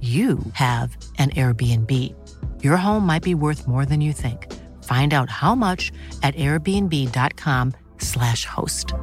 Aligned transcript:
you 0.00 0.38
have 0.52 0.96
an 1.18 1.30
Airbnb. 1.30 1.90
Your 2.62 2.76
home 2.76 3.04
might 3.04 3.24
be 3.24 3.34
worth 3.34 3.66
more 3.66 3.84
than 3.84 4.00
you 4.00 4.12
think. 4.12 4.46
Find 4.84 5.12
out 5.12 5.28
how 5.28 5.56
much 5.56 5.90
at 6.22 6.36
airbnb.com/slash 6.36 8.44
host. 8.44 8.94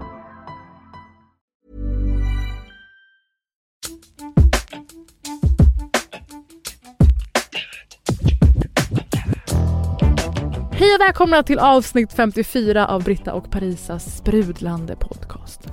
Hej 10.71 10.95
och 10.95 11.01
välkomna 11.01 11.43
till 11.43 11.59
avsnitt 11.59 12.13
54 12.13 12.87
av 12.87 13.03
Britta 13.03 13.33
och 13.33 13.51
Parisas 13.51 14.17
sprudlande 14.17 14.95
podcast. 14.95 15.69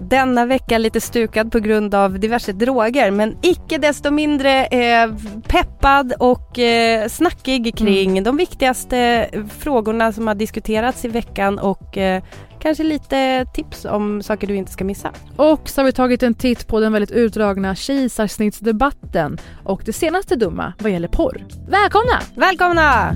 Denna 0.00 0.46
vecka 0.46 0.78
lite 0.78 1.00
stukad 1.00 1.52
på 1.52 1.58
grund 1.58 1.94
av 1.94 2.18
diverse 2.18 2.52
droger 2.52 3.10
men 3.10 3.36
icke 3.42 3.78
desto 3.78 4.10
mindre 4.10 4.66
eh, 4.66 5.10
peppad 5.48 6.12
och 6.18 6.58
eh, 6.58 7.08
snackig 7.08 7.76
kring 7.76 8.10
mm. 8.10 8.24
de 8.24 8.36
viktigaste 8.36 9.28
frågorna 9.58 10.12
som 10.12 10.26
har 10.26 10.34
diskuterats 10.34 11.04
i 11.04 11.08
veckan 11.08 11.58
och 11.58 11.98
eh, 11.98 12.22
kanske 12.64 12.84
lite 12.84 13.46
tips 13.54 13.84
om 13.84 14.22
saker 14.22 14.46
du 14.46 14.56
inte 14.56 14.72
ska 14.72 14.84
missa. 14.84 15.12
Och 15.36 15.68
så 15.68 15.80
har 15.80 15.86
vi 15.86 15.92
tagit 15.92 16.22
en 16.22 16.34
titt 16.34 16.66
på 16.66 16.80
den 16.80 16.92
väldigt 16.92 17.10
utdragna 17.10 17.74
kejsarsnittsdebatten 17.74 19.38
och 19.64 19.82
det 19.84 19.92
senaste 19.92 20.36
dumma 20.36 20.72
vad 20.78 20.92
gäller 20.92 21.08
porr. 21.08 21.44
Välkomna! 21.68 22.20
Välkomna! 22.36 23.14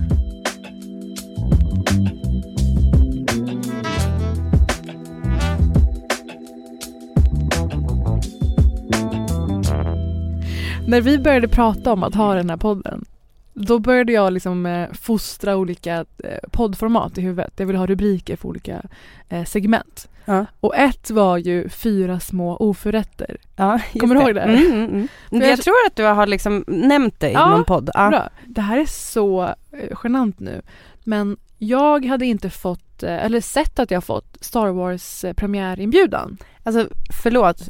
När 10.89 11.00
vi 11.00 11.19
började 11.19 11.48
prata 11.48 11.92
om 11.92 12.03
att 12.03 12.14
ha 12.14 12.34
den 12.34 12.50
här 12.50 12.56
podden 12.56 13.05
då 13.55 13.78
började 13.78 14.12
jag 14.12 14.33
liksom 14.33 14.67
eh, 14.67 14.89
fostra 14.92 15.56
olika 15.56 16.05
eh, 16.25 16.48
poddformat 16.50 17.19
i 17.19 17.20
huvudet. 17.20 17.53
Jag 17.56 17.67
ville 17.67 17.78
ha 17.78 17.86
rubriker 17.86 18.36
för 18.36 18.48
olika 18.48 18.83
eh, 19.28 19.44
segment. 19.44 20.09
Ja. 20.25 20.47
Och 20.60 20.76
ett 20.76 21.10
var 21.10 21.37
ju 21.37 21.69
fyra 21.69 22.21
små 22.21 22.56
oförrätter. 22.56 23.37
Ja, 23.56 23.81
Kommer 24.00 24.15
du 24.15 24.21
ihåg 24.21 24.34
det? 24.34 24.41
Mm, 24.41 24.66
mm, 24.66 24.84
mm. 24.84 25.09
Jag, 25.31 25.50
jag, 25.50 25.60
tror 25.60 25.75
att 25.87 25.97
du 25.97 26.04
har 26.04 26.26
liksom 26.26 26.65
nämnt 26.66 27.20
det 27.20 27.31
i 27.31 27.32
ja, 27.32 27.50
någon 27.50 27.65
podd. 27.65 27.91
Ja, 27.94 28.09
bra. 28.09 28.28
Det 28.47 28.60
här 28.60 28.78
är 28.78 28.87
så 28.87 29.55
genant 30.05 30.41
nu. 30.41 30.62
Men 31.05 31.37
jag 31.59 32.05
hade 32.05 32.26
inte 32.26 32.50
fått, 32.50 33.03
eller 33.03 33.41
sett 33.41 33.78
att 33.78 33.91
jag 33.91 34.05
fått 34.05 34.37
Star 34.41 34.69
Wars 34.69 35.25
premiärinbjudan. 35.37 36.38
Alltså 36.62 36.88
förlåt, 37.22 37.69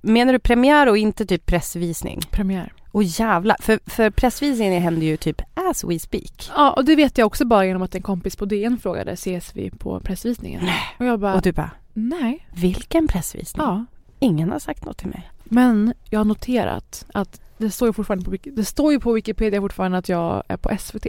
Menar 0.00 0.32
du 0.32 0.38
premiär 0.38 0.88
och 0.88 0.98
inte 0.98 1.26
typ 1.26 1.46
pressvisning? 1.46 2.20
Premiär. 2.30 2.72
Och 2.92 3.02
jävla 3.02 3.56
för, 3.60 3.80
för 3.86 4.10
pressvisningen 4.10 4.82
händer 4.82 5.06
ju 5.06 5.16
typ 5.16 5.42
as 5.54 5.84
we 5.84 5.98
speak. 5.98 6.50
Ja, 6.56 6.72
och 6.72 6.84
det 6.84 6.96
vet 6.96 7.18
jag 7.18 7.26
också 7.26 7.44
bara 7.44 7.66
genom 7.66 7.82
att 7.82 7.94
en 7.94 8.02
kompis 8.02 8.36
på 8.36 8.44
DN 8.44 8.78
frågade 8.78 9.12
ses 9.12 9.56
vi 9.56 9.70
på 9.70 10.00
pressvisningen? 10.00 10.64
Nej. 10.64 10.80
Och 10.98 11.06
jag 11.06 11.20
bara... 11.20 11.34
Och 11.34 11.42
du 11.42 11.52
bara? 11.52 11.70
Nej. 11.92 12.46
Vilken 12.54 13.08
pressvisning? 13.08 13.66
Ja. 13.66 13.84
Ingen 14.18 14.50
har 14.50 14.58
sagt 14.58 14.84
något 14.84 14.98
till 14.98 15.08
mig. 15.08 15.30
Men 15.44 15.94
jag 16.10 16.20
har 16.20 16.24
noterat 16.24 17.06
att 17.14 17.40
det 17.58 17.70
står 17.70 17.88
ju 17.88 17.92
fortfarande 17.92 18.24
på, 18.24 18.36
det 18.50 18.64
står 18.64 18.92
ju 18.92 19.00
på 19.00 19.12
Wikipedia 19.12 19.60
fortfarande 19.60 19.98
att 19.98 20.08
jag 20.08 20.42
är 20.48 20.56
på 20.56 20.76
SVT. 20.78 21.06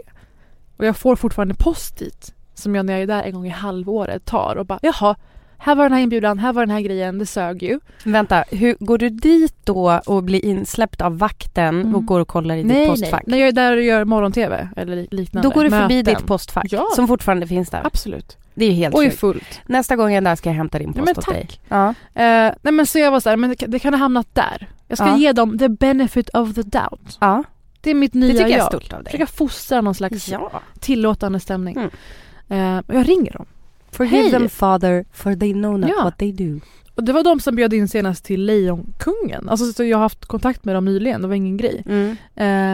Och 0.77 0.85
jag 0.85 0.97
får 0.97 1.15
fortfarande 1.15 1.53
post 1.53 1.97
dit 1.97 2.33
som 2.53 2.75
jag 2.75 2.85
när 2.85 2.93
jag 2.93 3.01
är 3.01 3.07
där 3.07 3.23
en 3.23 3.33
gång 3.33 3.45
i 3.45 3.49
halvåret 3.49 4.25
tar 4.25 4.55
och 4.55 4.65
bara 4.65 4.79
jaha, 4.81 5.15
här 5.59 5.75
var 5.75 5.83
den 5.83 5.93
här 5.93 5.99
inbjudan, 5.99 6.39
här 6.39 6.53
var 6.53 6.61
den 6.61 6.75
här 6.75 6.81
grejen, 6.81 7.19
det 7.19 7.25
sög 7.25 7.63
ju. 7.63 7.79
Vänta, 8.03 8.43
hur, 8.51 8.75
går 8.79 8.97
du 8.97 9.09
dit 9.09 9.55
då 9.63 10.01
och 10.05 10.23
blir 10.23 10.45
insläppt 10.45 11.01
av 11.01 11.17
vakten 11.17 11.81
mm. 11.81 11.95
och 11.95 12.05
går 12.05 12.19
och 12.19 12.27
kollar 12.27 12.55
i 12.55 12.63
nej, 12.63 12.79
ditt 12.79 12.89
postfack? 12.89 13.23
Nej, 13.25 13.31
när 13.31 13.37
jag 13.37 13.47
är 13.47 13.51
där 13.51 13.77
och 13.77 13.83
gör 13.83 14.05
morgon-tv 14.05 14.69
eller 14.75 15.07
liknande. 15.11 15.47
Då 15.49 15.53
går 15.53 15.63
du 15.63 15.69
förbi 15.69 15.97
Möten. 15.97 16.15
ditt 16.15 16.25
postfack 16.25 16.65
ja. 16.69 16.87
som 16.95 17.07
fortfarande 17.07 17.47
finns 17.47 17.69
där? 17.69 17.81
Absolut. 17.83 18.37
Det 18.53 18.65
är 18.65 18.71
helt 18.71 18.95
Och 18.95 19.03
är 19.03 19.09
fullt. 19.09 19.61
Nästa 19.65 19.95
gång 19.95 20.09
jag 20.09 20.17
är 20.17 20.21
där 20.21 20.35
ska 20.35 20.49
jag 20.49 20.55
hämta 20.55 20.79
din 20.79 20.93
post 20.93 21.07
ja, 21.07 21.11
åt 21.11 21.25
tack. 21.25 21.33
dig. 21.33 21.49
Ja. 21.69 21.87
Uh, 21.87 22.55
nej 22.61 22.73
men 22.73 22.85
så 22.85 22.99
jag 22.99 23.11
var 23.11 23.19
så 23.19 23.29
här, 23.29 23.37
men 23.37 23.49
det, 23.49 23.65
det 23.67 23.79
kan 23.79 23.93
ha 23.93 23.99
hamnat 23.99 24.27
där. 24.35 24.67
Jag 24.87 24.97
ska 24.97 25.07
ja. 25.07 25.17
ge 25.17 25.31
dem 25.31 25.57
the 25.57 25.69
benefit 25.69 26.29
of 26.29 26.55
the 26.55 26.61
doubt. 26.61 27.17
Ja. 27.19 27.43
Det 27.81 27.89
är 27.89 27.95
mitt 27.95 28.13
nya 28.13 28.27
jag. 28.27 28.35
Det 28.35 28.43
tycker 28.43 28.57
jag 28.57 28.65
är 28.65 28.77
stort 28.77 28.93
av 28.93 29.03
dig. 29.03 29.11
Försöka 29.11 29.27
fostra 29.27 29.81
någon 29.81 29.95
slags 29.95 30.27
ja. 30.27 30.61
tillåtande 30.79 31.39
stämning. 31.39 31.77
Mm. 31.77 32.77
Uh, 32.77 32.83
jag 32.95 33.09
ringer 33.09 33.31
dem. 33.31 33.45
Forgive 33.91 34.23
Hej. 34.23 34.31
them 34.31 34.49
father 34.49 35.05
for 35.13 35.35
they 35.35 35.53
know 35.53 35.79
not 35.79 35.89
ja. 35.89 36.03
what 36.03 36.17
they 36.17 36.31
do. 36.31 36.59
Och 36.95 37.03
det 37.03 37.13
var 37.13 37.23
de 37.23 37.39
som 37.39 37.55
bjöd 37.55 37.73
in 37.73 37.87
senast 37.87 38.25
till 38.25 38.45
Lejonkungen. 38.45 39.49
Alltså 39.49 39.73
så 39.73 39.83
jag 39.83 39.97
har 39.97 40.01
haft 40.01 40.25
kontakt 40.25 40.65
med 40.65 40.75
dem 40.75 40.85
nyligen, 40.85 41.21
det 41.21 41.27
var 41.27 41.35
ingen 41.35 41.57
grej. 41.57 41.83
Mm. 41.85 42.15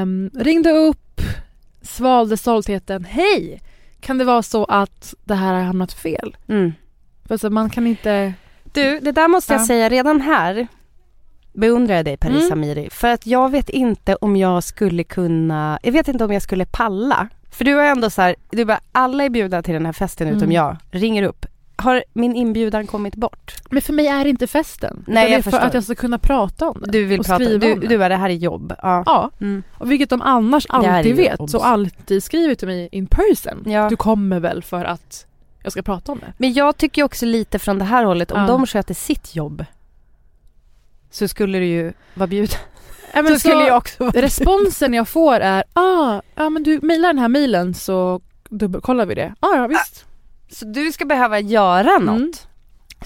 Um, 0.02 0.30
ringde 0.44 0.72
upp, 0.72 1.22
svalde 1.82 2.38
stoltheten. 2.38 3.06
Hej! 3.06 3.62
Kan 4.00 4.18
det 4.18 4.26
vara 4.26 4.44
så 4.44 4.66
att 4.66 5.14
det 5.24 5.36
här 5.36 5.54
har 5.54 5.62
hamnat 5.62 5.94
fel? 5.94 6.38
Mm. 6.48 6.74
För 7.26 7.38
så 7.38 7.50
man 7.50 7.70
kan 7.70 7.88
inte... 7.88 8.34
Du, 8.64 9.00
det 9.00 9.12
där 9.12 9.28
måste 9.28 9.54
jag 9.54 9.66
säga 9.66 9.90
redan 9.90 10.22
här 10.22 10.68
beundrar 11.54 11.96
jag 11.96 12.06
dig 12.06 12.18
Paris 12.18 12.46
mm. 12.46 12.52
Amiri. 12.52 12.90
För 12.90 13.08
att 13.08 13.28
jag 13.28 13.50
vet 13.50 13.70
inte 13.70 14.16
om 14.16 14.36
jag 14.36 14.64
skulle 14.64 15.04
kunna, 15.04 15.80
jag 15.84 15.92
vet 15.92 16.08
inte 16.08 16.26
om 16.26 16.32
jag 16.32 16.42
skulle 16.42 16.66
palla 16.66 17.28
för 17.56 17.66
du 17.66 17.76
har 17.76 17.84
ändå 17.84 18.10
så 18.10 18.22
här, 18.22 18.36
du 18.50 18.66
bara, 18.66 18.80
alla 18.92 19.24
är 19.24 19.30
bjudna 19.30 19.64
till 19.64 19.74
den 19.74 19.86
här 19.86 19.94
festen 19.94 20.28
utom 20.28 20.44
mm. 20.44 20.52
jag. 20.52 20.78
Ringer 20.92 21.24
upp. 21.24 21.46
Har 21.76 22.04
min 22.14 22.36
inbjudan 22.36 22.88
kommit 22.88 23.16
bort? 23.16 23.56
Men 23.70 23.82
för 23.82 23.94
mig 23.94 24.08
är 24.08 24.24
det 24.24 24.30
inte 24.30 24.48
festen. 24.48 25.04
Nej, 25.08 25.32
jag 25.32 25.44
för 25.44 25.52
förstår. 25.52 25.68
att 25.68 25.74
jag 25.74 25.84
ska 25.84 25.96
kunna 25.96 26.20
prata 26.20 26.70
om 26.70 26.82
det. 26.82 26.92
Du 26.92 27.06
vill 27.06 27.20
och 27.20 27.26
prata, 27.26 27.46
skriva 27.46 27.66
du, 27.66 27.74
om 27.74 27.80
det. 27.80 27.88
du 27.88 28.04
är 28.04 28.10
det 28.10 28.16
här 28.16 28.30
är 28.30 28.34
jobb. 28.34 28.74
Ja. 28.82 29.04
ja. 29.06 29.32
Mm. 29.42 29.64
Och 29.74 29.92
vilket 29.92 30.10
de 30.10 30.22
annars 30.22 30.66
alltid 30.70 31.16
vet 31.16 31.40
obs. 31.40 31.54
och 31.54 31.68
alltid 31.68 32.24
skriver 32.24 32.56
till 32.56 32.68
mig 32.68 32.90
in 32.92 33.08
person. 33.08 33.64
Ja. 33.66 33.90
Du 33.90 33.96
kommer 33.96 34.40
väl 34.40 34.64
för 34.64 34.86
att 34.86 35.26
jag 35.64 35.72
ska 35.72 35.82
prata 35.82 36.12
om 36.12 36.20
det. 36.20 36.34
Men 36.38 36.54
jag 36.54 36.78
tycker 36.78 37.04
också 37.04 37.26
lite 37.26 37.60
från 37.60 37.80
det 37.80 37.86
här 37.86 38.06
hållet, 38.06 38.32
om 38.32 38.42
ja. 38.42 38.48
de 38.48 38.68
sköter 38.68 38.94
sitt 38.94 39.36
jobb 39.36 39.66
så 41.10 41.28
skulle 41.28 41.58
du 41.58 41.66
ju 41.66 41.94
vara 42.14 42.28
bjuden. 42.28 42.60
Men 43.24 43.34
så, 43.34 43.40
skulle 43.40 43.68
jag 43.68 43.78
också 43.78 44.12
Responsen 44.14 44.94
jag 44.94 45.08
får 45.08 45.40
är 45.40 45.64
ah, 45.74 46.22
ja 46.36 46.50
men 46.50 46.64
du 46.64 46.80
mejlar 46.82 47.10
den 47.10 47.20
här 47.20 47.28
mejlen 47.28 47.74
så 47.74 48.22
dubbelkollar 48.50 49.06
vi 49.06 49.16
det. 49.16 49.36
Ah, 49.40 49.56
ja 49.56 49.68
visst. 49.68 50.06
Så 50.52 50.66
du 50.66 50.92
ska 50.92 51.06
behöva 51.06 51.40
göra 51.40 51.90
mm. 51.90 52.06
något? 52.06 52.18
Mm. 52.18 52.34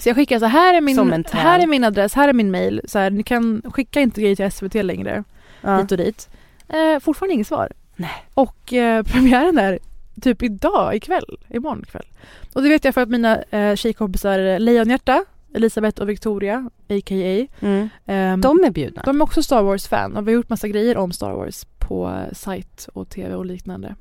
Så 0.00 0.08
jag 0.08 0.16
skickar 0.16 0.38
så 0.38 0.46
här 0.46 0.74
är 0.74 0.80
min, 0.80 1.24
här 1.30 1.58
är 1.58 1.66
min 1.66 1.84
adress, 1.84 2.14
här 2.14 2.28
är 2.28 2.32
min 2.32 2.50
mail. 2.50 2.80
Så 2.84 2.98
här, 2.98 3.10
ni 3.10 3.22
kan 3.22 3.62
skicka 3.74 4.00
inte 4.00 4.20
grejer 4.20 4.36
till 4.36 4.52
SVT 4.52 4.74
längre. 4.74 5.24
Ja. 5.60 5.76
Hit 5.76 5.92
och 5.92 5.98
dit. 5.98 6.28
Eh, 6.68 7.00
fortfarande 7.00 7.34
inget 7.34 7.46
svar. 7.46 7.72
Nej. 7.96 8.26
Och 8.34 8.72
eh, 8.72 9.02
premiären 9.12 9.58
är 9.58 9.78
typ 10.20 10.42
idag, 10.42 10.94
ikväll, 10.94 11.38
imorgon 11.48 11.84
kväll. 11.90 12.06
Och 12.52 12.62
det 12.62 12.68
vet 12.68 12.84
jag 12.84 12.94
för 12.94 13.00
att 13.00 13.08
mina 13.08 13.42
eh, 13.42 13.74
tjejkompisar 13.74 14.58
Lejonhjärta 14.58 15.24
Elisabeth 15.54 16.02
och 16.02 16.08
Victoria, 16.08 16.70
a.k.a. 16.88 17.46
Mm. 17.60 17.88
Um, 18.06 18.40
de 18.40 18.64
är 18.64 18.70
bjudna? 18.70 19.02
De 19.04 19.20
är 19.20 19.24
också 19.24 19.42
Star 19.42 19.62
Wars-fan 19.62 20.16
och 20.16 20.28
vi 20.28 20.32
har 20.32 20.34
gjort 20.36 20.48
massa 20.48 20.68
grejer 20.68 20.96
om 20.96 21.12
Star 21.12 21.32
Wars 21.32 21.64
på 21.78 22.22
sajt 22.32 22.88
och 22.92 23.08
tv 23.08 23.34
och 23.34 23.46
liknande. 23.46 23.94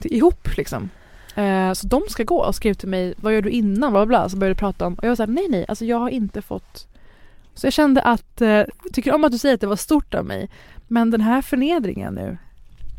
Ihop 0.00 0.56
liksom. 0.56 0.90
Uh, 1.38 1.72
så 1.72 1.86
de 1.86 2.02
ska 2.08 2.22
gå 2.24 2.36
och 2.44 2.54
skrev 2.54 2.74
till 2.74 2.88
mig, 2.88 3.14
vad 3.16 3.34
gör 3.34 3.42
du 3.42 3.50
innan? 3.50 3.92
Bla, 3.92 4.06
bla, 4.06 4.28
Så 4.28 4.36
började 4.36 4.54
vi 4.54 4.58
prata 4.58 4.86
om 4.86 4.94
och 4.94 5.04
jag 5.04 5.08
var 5.08 5.16
såhär, 5.16 5.30
nej 5.32 5.46
nej, 5.48 5.64
alltså 5.68 5.84
jag 5.84 5.98
har 5.98 6.08
inte 6.08 6.42
fått 6.42 6.86
så 7.54 7.66
jag 7.66 7.72
kände 7.72 8.02
att, 8.02 8.42
uh, 8.42 8.62
tycker 8.92 9.14
om 9.14 9.24
att 9.24 9.32
du 9.32 9.38
säger 9.38 9.54
att 9.54 9.60
det 9.60 9.66
var 9.66 9.76
stort 9.76 10.14
av 10.14 10.24
mig 10.24 10.50
Men 10.88 11.10
den 11.10 11.20
här 11.20 11.42
förnedringen 11.42 12.14
nu. 12.14 12.38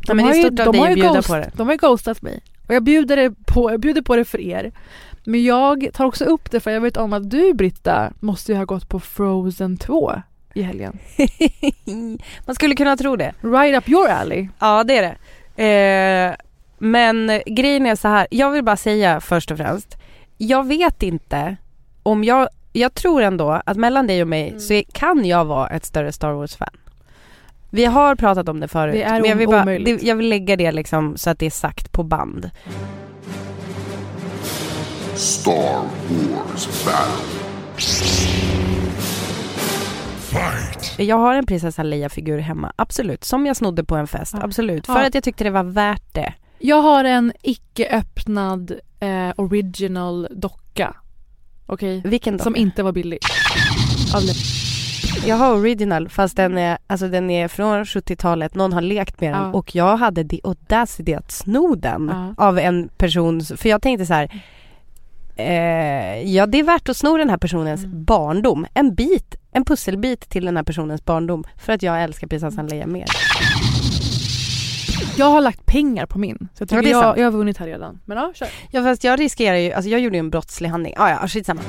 Ja, 0.08 0.14
har 0.26 0.34
ju- 0.38 0.50
har 0.80 0.90
ju 0.90 0.96
ghost. 1.14 1.30
De 1.58 1.68
har 1.68 1.74
ju 1.74 1.78
ghostat 1.78 2.22
mig. 2.22 2.42
Och 2.68 2.74
jag 2.76 2.84
bjuder, 2.84 3.16
det 3.16 3.34
på, 3.46 3.72
jag 3.72 3.80
bjuder 3.80 4.02
på 4.02 4.16
det 4.16 4.26
för 4.26 4.40
er. 4.42 4.72
Men 5.26 5.44
jag 5.44 5.90
tar 5.94 6.06
också 6.06 6.26
upp 6.26 6.52
det 6.52 6.60
för 6.60 6.72
jag 6.72 6.82
vet 6.82 6.98
om 6.98 7.14
att 7.14 7.30
du 7.30 7.54
Britta 7.54 8.12
måste 8.20 8.52
ju 8.52 8.58
ha 8.58 8.66
gått 8.66 8.90
på 8.90 9.00
Frozen 9.00 9.78
2 9.78 10.14
i 10.54 10.62
helgen. 10.62 11.00
Man 12.46 12.56
skulle 12.56 12.76
kunna 12.76 12.98
tro 12.98 13.16
det. 13.16 13.34
Right 13.42 13.78
up 13.78 13.90
your 13.90 14.08
alley. 14.10 14.48
Ja 14.60 14.84
det 14.84 14.98
är 14.98 15.02
det. 15.02 15.16
Eh, 15.64 16.36
men 16.78 17.42
grejen 17.46 17.86
är 17.86 17.96
så 17.96 18.08
här, 18.08 18.28
jag 18.32 18.52
vill 18.52 18.64
bara 18.64 18.78
säga 18.78 19.20
först 19.22 19.52
och 19.52 19.58
främst. 19.58 19.98
Jag 20.38 20.68
vet 20.68 21.04
inte 21.04 21.56
om 22.04 22.24
jag, 22.24 22.48
jag 22.74 22.94
tror 22.94 23.22
ändå 23.22 23.62
att 23.66 23.78
mellan 23.78 24.08
dig 24.08 24.22
och 24.22 24.28
mig 24.28 24.48
Mm. 24.48 24.60
så 24.60 24.84
kan 24.94 25.26
jag 25.26 25.46
vara 25.46 25.68
ett 25.70 25.86
större 25.86 26.12
Star 26.12 26.32
Wars-fan. 26.32 26.78
Vi 27.70 27.86
har 27.86 28.16
pratat 28.16 28.50
om 28.50 28.60
det 28.60 28.68
förut. 28.68 28.94
Det 28.94 29.04
är 29.04 29.22
men 29.22 29.30
jag 29.30 29.36
vill, 29.36 29.48
bara, 29.48 29.66
det, 29.66 30.04
jag 30.04 30.16
vill 30.16 30.30
lägga 30.30 30.56
det 30.56 30.72
liksom 30.72 31.18
så 31.18 31.30
att 31.30 31.40
det 31.40 31.46
är 31.46 31.50
sagt 31.50 31.92
på 31.92 32.04
band. 32.04 32.50
Star 35.16 35.82
Wars 36.10 36.86
Battle. 36.86 37.26
Jag 40.98 41.18
har 41.18 41.34
en 41.36 41.46
prinsessa 41.46 41.84
Leia-figur 41.84 42.40
hemma, 42.40 42.74
absolut. 42.76 43.24
Som 43.24 43.46
jag 43.46 43.56
snodde 43.56 43.84
på 43.84 43.96
en 43.96 44.08
fest, 44.08 44.34
Ja. 44.38 44.44
absolut. 44.44 44.86
För 44.86 44.94
Ja. 45.00 45.08
att 45.08 45.14
jag 45.16 45.24
tyckte 45.24 45.44
det 45.44 45.50
var 45.50 45.64
värt 45.64 46.14
det. 46.14 46.34
Jag 46.60 46.82
har 46.82 47.04
en 47.04 47.34
icke 47.42 47.90
öppnad 47.98 48.72
eh, 49.00 49.32
original 49.36 50.28
docka. 50.32 50.96
Okej? 51.66 52.02
Vilken 52.06 52.40
Som 52.40 52.54
docka? 52.54 52.62
inte 52.62 52.84
var 52.84 52.92
billig. 52.92 53.20
Av 54.16 54.22
Le- 54.24 54.34
Jag 55.28 55.36
har 55.36 55.54
original 55.56 56.10
fast 56.10 56.36
den 56.36 56.58
är, 56.58 56.78
alltså 56.88 57.08
den 57.08 57.30
är 57.30 57.48
från 57.48 57.84
70-talet, 57.86 58.56
någon 58.56 58.74
har 58.74 58.82
lekt 58.82 59.22
med 59.22 59.34
den 59.34 59.42
Ja. 59.42 59.52
och 59.54 59.76
jag 59.76 59.98
hade 59.98 60.26
the 60.30 60.40
audacity 60.44 61.14
att 61.14 61.32
sno 61.32 61.76
den 61.76 62.12
Ja. 62.38 62.46
av 62.46 62.60
en 62.60 62.88
person, 62.98 63.42
för 63.42 63.70
jag 63.70 63.82
tänkte 63.82 64.06
så 64.06 64.14
här. 64.14 64.42
Eh, 65.38 66.34
ja 66.36 66.46
det 66.46 66.60
är 66.60 66.64
värt 66.64 66.90
att 66.90 66.98
sno 66.98 67.18
den 67.18 67.30
här 67.30 67.38
personens 67.38 67.84
Mm. 67.84 68.04
barndom, 68.06 68.66
en 68.74 68.96
bit, 68.96 69.36
en 69.52 69.66
pusselbit 69.66 70.30
till 70.30 70.46
den 70.46 70.58
här 70.58 70.64
personens 70.64 71.06
barndom 71.06 71.44
för 71.58 71.74
att 71.74 71.84
jag 71.84 72.04
älskar 72.04 72.28
prinsessan 72.28 72.68
Leia 72.68 72.88
mer. 72.88 73.06
Jag 75.18 75.26
har 75.26 75.42
lagt 75.42 75.66
pengar 75.66 76.06
på 76.06 76.20
min. 76.20 76.38
Så 76.38 76.64
jag 76.64 76.72
Ja, 76.72 76.82
tycker 76.82 76.96
är 76.98 77.02
jag, 77.04 77.18
jag 77.18 77.24
har 77.24 77.32
vunnit 77.32 77.58
här 77.58 77.68
redan. 77.68 78.00
Men 78.06 78.18
ja, 78.18 78.32
kör. 78.36 78.48
Ja 78.72 78.84
fast 78.84 79.04
jag 79.04 79.20
riskerar 79.20 79.56
ju, 79.58 79.72
alltså 79.72 79.90
jag 79.90 80.00
gjorde 80.00 80.16
ju 80.18 80.20
en 80.20 80.30
brottslig 80.30 80.70
handling, 80.70 80.94
ah, 80.98 81.10
ja 81.10 81.28
skitsamma. 81.28 81.62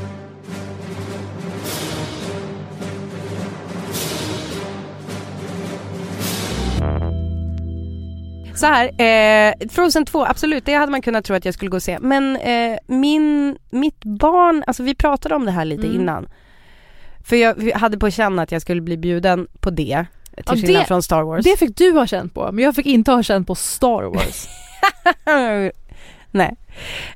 Så 8.57 8.67
här, 8.67 8.87
eh, 9.01 9.69
Frozen 9.71 10.05
2, 10.05 10.25
absolut 10.27 10.65
det 10.65 10.75
hade 10.75 10.93
man 10.93 11.03
kunnat 11.03 11.25
tro 11.25 11.37
att 11.37 11.45
jag 11.45 11.55
skulle 11.55 11.71
gå 11.71 11.77
och 11.77 11.83
se. 11.83 11.99
Men 12.01 12.37
eh, 12.37 12.79
min, 12.87 13.57
mitt 13.71 14.05
barn, 14.05 14.65
alltså 14.67 14.83
vi 14.83 14.95
pratade 14.95 15.35
om 15.35 15.45
det 15.45 15.51
här 15.53 15.65
lite 15.65 15.87
Mm. 15.87 16.01
innan. 16.01 16.29
För 17.25 17.37
jag 17.37 17.71
hade 17.75 17.99
på 17.99 18.11
känn 18.11 18.39
att 18.39 18.53
jag 18.53 18.63
skulle 18.63 18.81
bli 18.81 18.97
bjuden 18.97 19.47
på 19.61 19.71
det, 19.71 20.07
till 20.37 20.45
Ja, 20.47 20.53
skillnad 20.53 20.83
det- 20.83 20.87
från 20.87 21.03
Star 21.03 21.23
Wars. 21.23 21.45
Det 21.45 21.59
fick 21.59 21.77
du 21.77 21.93
ha 21.93 22.07
känt 22.07 22.35
på, 22.35 22.53
men 22.53 22.65
jag 22.65 22.75
fick 22.75 22.87
inte 22.87 23.13
ha 23.13 23.23
känt 23.23 23.47
på 23.47 23.55
Star 23.55 24.03
Wars. 24.03 24.47
Nej. 26.31 26.57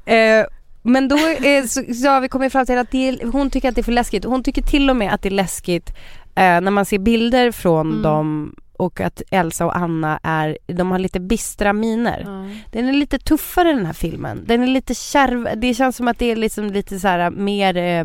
Eh, 0.04 0.46
men 0.82 1.08
då 1.08 1.16
eh, 1.16 1.64
så, 1.64 1.94
så 1.94 2.08
har 2.08 2.20
vi 2.20 2.28
kommit 2.28 2.52
fram 2.52 2.66
till 2.66 2.78
att 2.78 2.90
det, 2.90 3.08
är- 3.08 3.32
hon 3.32 3.50
tycker 3.50 3.68
att 3.68 3.74
det 3.74 3.80
är 3.80 3.82
för 3.82 3.92
läskigt. 3.92 4.24
Hon 4.24 4.42
tycker 4.42 4.62
till 4.62 4.90
och 4.90 4.96
med 4.96 5.12
att 5.14 5.22
det 5.22 5.28
är 5.28 5.30
läskigt 5.30 5.88
eh, 6.34 6.60
när 6.60 6.70
man 6.70 6.84
ser 6.84 6.98
bilder 6.98 7.50
från 7.52 7.90
Mm. 7.90 8.02
dem 8.02 8.54
och 8.80 9.00
att 9.00 9.22
Elsa 9.30 9.66
och 9.66 9.76
Anna 9.76 10.20
är, 10.22 10.58
de 10.66 10.90
har 10.90 10.98
lite 10.98 11.20
bistra 11.20 11.72
miner. 11.72 12.24
Den 12.72 12.88
är 12.88 12.92
lite 12.92 13.18
tuffare 13.18 13.72
den 13.72 13.86
här 13.86 13.92
filmen. 13.92 14.44
Den 14.46 14.62
är 14.62 14.66
lite 14.66 14.94
kärv, 14.94 15.48
det 15.60 15.74
känns 15.74 15.96
som 15.96 16.08
att 16.08 16.18
det 16.18 16.26
är 16.26 16.36
liksom 16.36 16.66
lite 16.70 16.98
så 17.00 17.08
här 17.08 17.30
mer 17.30 17.76
eh, 17.76 18.04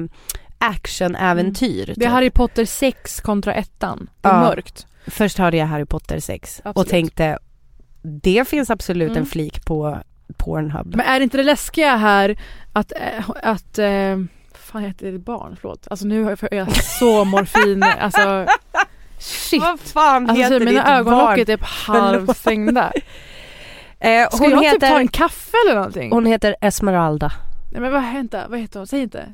actionäventyr. 0.57 1.85
Det 1.85 1.91
är 1.91 1.95
typ. 1.95 2.05
Harry 2.07 2.29
Potter 2.29 2.65
6 2.65 3.21
kontra 3.21 3.53
ettan. 3.53 4.09
Det 4.21 4.27
är 4.29 4.33
Ja. 4.33 4.39
mörkt. 4.41 4.87
Först 5.07 5.37
hörde 5.37 5.57
jag 5.57 5.65
Harry 5.65 5.85
Potter 5.85 6.19
6 6.19 6.61
och 6.65 6.87
tänkte 6.87 7.37
det 8.01 8.47
finns 8.47 8.69
absolut 8.69 9.09
Mm. 9.11 9.17
en 9.19 9.25
flik 9.25 9.65
på 9.65 9.97
Pornhub. 10.37 10.95
Men 10.95 11.05
är 11.05 11.19
det 11.19 11.23
inte 11.23 11.37
det 11.37 11.43
läskiga 11.43 11.95
här 11.95 12.37
att, 12.73 12.91
eh, 12.91 13.29
att 13.43 13.77
eh, 13.79 14.17
fan 14.53 14.83
heter 14.83 15.11
det 15.11 15.19
barn? 15.19 15.57
Förlåt. 15.61 15.87
Alltså 15.89 16.05
nu 16.07 16.23
har 16.23 16.37
jag 16.51 16.75
så 16.83 17.25
morfin, 17.25 17.83
alltså 17.83 18.45
shit. 19.25 19.61
Vad 19.61 19.79
fan 19.79 20.29
Alltså 20.29 20.43
heter 20.43 20.59
typ, 20.59 20.67
ditt 20.67 20.77
mina 20.77 20.97
ögonlock 20.97 21.37
är 21.37 21.45
typ 21.45 21.63
halvstängda. 21.63 22.91
Eh, 23.99 24.27
Ska 24.29 24.37
hon, 24.43 24.51
jag 24.51 24.63
heter, 24.63 24.79
typ 24.79 24.89
ta 24.89 24.99
en 24.99 25.07
kaffe 25.07 25.57
eller 25.65 25.75
någonting? 25.75 26.11
hon 26.11 26.25
heter 26.25 26.55
Esmeralda. 26.61 27.31
Nej 27.71 27.81
men 27.81 27.91
vad 27.91 28.01
händer? 28.01 28.45
Vad 28.49 28.59
heter 28.59 28.79
hon? 28.79 28.87
Säg 28.87 28.99
inte. 29.01 29.33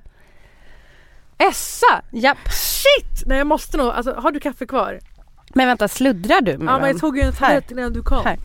Essa! 1.38 2.02
Japp. 2.12 2.38
Shit! 2.52 3.24
Nej 3.26 3.38
jag 3.38 3.48
måste 3.48 3.78
nog, 3.78 3.88
alltså 3.88 4.14
har 4.14 4.32
du 4.32 4.40
kaffe 4.40 4.66
kvar? 4.66 5.00
Men 5.56 5.68
vänta, 5.68 5.88
sluddrar 5.88 6.42
du 6.42 6.58
med 6.58 6.74
Ja 6.74 6.80
men 6.80 6.88
jag 6.90 7.00
tog 7.00 7.18
ju 7.18 7.24
en 7.24 7.34
tablett 7.34 7.72
innan 7.72 7.94
du 7.94 8.02
kom. 8.02 8.26
Här. 8.26 8.38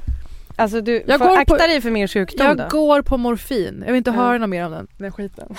Alltså 0.57 0.81
du 0.81 1.05
Jag 1.07 1.19
får 1.19 1.27
går 1.29 1.39
akta 1.39 1.55
på- 1.55 1.59
dig 1.59 1.81
för 1.81 1.91
min 1.91 2.09
sjukdom 2.09 2.47
Jag 2.47 2.57
då. 2.57 2.69
går 2.71 3.03
på 3.03 3.17
morfin. 3.17 3.77
Jag 3.87 3.93
vill 3.93 3.97
inte 3.99 4.11
Ja. 4.11 4.17
höra 4.17 4.39
något 4.39 4.49
mer 4.51 4.65
om 4.67 4.73
den, 4.73 4.87
den 4.99 5.13
skiten. 5.13 5.49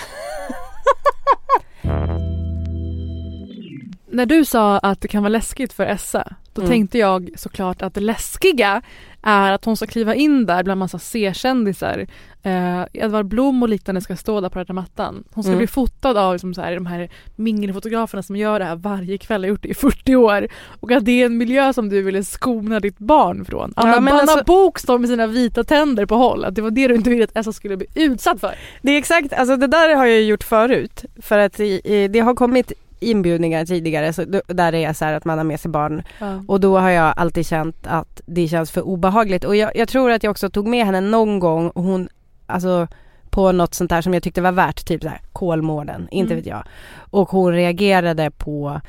När 4.10 4.26
du 4.26 4.44
sa 4.44 4.78
att 4.78 5.00
det 5.00 5.08
kan 5.08 5.22
vara 5.22 5.28
läskigt 5.28 5.72
för 5.72 5.86
Essa, 5.86 6.32
då 6.52 6.62
Mm. 6.62 6.70
tänkte 6.70 6.98
jag 6.98 7.30
såklart 7.36 7.82
att 7.82 7.94
det 7.94 8.00
läskiga 8.00 8.82
är 9.22 9.52
att 9.52 9.64
hon 9.64 9.76
ska 9.76 9.86
kliva 9.86 10.14
in 10.14 10.46
där 10.46 10.62
bland 10.64 10.78
massa 10.78 10.98
C-kändisar. 10.98 12.06
Eh, 12.42 12.82
Edvard 12.92 13.26
Blom 13.26 13.62
och 13.62 13.68
liknande 13.68 14.00
ska 14.00 14.16
stå 14.16 14.40
där 14.40 14.48
på 14.48 14.58
röda 14.58 14.72
mattan. 14.74 15.24
Hon 15.32 15.44
ska 15.44 15.48
Mm. 15.50 15.58
bli 15.58 15.66
fotad 15.66 16.16
av 16.16 16.32
liksom 16.34 16.54
så 16.54 16.60
här, 16.60 16.74
de 16.74 16.86
här 16.86 17.10
mingelfotograferna 17.36 18.22
som 18.22 18.36
gör 18.36 18.58
det 18.58 18.64
här 18.64 18.76
varje 18.76 19.18
kväll, 19.18 19.42
har 19.42 19.48
gjort 19.48 19.62
det 19.62 19.68
i 19.68 19.74
40 19.74 20.16
år. 20.16 20.48
Och 20.80 20.92
att 20.92 21.04
det 21.04 21.22
är 21.22 21.26
en 21.26 21.36
miljö 21.38 21.72
som 21.72 21.88
du 21.88 22.02
ville 22.02 22.24
skona 22.24 22.80
ditt 22.80 22.98
barn 22.98 23.44
från. 23.44 23.72
Anna, 23.76 23.94
Ja, 23.94 24.00
men 24.00 24.12
Anna 24.14 24.22
alltså- 24.22 24.44
Bok 24.44 24.78
står 24.78 24.98
med 24.98 25.08
sina 25.10 25.26
vita 25.26 25.64
tänder 25.64 26.06
på 26.06 26.16
håll. 26.16 26.44
Att 26.44 26.54
det 26.54 26.62
var 26.62 26.70
det 26.70 26.88
du 26.88 26.94
inte 26.94 27.10
ville 27.10 27.24
att 27.24 27.36
Essa 27.36 27.52
skulle 27.52 27.76
bli 27.76 27.86
utsatt 27.94 28.40
för. 28.40 28.54
Det 28.82 28.92
är 28.92 28.98
exakt, 28.98 29.32
alltså 29.32 29.56
det 29.56 29.66
där 29.66 29.94
har 29.96 30.06
jag 30.06 30.22
gjort 30.22 30.44
förut. 30.44 31.04
För 31.22 31.38
att 31.38 31.60
i, 31.60 32.08
det 32.12 32.20
har 32.20 32.34
kommit 32.34 32.72
inbjudningar 33.00 33.64
tidigare 33.64 34.12
så, 34.12 34.24
där 34.46 34.72
det 34.72 34.84
är 34.84 34.92
så 34.92 35.04
här 35.04 35.12
att 35.12 35.24
man 35.24 35.38
har 35.38 35.44
med 35.44 35.60
sig 35.60 35.70
barn. 35.70 36.02
Och 36.48 36.60
då 36.60 36.78
har 36.78 36.90
jag 36.90 37.14
alltid 37.16 37.46
känt 37.46 37.76
att 37.86 38.20
det 38.26 38.48
känns 38.48 38.70
för 38.70 38.82
obehagligt. 38.82 39.44
Och 39.44 39.56
jag, 39.56 39.76
jag 39.76 39.88
tror 39.88 40.10
att 40.10 40.22
jag 40.22 40.30
också 40.30 40.50
tog 40.50 40.66
med 40.66 40.86
henne 40.86 41.00
någon 41.00 41.38
gång 41.38 41.68
och 41.70 41.82
hon, 41.82 42.08
alltså 42.46 42.88
på 43.30 43.52
något 43.52 43.74
sånt 43.74 43.90
där 43.90 44.02
som 44.02 44.14
jag 44.14 44.22
tyckte 44.22 44.40
var 44.40 44.52
värt, 44.52 44.86
typ 44.86 45.02
så 45.02 45.08
här 45.08 45.20
Kolmården, 45.32 46.08
inte 46.10 46.32
Mm. 46.32 46.36
vet 46.36 46.46
jag. 46.46 46.62
Och 47.10 47.28
hon 47.28 47.52
reagerade 47.52 48.30
på 48.30 48.80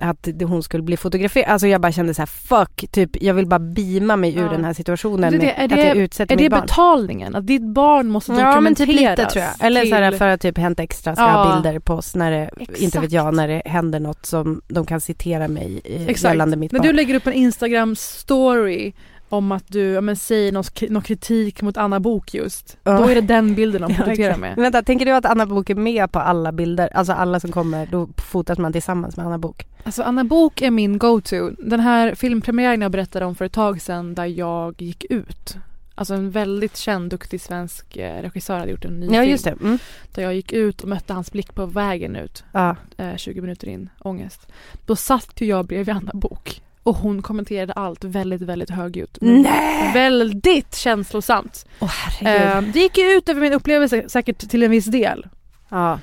att 0.00 0.28
hon 0.42 0.62
skulle 0.62 0.82
bli 0.82 0.96
fotograferad. 0.96 1.48
Alltså 1.48 1.66
jag 1.66 1.80
bara 1.80 1.92
kände 1.92 2.14
så 2.14 2.22
här: 2.22 2.26
fuck, 2.26 2.84
typ 2.92 3.22
jag 3.22 3.34
vill 3.34 3.46
bara 3.46 3.58
beama 3.58 4.16
mig 4.16 4.34
ur 4.36 4.42
Ja. 4.42 4.48
den 4.50 4.64
här 4.64 4.72
situationen 4.72 5.20
Det 5.32 5.36
är 5.36 5.40
det- 5.40 5.46
med 5.46 5.54
är 5.58 5.64
att 5.64 5.70
det- 5.70 5.86
jag 5.88 5.96
utsätter 5.96 6.34
Är 6.34 6.38
det 6.38 6.50
barn. 6.50 6.60
betalningen? 6.60 7.34
Att 7.34 7.46
ditt 7.46 7.62
barn 7.62 8.08
måste 8.10 8.32
Ja 8.32 8.36
men 8.38 8.46
dokumenteras? 8.46 8.88
typ 8.88 9.00
lite 9.00 9.30
tror 9.30 9.44
jag. 9.44 9.66
Eller 9.66 9.84
så 9.84 9.94
här 9.94 10.10
till- 10.10 10.18
för 10.18 10.28
att 10.28 10.40
typ 10.40 10.58
Hänt 10.58 10.80
Extra 10.80 11.14
ska 11.16 11.24
Ja. 11.24 11.28
ha 11.44 11.54
bilder 11.62 11.78
på 11.78 11.94
oss 11.94 12.14
när 12.14 12.30
det, 12.30 12.50
inte 12.58 12.84
Exakt. 12.84 13.04
vet 13.04 13.12
jag, 13.12 13.34
när 13.34 13.48
det 13.48 13.62
händer 13.66 14.00
något 14.00 14.26
som 14.26 14.60
de 14.68 14.86
kan 14.86 15.00
citera 15.00 15.48
mig 15.48 15.80
i, 15.84 16.04
Exakt. 16.08 16.32
gällande 16.32 16.56
mitt 16.56 16.72
När 16.72 16.78
barn. 16.78 16.86
du 16.86 16.92
lägger 16.92 17.14
upp 17.14 17.26
en 17.26 17.32
Instagram 17.32 17.96
story 17.96 18.92
om 19.28 19.52
att 19.52 19.64
du 19.68 19.80
ja, 19.80 20.00
men, 20.00 20.16
säger 20.16 20.52
något, 20.52 20.80
något 20.90 21.04
kritik 21.04 21.62
mot 21.62 21.76
Anna 21.76 22.00
Bok 22.00 22.34
just. 22.34 22.76
Ja. 22.84 22.98
Då 22.98 23.04
är 23.04 23.14
det 23.14 23.20
den 23.20 23.54
bilden 23.54 23.82
de 23.82 23.90
Ja, 23.92 23.96
porträtterar 23.98 24.26
exakt. 24.28 24.40
med. 24.40 24.50
Men 24.56 24.62
vänta, 24.62 24.82
tänker 24.82 25.06
du 25.06 25.12
att 25.12 25.26
Anna 25.26 25.46
Bok 25.46 25.70
är 25.70 25.74
med 25.74 26.12
på 26.12 26.18
alla 26.18 26.52
bilder? 26.52 26.88
Alltså 26.94 27.12
alla 27.12 27.40
som 27.40 27.52
kommer, 27.52 27.86
då 27.86 28.08
fotas 28.16 28.58
man 28.58 28.72
tillsammans 28.72 29.16
med 29.16 29.26
Anna 29.26 29.38
Bok. 29.38 29.66
Alltså 29.84 30.02
Anna 30.02 30.24
Bok 30.24 30.62
är 30.62 30.70
min 30.70 30.98
go-to. 30.98 31.50
Den 31.58 31.80
här 31.80 32.14
filmpremiären 32.14 32.80
jag 32.80 32.90
berättade 32.92 33.24
om 33.24 33.34
för 33.34 33.44
ett 33.44 33.52
tag 33.52 33.80
sedan 33.80 34.14
där 34.14 34.26
jag 34.26 34.82
gick 34.82 35.04
ut. 35.10 35.56
Alltså 35.94 36.14
en 36.14 36.30
väldigt 36.30 36.76
känd, 36.76 37.10
duktig 37.10 37.40
svensk 37.40 37.96
eh, 37.96 38.22
regissör 38.22 38.58
hade 38.58 38.70
gjort 38.70 38.84
en 38.84 39.00
ny 39.00 39.06
Ja 39.06 39.12
film. 39.20 39.30
just 39.30 39.44
det. 39.44 39.50
Mm. 39.50 39.78
Där 40.14 40.22
jag 40.22 40.34
gick 40.34 40.52
ut 40.52 40.80
och 40.82 40.88
mötte 40.88 41.12
hans 41.12 41.32
blick 41.32 41.54
på 41.54 41.66
vägen 41.66 42.16
ut. 42.16 42.44
Ja. 42.52 42.76
eh, 42.96 43.16
20 43.16 43.40
minuter 43.40 43.68
in, 43.68 43.90
ångest. 43.98 44.46
Då 44.86 44.96
satt 44.96 45.40
ju 45.40 45.46
jag 45.46 45.66
bredvid 45.66 45.94
Anna 45.94 46.10
Bok 46.14 46.62
och 46.88 46.96
hon 46.96 47.22
kommenterade 47.22 47.72
allt 47.72 48.04
väldigt, 48.04 48.42
väldigt 48.42 48.70
högljutt. 48.70 49.18
Nej! 49.20 49.90
Väldigt 49.94 50.74
känslosamt. 50.74 51.66
Åh 51.80 51.88
herregud. 52.20 52.66
Eh, 52.66 52.72
det 52.72 52.80
gick 52.80 52.98
ju 52.98 53.04
ut 53.04 53.28
över 53.28 53.40
min 53.40 53.52
upplevelse 53.52 54.08
säkert 54.08 54.38
till 54.50 54.62
en 54.62 54.70
viss 54.70 54.84
del. 54.86 55.26
Ja. 55.68 55.98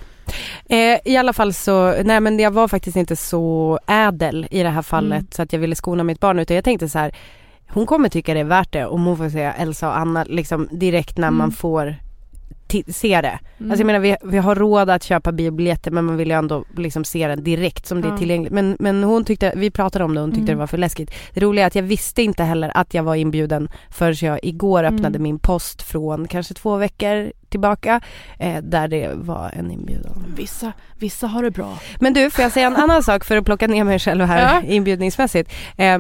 Eh, 0.70 0.98
I 1.06 1.18
alla 1.18 1.34
fall 1.34 1.54
så, 1.54 1.94
nej 2.04 2.20
men 2.20 2.40
jag 2.40 2.52
var 2.52 2.68
faktiskt 2.68 2.98
inte 2.98 3.16
så 3.16 3.80
ädel 3.88 4.48
i 4.52 4.64
det 4.64 4.70
här 4.70 4.82
fallet 4.82 5.12
Mm. 5.20 5.28
så 5.32 5.42
att 5.42 5.54
jag 5.54 5.60
ville 5.60 5.76
skona 5.76 6.04
mitt 6.04 6.20
barn 6.20 6.40
utan 6.40 6.56
jag 6.56 6.64
tänkte 6.64 6.90
så 6.90 7.00
här 7.00 7.16
hon 7.70 7.86
kommer 7.86 8.10
tycka 8.10 8.34
det 8.34 8.40
är 8.40 8.44
värt 8.44 8.72
det 8.74 8.86
om 8.86 9.06
hon 9.06 9.18
får 9.18 9.30
se 9.30 9.42
Elsa 9.44 9.88
och 9.88 9.98
Anna 9.98 10.24
liksom 10.24 10.68
direkt 10.72 11.18
när 11.18 11.28
Mm. 11.28 11.38
man 11.38 11.52
får 11.52 11.96
se 12.88 13.22
det. 13.22 13.40
Mm. 13.58 13.72
Alltså 13.72 13.82
jag 13.82 13.86
menar 13.86 14.00
vi, 14.00 14.16
vi 14.24 14.38
har 14.38 14.56
råd 14.56 14.90
att 14.90 15.04
köpa 15.04 15.32
biobiljetter 15.32 15.92
men 15.92 16.06
man 16.06 16.18
vill 16.18 16.28
ju 16.28 16.34
ändå 16.38 16.64
liksom 16.78 17.04
se 17.04 17.28
den 17.28 17.44
direkt 17.44 17.86
som 17.88 18.02
det 18.02 18.08
är 18.08 18.18
tillgängligt. 18.18 18.54
Men, 18.54 18.78
men 18.80 19.04
hon 19.04 19.26
tyckte, 19.26 19.54
vi 19.56 19.72
pratade 19.72 20.06
om 20.06 20.14
det 20.16 20.20
och 20.22 20.28
hon 20.28 20.32
tyckte 20.32 20.52
Mm. 20.52 20.56
det 20.58 20.60
var 20.60 20.68
för 20.68 20.78
läskigt. 20.78 21.12
Det 21.34 21.40
roliga 21.42 21.64
är 21.64 21.68
att 21.68 21.76
jag 21.76 21.84
visste 21.84 22.22
inte 22.24 22.44
heller 22.44 22.72
att 22.78 22.94
jag 22.94 23.04
var 23.04 23.16
inbjuden 23.16 23.70
förrän 23.90 24.16
jag 24.30 24.40
igår 24.44 24.84
öppnade 24.84 25.08
Mm. 25.08 25.24
min 25.24 25.40
post 25.40 25.82
från 25.82 26.28
kanske 26.28 26.54
två 26.54 26.78
veckor 26.78 27.32
tillbaka 27.50 28.02
eh, 28.40 28.62
där 28.64 28.88
det 28.88 29.12
var 29.16 29.52
en 29.56 29.72
inbjudan. 29.72 30.26
Vissa, 30.38 30.72
vissa 31.00 31.28
har 31.28 31.44
det 31.44 31.52
bra. 31.52 31.78
Men 32.00 32.14
du, 32.14 32.30
får 32.30 32.44
jag 32.44 32.52
säga 32.52 32.68
en 32.68 32.76
annan 32.76 33.04
sak 33.04 33.24
för 33.26 33.38
att 33.38 33.46
plocka 33.46 33.68
ner 33.68 33.84
mig 33.84 34.00
själv 34.00 34.26
här 34.26 34.54
Ja. 34.56 34.62
inbjudningsmässigt. 34.68 35.52
Eh, 35.78 36.00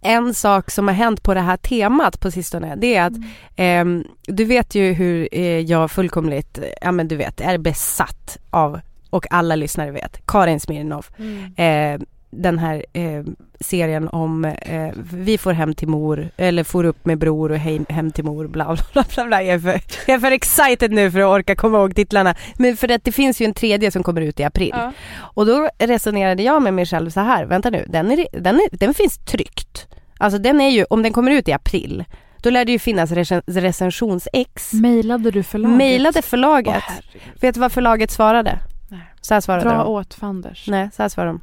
en 0.00 0.34
sak 0.34 0.70
som 0.70 0.88
har 0.88 0.94
hänt 0.94 1.22
på 1.22 1.34
det 1.34 1.40
här 1.40 1.56
temat 1.56 2.20
på 2.20 2.30
sistone 2.30 2.76
det 2.76 2.96
är 2.96 3.06
att 3.06 3.12
ehm, 3.56 4.04
du 4.22 4.44
vet 4.44 4.74
ju 4.74 4.92
hur 4.92 5.28
eh, 5.32 5.60
jag 5.60 5.90
fullkomligt, 5.90 6.58
ja 6.80 6.92
men 6.92 7.08
du 7.08 7.16
vet, 7.16 7.40
är 7.40 7.58
besatt 7.58 8.38
av 8.50 8.80
och 9.10 9.26
alla 9.30 9.56
lyssnare 9.56 9.90
vet, 9.90 10.26
Karin 10.26 10.60
Smirnoff. 10.60 11.10
Eh, 11.58 12.00
den 12.30 12.58
här 12.58 12.84
eh, 12.92 13.24
serien 13.60 14.08
om 14.08 14.44
eh, 14.44 14.92
vi 15.12 15.38
får 15.38 15.52
hem 15.52 15.74
till 15.74 15.88
mor 15.88 16.30
eller 16.36 16.64
får 16.64 16.84
upp 16.84 17.06
med 17.06 17.18
bror 17.18 17.52
och 17.52 17.58
hem, 17.58 17.86
hem 17.88 18.10
till 18.10 18.24
mor 18.24 18.46
bla 18.48 18.76
bla 18.92 19.04
bla 19.14 19.26
bla. 19.26 19.42
Jag 19.42 19.54
är, 19.54 19.58
för, 19.58 19.80
jag 20.06 20.14
är 20.14 20.18
för 20.18 20.32
excited 20.32 20.92
nu 20.92 21.10
för 21.10 21.20
att 21.20 21.26
orka 21.26 21.56
komma 21.56 21.78
ihåg 21.78 21.94
titlarna. 21.94 22.34
Men 22.58 22.76
för 22.76 22.92
att 22.92 23.04
det 23.04 23.12
finns 23.12 23.40
ju 23.40 23.44
en 23.44 23.54
tredje 23.54 23.90
som 23.90 24.02
kommer 24.02 24.20
ut 24.20 24.40
i 24.40 24.44
april. 24.44 24.72
Ja. 24.74 24.92
Och 25.18 25.46
då 25.46 25.68
resonerade 25.78 26.42
jag 26.42 26.62
med 26.62 26.74
mig 26.74 26.86
själv 26.86 27.10
så 27.10 27.20
här, 27.20 27.44
vänta 27.44 27.70
nu, 27.70 27.84
den, 27.88 28.10
är, 28.10 28.26
den, 28.32 28.56
är, 28.56 28.76
den 28.78 28.94
finns 28.94 29.18
tryckt. 29.18 29.86
Alltså 30.18 30.38
den 30.38 30.60
är 30.60 30.68
ju, 30.68 30.84
om 30.84 31.02
den 31.02 31.12
kommer 31.12 31.30
ut 31.30 31.48
i 31.48 31.52
april, 31.52 32.04
då 32.42 32.50
lär 32.50 32.64
det 32.64 32.72
ju 32.72 32.78
finnas 32.78 33.10
recen, 33.10 33.42
recensionsex. 33.46 34.72
Mailade 34.72 35.30
du 35.30 35.42
förlaget? 35.42 35.76
Mailade 35.78 36.22
förlaget. 36.22 36.84
Åh. 36.88 37.20
Vet 37.40 37.54
du 37.54 37.60
vad 37.60 37.72
förlaget 37.72 38.10
svarade? 38.10 38.58
Nej. 38.88 39.00
Så 39.20 39.34
här 39.34 39.40
svarade 39.40 39.64
Dra 39.64 39.78
de. 39.78 39.86
åt 39.88 40.14
fanders. 40.14 40.68
Nej, 40.68 40.90
så 40.92 41.02
här 41.02 41.08
svarade 41.08 41.32
de. 41.32 41.40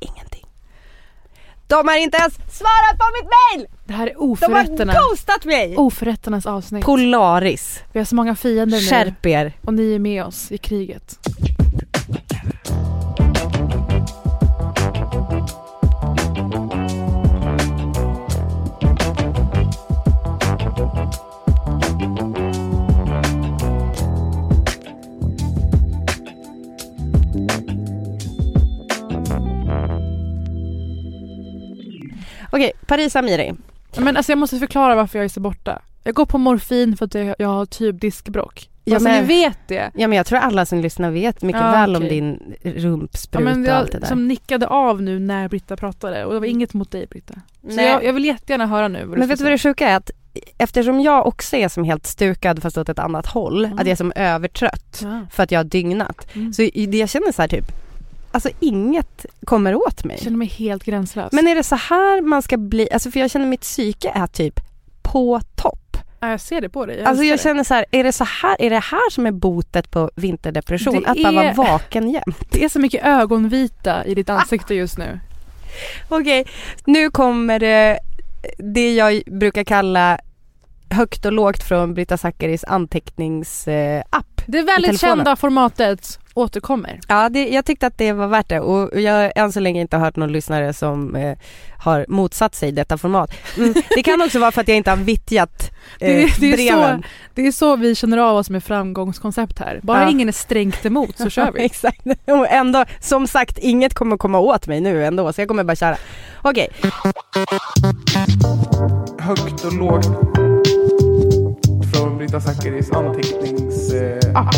Ingenting. 0.00 0.42
De 1.66 1.88
har 1.88 1.96
inte 1.96 2.18
ens 2.18 2.34
svarat 2.34 2.98
på 2.98 3.04
mitt 3.22 3.30
mail! 3.58 3.66
Det 3.84 3.92
här 3.92 4.06
är 4.06 4.10
De 4.10 4.16
har 4.18 4.30
oförrätterna. 4.30 4.92
ghostat 5.10 5.44
mig! 5.44 5.76
Oförrätternas 5.76 6.46
avsnitt. 6.46 6.84
Polaris, 6.84 7.82
Vi 7.92 7.98
har 8.00 8.04
så 8.04 8.14
många 8.14 8.36
fiender 8.36 8.78
nu. 8.80 8.86
skärp 8.86 9.26
er. 9.26 9.52
Och 9.64 9.74
ni 9.74 9.94
är 9.94 9.98
med 9.98 10.24
oss 10.24 10.52
i 10.52 10.58
kriget. 10.58 11.18
Okej, 32.56 32.72
Paris 32.86 33.16
Amiri. 33.16 33.54
Men 33.98 34.16
alltså 34.16 34.32
jag 34.32 34.38
måste 34.38 34.58
förklara 34.58 34.94
varför 34.94 35.18
jag 35.18 35.24
är 35.24 35.28
så 35.28 35.40
borta. 35.40 35.82
Jag 36.04 36.14
går 36.14 36.26
på 36.26 36.38
morfin 36.38 36.96
för 36.96 37.04
att 37.04 37.14
jag, 37.14 37.34
jag 37.38 37.48
har 37.48 37.66
typ 37.66 38.00
diskbråck. 38.00 38.68
Ja, 38.84 38.94
alltså 38.94 39.08
men- 39.08 39.20
ni 39.22 39.26
vet 39.28 39.58
det. 39.68 39.90
Ja 39.94 40.08
men 40.08 40.16
jag 40.16 40.26
tror 40.26 40.38
alla 40.38 40.66
som 40.66 40.80
lyssnar 40.80 41.10
vet 41.10 41.42
mycket 41.42 41.62
Ja, 41.62 41.70
väl 41.70 41.96
om 41.96 42.02
okej. 42.02 42.08
din 42.20 42.54
Ja, 42.62 42.70
rumpspruta 42.76 43.44
men 43.44 43.66
och 43.68 43.74
allt 43.76 43.86
det 43.86 43.92
jag 43.94 44.00
där. 44.02 44.08
som 44.08 44.28
nickade 44.28 44.66
av 44.66 45.02
nu 45.02 45.18
när 45.18 45.48
Britta 45.48 45.76
pratade 45.76 46.24
och 46.24 46.32
det 46.34 46.40
var 46.40 46.46
inget 46.46 46.74
mot 46.74 46.90
dig 46.90 47.06
Britta. 47.06 47.34
Så 47.34 47.76
Nej. 47.76 47.86
jag, 47.86 48.04
jag 48.04 48.12
vill 48.12 48.24
jättegärna 48.24 48.66
höra 48.66 48.88
nu 48.88 49.06
Men 49.06 49.28
vet 49.28 49.38
du 49.38 49.44
vad 49.44 49.52
det 49.52 49.58
sjuka 49.58 49.88
är? 49.88 49.96
Att 49.96 50.10
eftersom 50.58 51.00
jag 51.00 51.26
också 51.26 51.56
är 51.56 51.68
som 51.68 51.84
helt 51.84 52.06
stukad 52.06 52.62
fast 52.62 52.78
åt 52.78 52.88
ett 52.88 52.98
annat 52.98 53.26
håll, 53.26 53.64
Mm. 53.64 53.78
att 53.78 53.86
jag 53.86 53.92
är 53.92 53.96
som 53.96 54.12
övertrött 54.16 54.94
säga. 54.96 55.26
för 55.30 55.42
att 55.42 55.50
jag 55.50 55.58
har 55.58 55.64
dygnat. 55.64 56.26
Ja. 56.32 56.40
Mm. 56.40 56.52
Så 56.52 56.62
det 56.62 56.98
jag 56.98 57.08
känner 57.08 57.32
så 57.32 57.42
här 57.42 57.48
typ, 57.48 57.64
alltså 58.36 58.50
inget 58.60 59.26
kommer 59.44 59.74
åt 59.74 60.04
mig. 60.04 60.16
Jag 60.16 60.24
känner 60.24 60.36
mig 60.36 60.48
helt 60.48 60.84
gränslös. 60.84 61.32
Men 61.32 61.46
är 61.48 61.54
det 61.54 61.62
så 61.62 61.76
här 61.76 62.20
man 62.22 62.42
ska 62.42 62.56
bli, 62.56 62.88
alltså 62.92 63.10
för 63.10 63.20
jag 63.20 63.30
känner 63.30 63.46
mitt 63.46 63.60
psyke 63.60 64.12
är 64.14 64.26
typ 64.26 64.60
på 65.02 65.40
topp. 65.56 65.96
ja, 66.20 66.30
jag 66.30 66.40
ser 66.40 66.60
det 66.60 66.68
på 66.68 66.86
dig. 66.86 66.96
Jag 66.98 67.06
Alltså 67.08 67.24
jag 67.24 67.40
känner 67.40 67.64
så 67.64 67.74
här, 67.74 67.84
är 67.90 68.04
det 68.04 68.12
så 68.12 68.24
här, 68.24 68.56
är 68.62 68.70
det 68.70 68.78
här 68.78 69.10
som 69.10 69.26
är 69.26 69.30
botet 69.32 69.90
på 69.90 70.10
vinterdepression? 70.16 71.02
Det 71.02 71.08
Att 71.10 71.22
bara 71.22 71.32
vara 71.32 71.50
är- 71.50 71.54
vaken 71.54 72.10
jämt? 72.10 72.36
det. 72.50 72.64
är 72.64 72.68
så 72.68 72.78
mycket 72.78 73.04
ögonvita 73.06 74.04
i 74.04 74.14
ditt 74.14 74.30
ansikte 74.30 74.74
just 74.74 74.98
nu. 74.98 75.20
Okej, 76.08 76.46
nu 76.84 77.10
kommer 77.10 77.58
det, 77.58 77.98
det 78.58 78.94
jag 78.94 79.22
brukar 79.26 79.64
kalla 79.64 80.18
högt 80.90 81.24
och 81.24 81.32
lågt 81.32 81.62
från 81.62 81.94
Britta 81.94 82.16
Zackaris 82.16 82.64
anteckningsapp. 82.64 84.42
Det 84.46 84.62
väldigt 84.62 84.88
telefonen. 85.00 85.16
kända 85.16 85.36
formatet 85.36 86.18
återkommer. 86.36 87.00
Ja, 87.08 87.28
det, 87.28 87.48
jag 87.48 87.64
tyckte 87.64 87.86
att 87.86 87.98
det 87.98 88.12
var 88.12 88.26
värt 88.26 88.48
det 88.48 88.60
och 88.60 89.00
jag 89.00 89.12
har 89.12 89.32
än 89.36 89.52
så 89.52 89.60
länge 89.60 89.80
inte 89.80 89.96
hört 89.96 90.16
någon 90.16 90.32
lyssnare 90.32 90.72
som 90.72 91.16
eh, 91.16 91.38
har 91.78 92.06
motsatt 92.08 92.54
sig 92.54 92.72
detta 92.72 92.98
format. 92.98 93.30
Mm, 93.56 93.74
det 93.96 94.02
kan 94.02 94.22
också 94.22 94.38
vara 94.38 94.52
för 94.52 94.60
att 94.60 94.68
jag 94.68 94.76
inte 94.76 94.90
har 94.90 94.96
vittjat 94.96 95.70
eh, 96.00 96.08
Det, 96.08 96.22
är- 96.22 96.40
det, 96.40 96.52
är 96.52 96.56
breven. 96.56 97.02
så, 97.02 97.08
det 97.34 97.46
är 97.46 97.52
så 97.52 97.76
vi 97.76 97.94
känner 97.94 98.18
av 98.18 98.36
oss 98.36 98.50
med 98.50 98.64
framgångskoncept 98.64 99.58
här. 99.58 99.80
Bara 99.82 100.02
Ja. 100.02 100.10
ingen 100.10 100.28
är 100.28 100.32
strängt 100.32 100.86
emot 100.86 101.18
så 101.18 101.30
kör 101.30 101.52
vi. 101.54 101.64
Exakt. 101.64 102.06
Och 102.26 102.48
ändå, 102.50 102.84
som 103.00 103.26
sagt, 103.26 103.58
inget 103.58 103.94
kommer 103.94 104.16
komma 104.16 104.38
åt 104.38 104.66
mig 104.66 104.80
nu 104.80 105.04
ändå 105.06 105.32
så 105.32 105.40
jag 105.40 105.48
kommer 105.48 105.64
bara 105.64 105.76
köra. 105.76 105.96
Okej, 106.42 106.68
högt 109.20 109.64
och 109.64 109.72
lågt 109.72 110.06
från 111.94 112.18
Britta 112.18 112.40
Zackaris 112.40 112.90
anteckningsapp. 112.92 114.54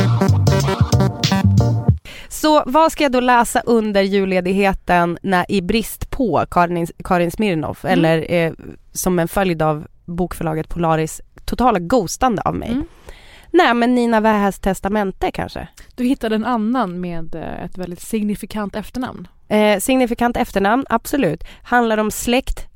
Så 2.29 2.63
vad 2.67 2.93
ska 2.93 3.05
jag 3.05 3.13
då 3.13 3.21
läsa 3.21 3.61
under 3.61 4.03
julledigheten 4.03 5.19
när, 5.23 5.51
i 5.51 5.63
brist 5.63 6.11
på 6.11 6.45
Karin, 6.51 6.87
Karin 7.05 7.31
Smirnoff 7.31 7.85
Mm. 7.85 7.93
eller 7.99 8.33
eh, 8.33 8.53
som 8.93 9.19
en 9.19 9.29
följd 9.29 9.63
av 9.63 9.87
bokförlaget 10.05 10.69
Polaris 10.69 11.21
totala 11.45 11.79
ghostande 11.79 12.43
av 12.43 12.55
mig? 12.55 12.69
Mm. 12.71 12.85
Nej 13.51 13.75
men 13.75 13.95
Nina 13.95 14.21
Wähäs 14.21 14.59
testamente 14.61 15.31
kanske? 15.31 15.69
Du 15.97 16.05
hittade 16.05 16.35
en 16.35 16.45
annan 16.45 17.01
med 17.01 17.35
eh, 17.35 17.65
ett 17.65 17.79
väldigt 17.79 18.01
signifikant 18.01 18.77
efternamn. 18.77 19.29
Eh, 19.49 19.79
signifikant 19.79 20.37
efternamn, 20.37 20.87
absolut. 20.91 21.45
Handlar 21.63 21.99
om 21.99 22.11
släkt 22.11 22.67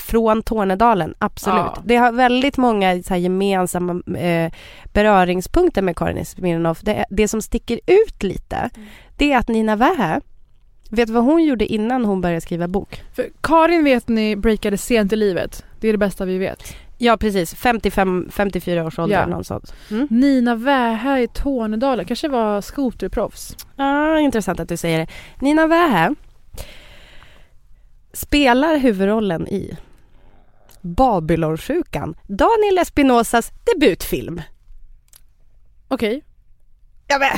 från 0.00 0.42
Tornedalen, 0.42 1.14
absolut. 1.18 1.56
Ja. 1.58 1.82
Det 1.84 1.96
har 1.96 2.12
väldigt 2.12 2.56
många 2.56 3.02
så 3.02 3.14
gemensamma 3.16 4.02
eh, 4.18 4.52
beröringspunkter 4.92 5.82
med 5.82 5.96
Karin 5.96 6.24
Smirnoff. 6.26 6.80
Det, 6.80 7.04
det 7.10 7.28
som 7.28 7.42
sticker 7.42 7.80
ut 7.86 8.22
lite, 8.22 8.56
Mm. 8.76 8.88
det 9.16 9.32
är 9.32 9.38
att 9.38 9.48
Nina 9.48 9.76
Wähä, 9.76 10.20
vet 10.90 11.06
du 11.06 11.12
vad 11.12 11.24
hon 11.24 11.44
gjorde 11.44 11.66
innan 11.66 12.04
hon 12.04 12.20
började 12.20 12.40
skriva 12.40 12.68
bok? 12.68 13.02
För 13.14 13.28
Karin 13.40 13.84
vet 13.84 14.08
ni 14.08 14.36
breakade 14.36 14.78
sent 14.78 15.12
i 15.12 15.16
livet. 15.16 15.64
Det 15.80 15.88
är 15.88 15.92
det 15.92 15.98
bästa 15.98 16.24
vi 16.24 16.38
vet. 16.38 16.76
Ja 17.02 17.16
precis, 17.16 17.54
55-54 17.56 18.86
års 18.86 18.98
ålder, 18.98 19.16
Ja. 19.20 19.26
någon 19.26 19.44
sånt. 19.44 19.74
Mm. 19.90 20.06
Nina 20.10 20.54
Wähä 20.54 21.18
i 21.22 21.28
Tornedalen 21.28 22.04
kanske 22.06 22.28
var 22.28 22.60
skoterproffs. 22.60 23.56
Ah, 23.76 24.18
intressant 24.18 24.60
att 24.60 24.68
du 24.68 24.76
säger 24.76 24.98
det. 24.98 25.06
Nina 25.40 25.66
Wähä 25.66 26.14
spelar 28.12 28.76
huvudrollen 28.78 29.48
i 29.48 29.76
Babylonsjukan, 30.82 32.14
Daniel 32.26 32.78
Espinosas 32.78 33.50
debutfilm. 33.74 34.42
Okej. 35.88 36.22
Ja, 37.06 37.18
men, 37.18 37.28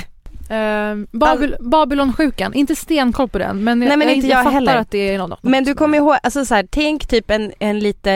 Ehm, 0.49 1.07
Babyl- 1.13 1.57
Babylonsjukan, 1.71 2.55
inte 2.55 2.77
stenkoll 2.77 3.29
på 3.29 3.39
den 3.39 3.65
men, 3.65 3.79
Nej, 3.79 3.97
men 3.97 4.09
inte 4.09 4.27
jag 4.29 4.39
fattar 4.45 4.51
heller. 4.51 4.77
att 4.77 4.91
det 4.91 4.99
är 5.15 5.19
något. 5.19 5.43
men 5.43 5.65
du 5.65 5.75
kommer 5.75 5.99
ihåg, 5.99 6.17
alltså 6.23 6.45
så 6.45 6.55
här, 6.55 6.67
tänk 6.71 7.07
typ 7.07 7.31
en, 7.31 7.53
en 7.59 7.79
lite 7.79 8.13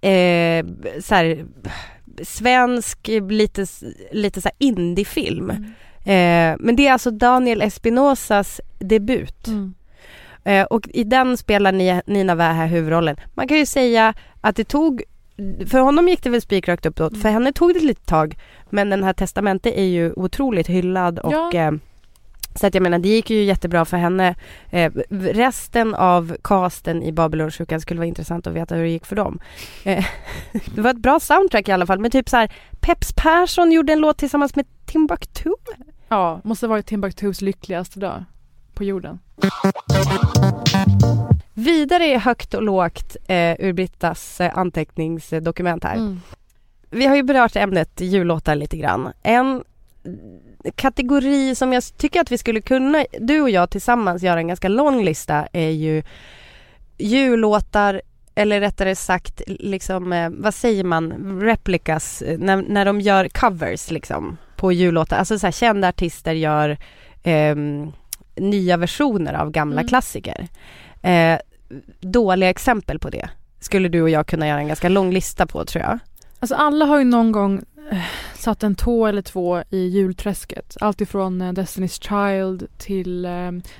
eh, 0.00 0.66
så 1.02 1.14
här, 1.14 1.44
svensk, 2.22 3.08
lite, 3.30 3.66
lite 4.12 4.40
så 4.40 4.48
här 4.48 4.56
indiefilm. 4.58 5.50
Mm. 5.50 5.64
Eh, 6.04 6.56
men 6.60 6.76
det 6.76 6.86
är 6.86 6.92
alltså 6.92 7.10
Daniel 7.10 7.62
Espinosas 7.62 8.60
debut. 8.78 9.46
Mm. 9.46 9.74
Eh, 10.44 10.64
och 10.64 10.88
i 10.92 11.04
den 11.04 11.36
spelar 11.36 11.72
Ni- 11.72 12.02
Nina 12.06 12.34
Wähä 12.34 12.66
huvudrollen. 12.66 13.16
Man 13.34 13.48
kan 13.48 13.56
ju 13.58 13.66
säga 13.66 14.14
att 14.40 14.56
det 14.56 14.64
tog, 14.64 15.02
för 15.66 15.78
honom 15.78 16.08
gick 16.08 16.22
det 16.22 16.30
väl 16.30 16.40
spikrakt 16.40 16.86
uppåt, 16.86 17.18
för 17.22 17.28
henne 17.28 17.52
tog 17.52 17.72
det 17.74 17.76
ett 17.78 17.84
litet 17.84 18.06
tag. 18.06 18.38
Men 18.70 18.90
den 18.90 19.04
här 19.04 19.12
testamentet 19.12 19.74
är 19.76 19.84
ju 19.84 20.12
otroligt 20.16 20.66
hyllad 20.66 21.18
och 21.18 21.32
Ja. 21.32 21.52
eh, 21.54 21.72
så 22.54 22.66
att 22.66 22.74
jag 22.74 22.82
menar 22.82 22.98
det 22.98 23.08
gick 23.08 23.30
ju 23.30 23.42
jättebra 23.42 23.84
för 23.84 23.96
henne. 23.96 24.34
Eh, 24.70 24.92
resten 25.20 25.94
av 25.94 26.36
casten 26.44 27.02
i 27.02 27.12
Babylonsjukan 27.12 27.80
skulle 27.80 27.98
vara 28.00 28.06
intressant 28.08 28.46
att 28.46 28.52
veta 28.54 28.74
hur 28.74 28.82
det 28.82 28.88
gick 28.90 29.06
för 29.06 29.16
dem. 29.16 29.38
Eh, 29.84 30.04
det 30.74 30.80
var 30.80 30.90
ett 30.90 30.96
bra 31.02 31.20
soundtrack 31.20 31.68
i 31.68 31.72
alla 31.72 31.86
fall 31.86 31.98
men 32.00 32.10
typ 32.10 32.28
så 32.28 32.36
här 32.36 32.52
Peps 32.80 33.12
Persson 33.12 33.72
gjorde 33.72 33.92
en 33.92 33.98
låt 34.00 34.18
tillsammans 34.18 34.56
med 34.56 34.66
Timbuktu. 34.86 35.50
Ja, 36.08 36.40
måste 36.44 36.66
varit 36.66 36.86
Timbuktus 36.86 37.40
lyckligaste 37.40 38.00
dag 38.00 38.24
på 38.74 38.84
jorden. 38.84 39.18
Vidare 41.54 42.04
är 42.04 42.18
högt 42.18 42.54
och 42.54 42.62
lågt 42.62 43.16
eh, 43.26 43.60
ur 43.60 43.72
Brittas 43.72 44.40
eh, 44.40 44.58
anteckningsdokument 44.58 45.84
här. 45.84 45.94
Mm. 45.94 46.20
vi 46.90 47.06
har 47.06 47.16
ju 47.16 47.22
berört 47.22 47.56
ämnet 47.56 48.00
jullåtar 48.00 48.54
lite 48.54 48.76
grann. 48.76 49.12
En 49.22 49.64
kategori 50.74 51.54
som 51.54 51.72
jag 51.72 51.82
tycker 51.96 52.20
att 52.20 52.32
vi 52.32 52.38
skulle 52.38 52.60
kunna, 52.60 53.04
du 53.20 53.40
och 53.40 53.50
jag 53.50 53.70
tillsammans 53.70 54.22
göra 54.22 54.40
en 54.40 54.48
ganska 54.48 54.68
lång 54.68 55.04
lista 55.04 55.46
är 55.52 55.70
ju 55.70 56.02
jullåtar 56.98 58.02
eller 58.34 58.60
rättare 58.60 58.96
sagt 58.96 59.42
liksom, 59.46 60.12
eh, 60.12 60.30
vad 60.30 60.54
säger 60.54 60.84
man, 60.84 61.40
replicas, 61.40 62.22
eh, 62.22 62.38
när, 62.38 62.56
när 62.56 62.84
de 62.84 63.00
gör 63.00 63.28
covers 63.28 63.90
liksom 63.90 64.36
på 64.56 64.72
jullåtar. 64.72 65.16
Alltså 65.16 65.38
så 65.38 65.46
här, 65.46 65.52
kända 65.52 65.88
artister 65.88 66.32
gör 66.32 66.78
eh, 67.22 67.56
nya 68.36 68.76
versioner 68.76 69.34
av 69.34 69.50
gamla 69.50 69.80
Mm. 69.80 69.88
klassiker. 69.88 70.48
Eh, 71.02 71.38
dåliga 72.00 72.50
exempel 72.50 72.98
på 72.98 73.10
det 73.10 73.28
skulle 73.60 73.88
du 73.88 74.02
och 74.02 74.10
jag 74.10 74.26
kunna 74.26 74.48
göra 74.48 74.58
en 74.60 74.66
ganska 74.68 74.88
lång 74.88 75.12
lista 75.12 75.46
på 75.46 75.64
tror 75.64 75.84
jag. 75.84 75.98
Alltså 76.38 76.54
alla 76.54 76.84
har 76.84 76.98
ju 76.98 77.04
någon 77.04 77.32
gång 77.32 77.62
eh, 77.90 77.98
satt 78.34 78.62
en 78.62 78.74
tå 78.74 79.06
eller 79.06 79.22
två 79.22 79.62
i 79.70 79.78
julträsket. 79.88 80.76
Allt 80.80 81.00
ifrån 81.00 81.40
eh, 81.40 81.52
Destiny's 81.52 82.02
Child 82.08 82.66
till 82.78 83.24
eh, 83.24 83.30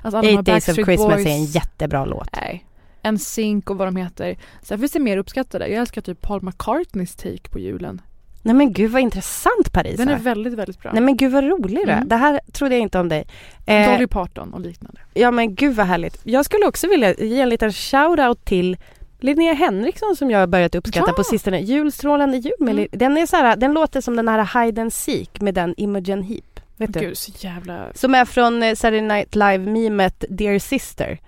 alltså 0.02 0.18
alla 0.18 0.28
Eight 0.28 0.44
Days 0.44 0.68
of 0.68 0.74
Christmas 0.74 1.14
Boys. 1.14 1.26
är 1.26 1.30
en 1.30 1.44
jättebra 1.44 2.04
låt. 2.04 2.28
Nej. 2.32 2.64
En 3.02 3.18
Sync 3.18 3.64
och 3.66 3.76
vad 3.76 3.86
de 3.88 3.96
heter. 3.96 4.36
Sen 4.62 4.78
finns 4.78 4.92
det 4.92 4.98
mer 5.00 5.16
uppskattade. 5.16 5.68
Jag 5.68 5.80
älskar 5.80 6.00
typ 6.02 6.20
Paul 6.20 6.42
McCartneys 6.42 7.14
take 7.16 7.48
på 7.50 7.58
julen. 7.58 8.00
Nej 8.42 8.54
men 8.54 8.72
gud 8.72 8.90
vad 8.90 9.02
intressant 9.02 9.72
Parisa. 9.72 10.04
Den 10.04 10.08
är 10.14 10.18
väldigt, 10.18 10.54
väldigt 10.54 10.78
bra. 10.82 10.92
Nej 10.92 11.02
men 11.02 11.16
gud 11.16 11.32
vad 11.32 11.44
rolig 11.44 11.86
du. 11.86 11.92
Mm. 11.92 12.08
Det 12.08 12.16
här 12.16 12.40
trodde 12.52 12.74
jag 12.74 12.82
inte 12.82 12.98
om 12.98 13.08
dig. 13.08 13.24
Eh, 13.66 13.92
Dolly 13.92 14.06
Parton 14.06 14.54
och 14.54 14.60
liknande. 14.60 15.00
ja 15.14 15.30
men 15.30 15.54
gud 15.54 15.76
vad 15.76 15.86
härligt. 15.86 16.20
Jag 16.24 16.44
skulle 16.44 16.66
också 16.66 16.88
vilja 16.88 17.14
ge 17.14 17.40
en 17.40 17.48
liten 17.48 17.70
shout-out 17.70 18.44
till 18.44 18.76
Linnea 19.20 19.52
Henriksson 19.54 20.16
som 20.16 20.30
jag 20.30 20.38
har 20.38 20.46
börjat 20.46 20.74
uppskatta 20.74 21.10
Ja. 21.10 21.12
på 21.16 21.24
sistone. 21.24 21.60
Julstrålande 21.60 22.36
jul 22.36 22.52
med 22.58 22.72
Mm. 22.74 22.88
Den, 22.92 23.16
är 23.18 23.26
så 23.26 23.36
här, 23.36 23.56
den 23.56 23.72
låter 23.72 24.00
som 24.00 24.16
den 24.16 24.28
här 24.28 24.64
Hide 24.64 24.82
and 24.82 24.92
Seek 24.92 25.40
med 25.40 25.54
den 25.54 25.74
Imogen 25.76 26.22
Heap. 26.22 26.60
Vet 26.76 26.92
du? 26.94 27.00
Gud, 27.00 27.16
så 27.18 27.32
jävla... 27.38 27.86
Som 27.94 28.14
är 28.14 28.24
från 28.24 28.62
eh, 28.62 28.74
Saturday 28.74 29.00
Night 29.00 29.34
Live-memet 29.34 30.24
Dear 30.28 30.58
Sister. 30.58 31.18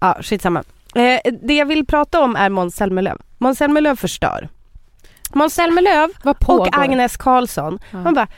Ja, 0.00 0.18
skitsamma. 0.22 0.64
Eh, 0.94 1.32
det 1.42 1.54
jag 1.54 1.66
vill 1.66 1.86
prata 1.86 2.20
om 2.20 2.36
är 2.36 2.48
Måns 2.48 2.76
Zelmerlöw. 2.76 3.16
Måns 3.38 3.58
Zelmerlöw 3.58 3.96
förstör. 3.96 4.48
Måns 5.34 5.54
Zelmerlöw 5.54 6.08
och 6.46 6.68
Agnes 6.78 7.16
Karlsson. 7.16 7.78
Ja. 7.90 7.98
Man 7.98 8.14
bara, 8.14 8.28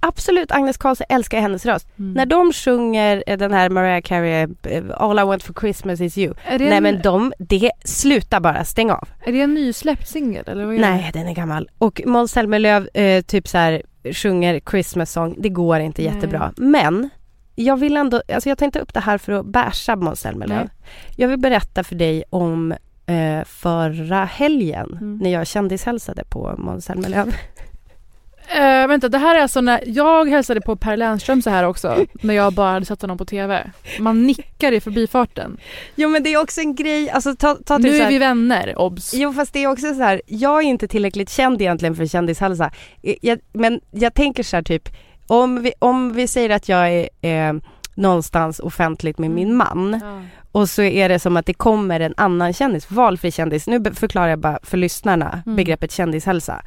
absolut 0.00 0.52
Agnes 0.52 0.76
Karlsson 0.76 1.06
älskar 1.08 1.40
hennes 1.40 1.66
röst. 1.66 1.88
Mm. 1.98 2.12
När 2.12 2.26
de 2.26 2.52
sjunger 2.52 3.24
eh, 3.26 3.38
den 3.38 3.52
här 3.52 3.70
Mariah 3.70 4.02
Carey, 4.02 4.46
eh, 4.62 4.84
All 4.96 5.18
I 5.18 5.22
want 5.22 5.42
for 5.42 5.54
Christmas 5.60 6.00
is 6.00 6.18
you. 6.18 6.34
Nej 6.48 6.72
en, 6.72 6.82
men 6.82 7.02
de, 7.02 7.32
det, 7.38 7.70
sluta 7.84 8.40
bara, 8.40 8.64
stäng 8.64 8.90
av. 8.90 9.08
är 9.26 9.32
det 9.32 9.40
en 9.40 9.54
nysläppt 9.54 10.08
singel 10.08 10.44
eller 10.48 10.64
vad 10.64 10.74
är 10.74 10.78
Nej 10.78 11.10
den 11.12 11.28
är 11.28 11.34
gammal. 11.34 11.68
Och 11.78 12.02
Måns 12.06 12.32
Zelmerlöw 12.32 12.88
eh, 12.94 13.22
typ 13.22 13.48
så 13.48 13.58
här 13.58 13.82
sjunger 14.12 14.60
Christmas 14.70 15.12
song, 15.12 15.34
det 15.38 15.48
går 15.48 15.80
inte 15.80 16.02
Nej. 16.02 16.14
jättebra. 16.14 16.52
Men 16.56 17.10
jag 17.54 17.76
vill 17.76 17.96
ändå, 17.96 18.22
alltså 18.34 18.48
jag 18.48 18.58
tar 18.58 18.66
inte 18.66 18.80
upp 18.80 18.94
det 18.94 19.00
här 19.00 19.18
för 19.18 19.32
att 19.32 19.46
basha 19.46 19.96
Måns 19.96 20.20
Zelmerlöw. 20.20 20.68
Jag 21.16 21.28
vill 21.28 21.38
berätta 21.38 21.84
för 21.84 21.94
dig 21.94 22.24
om 22.30 22.74
eh, 23.06 23.44
förra 23.44 24.24
helgen 24.24 24.88
Mm. 25.00 25.18
när 25.22 25.30
jag 25.30 25.46
kändishälsade 25.46 26.24
på 26.24 26.54
Måns 26.58 26.84
Zelmerlöw. 26.84 27.32
Eh, 28.56 28.86
vänta, 28.88 29.08
det 29.08 29.18
här 29.18 29.34
är 29.38 29.42
alltså 29.42 29.60
när 29.60 29.82
jag 29.86 30.28
hälsade 30.28 30.60
på 30.60 30.76
Per 30.76 30.96
Lernström 30.96 31.42
så 31.42 31.50
här 31.50 31.64
också. 31.64 31.96
när 32.22 32.34
jag 32.34 32.52
bara 32.52 32.72
hade 32.72 32.86
sett 32.86 33.02
honom 33.02 33.18
på 33.18 33.24
TV. 33.24 33.70
Man 34.00 34.22
nickar 34.26 34.72
i 34.72 34.80
förbifarten. 34.80 35.56
Jo 35.94 36.08
men 36.08 36.22
det 36.22 36.32
är 36.34 36.40
också 36.42 36.60
en 36.60 36.74
grej, 36.74 37.10
alltså 37.10 37.36
ta, 37.36 37.54
ta 37.66 37.78
Nu 37.78 37.82
till 37.88 37.92
så 37.92 37.98
är 37.98 38.02
här, 38.04 38.10
vi 38.10 38.18
vänner, 38.18 38.78
obs. 38.78 39.14
Jo 39.14 39.32
fast 39.32 39.52
det 39.52 39.64
är 39.64 39.68
också 39.68 39.94
så 39.94 40.02
här, 40.02 40.22
jag 40.26 40.58
är 40.58 40.62
inte 40.68 40.88
tillräckligt 40.88 41.30
känd 41.30 41.60
egentligen 41.62 41.94
för 41.96 42.06
kändishälsa. 42.06 42.70
Eh, 43.02 43.14
Jag, 43.22 43.38
men 43.52 43.80
jag 43.90 44.14
tänker 44.14 44.42
så 44.42 44.56
här 44.56 44.62
typ, 44.62 44.88
om 45.26 45.62
vi, 45.62 45.72
om 45.78 46.12
vi 46.12 46.28
säger 46.28 46.50
att 46.50 46.68
jag 46.68 46.88
är 46.92 47.08
eh, 47.20 47.54
någonstans 47.94 48.60
offentligt 48.60 49.18
med 49.18 49.30
min 49.30 49.56
man 49.56 50.00
Ja. 50.02 50.22
och 50.52 50.68
så 50.68 50.82
är 50.82 51.08
det 51.08 51.18
som 51.18 51.36
att 51.36 51.46
det 51.46 51.54
kommer 51.54 52.00
en 52.00 52.14
annan 52.16 52.52
kändis, 52.52 52.90
valfri 52.90 53.30
kändis. 53.30 53.66
Nu 53.66 53.84
förklarar 53.94 54.28
jag 54.28 54.38
bara 54.38 54.58
för 54.62 54.76
lyssnarna 54.76 55.42
Mm. 55.46 55.56
begreppet 55.56 55.92
kändishälsa. 55.92 56.62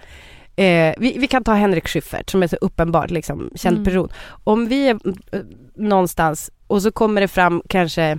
Eh, 0.56 0.94
vi, 0.98 1.16
vi 1.20 1.28
kan 1.28 1.44
ta 1.44 1.54
Henrik 1.54 1.88
Schyffert 1.88 2.30
som 2.30 2.44
är 2.44 2.48
så 2.48 2.56
uppenbart 2.56 3.12
liksom, 3.12 3.50
känd 3.56 3.76
Mm. 3.78 3.86
person. 3.86 4.10
Om 4.44 4.66
vi 4.68 4.90
är 4.90 5.00
eh, 5.32 5.40
någonstans 5.76 6.52
och 6.68 6.82
så 6.82 6.92
kommer 6.92 7.22
det 7.22 7.28
fram 7.28 7.62
kanske 7.70 8.18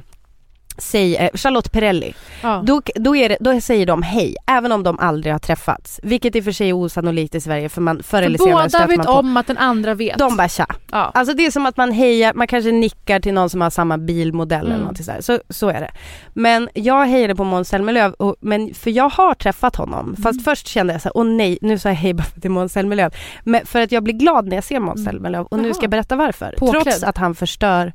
Säg 0.79 1.17
eh, 1.17 1.29
Charlotte 1.35 1.73
Perrelli. 1.73 2.14
Ja. 2.43 2.62
Då, 2.67 2.83
då, 2.95 3.12
det, 3.12 3.37
då 3.41 3.61
säger 3.61 3.87
de 3.87 4.03
hej, 4.03 4.37
även 4.47 4.73
om 4.73 4.83
de 4.83 4.99
aldrig 4.99 5.35
har 5.35 5.38
träffats. 5.38 6.01
Vilket 6.03 6.37
i 6.37 6.41
och 6.41 6.45
för 6.45 6.53
sig 6.53 6.69
är 6.69 6.73
osannolikt 6.73 7.35
i 7.35 7.41
Sverige 7.41 7.69
för 7.69 7.81
man 7.81 8.03
förr 8.03 8.23
eller 8.23 8.38
För 8.38 8.45
senare 8.45 8.69
båda 8.73 8.87
vet 8.87 8.97
man 8.97 9.07
på. 9.07 9.12
om 9.12 9.37
att 9.37 9.47
den 9.47 9.59
andra 9.59 9.95
vet. 9.95 10.19
De 10.19 10.37
bara 10.37 10.49
tja. 10.49 10.67
ja. 10.93 11.11
Alltså 11.14 11.35
det 11.35 11.47
är 11.47 11.51
som 11.51 11.67
att 11.67 11.77
man 11.77 11.93
hejar, 11.93 12.35
man 12.35 12.47
kanske 12.47 12.73
nickar 12.73 13.21
till 13.21 13.35
någon 13.35 13.51
som 13.51 13.61
har 13.61 13.71
samma 13.71 13.99
bilmodell 13.99 14.64
eller 14.67 14.75
Mm. 14.75 14.87
något 14.87 14.97
sådär. 15.05 15.21
Så, 15.21 15.38
så 15.49 15.69
är 15.69 15.81
det. 15.81 15.91
Men 16.35 16.69
jag 16.75 17.07
hejade 17.07 17.35
på 17.35 17.45
Måns 17.45 17.69
Zelmerlöw, 17.69 18.12
men 18.41 18.75
för 18.75 18.91
jag 18.91 19.09
har 19.09 19.35
träffat 19.35 19.77
honom. 19.77 20.17
Fast 20.17 20.33
Mm. 20.41 20.45
först 20.45 20.67
kände 20.67 20.93
jag 20.93 21.03
så 21.03 21.09
här, 21.09 21.17
åh 21.17 21.25
nej, 21.27 21.59
nu 21.62 21.79
sa 21.79 21.88
jag 21.88 21.97
hej 21.97 22.14
bara 22.14 22.25
är 22.43 22.49
Måns 22.49 22.73
Zelmerlöw. 22.73 23.11
Men 23.45 23.67
för 23.67 23.81
att 23.83 23.93
jag 23.93 24.03
blir 24.03 24.14
glad 24.14 24.47
när 24.47 24.57
jag 24.57 24.64
ser 24.64 24.81
Måns 24.81 25.01
Mm. 25.01 25.12
Zelmerlöw 25.12 25.47
och 25.51 25.59
nu 25.59 25.64
Jaha. 25.64 25.75
ska 25.75 25.83
jag 25.83 25.91
berätta 25.91 26.17
varför. 26.17 26.55
Påklädd. 26.59 26.83
Trots 26.83 27.03
att 27.03 27.17
han 27.19 27.35
förstör 27.35 27.93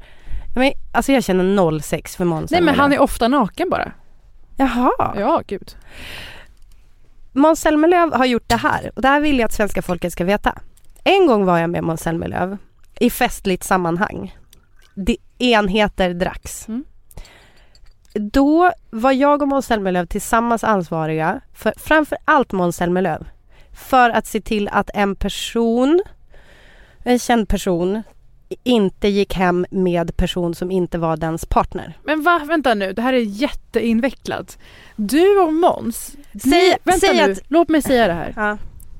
men, 0.55 0.71
alltså 0.91 1.11
jag 1.11 1.23
känner 1.23 1.43
noll 1.43 1.81
sex 1.81 2.15
för 2.15 2.25
Måns 2.25 2.51
Nej 2.51 2.61
men 2.61 2.75
han 2.75 2.93
är 2.93 2.99
ofta 2.99 3.27
naken 3.27 3.69
bara. 3.69 3.91
Jaha. 4.57 5.13
Ja, 5.15 5.41
gud. 5.47 5.75
Måns 7.31 7.59
Zelmerlöw 7.59 8.17
har 8.17 8.25
gjort 8.25 8.49
det 8.49 8.55
här 8.55 8.91
och 8.95 9.01
det 9.01 9.07
här 9.07 9.21
vill 9.21 9.39
jag 9.39 9.45
att 9.45 9.53
svenska 9.53 9.81
folket 9.81 10.13
ska 10.13 10.23
veta. 10.23 10.57
En 11.03 11.27
gång 11.27 11.45
var 11.45 11.59
jag 11.59 11.69
med 11.69 11.83
Måns 11.83 12.01
Zelmerlöw 12.01 12.57
i 12.99 13.09
festligt 13.09 13.63
sammanhang. 13.63 14.37
Det, 14.95 15.17
enheter 15.39 16.13
dracks. 16.13 16.67
Mm. 16.67 16.83
Då 18.13 18.71
var 18.89 19.11
jag 19.11 19.41
och 19.41 19.47
Måns 19.47 19.65
Zelmerlöw 19.65 20.05
tillsammans 20.05 20.63
ansvariga 20.63 21.41
för 21.53 21.73
framför 21.77 22.17
allt 22.25 22.51
Måns 22.51 22.75
Zelmerlöw. 22.75 23.25
För 23.71 24.09
att 24.09 24.27
se 24.27 24.41
till 24.41 24.67
att 24.67 24.89
en 24.93 25.15
person, 25.15 26.03
en 27.03 27.19
känd 27.19 27.49
person, 27.49 28.03
inte 28.63 29.07
gick 29.07 29.33
hem 29.33 29.65
med 29.71 30.17
person 30.17 30.55
som 30.55 30.71
inte 30.71 30.97
var 30.97 31.17
dens 31.17 31.45
partner. 31.45 31.97
Men 32.03 32.23
va, 32.23 32.41
vänta 32.45 32.73
nu, 32.73 32.93
det 32.93 33.01
här 33.01 33.13
är 33.13 33.17
jätteinvecklat. 33.19 34.57
Du 34.95 35.39
och 35.39 35.53
Måns, 35.53 36.15
Säg- 36.43 36.51
ni, 36.51 36.75
vänta 36.83 37.07
säg 37.07 37.27
nu, 37.27 37.31
att- 37.31 37.39
låt 37.47 37.69
mig 37.69 37.81
säga 37.81 38.07
det 38.07 38.13
här. 38.13 38.33
Ja. 38.35 38.57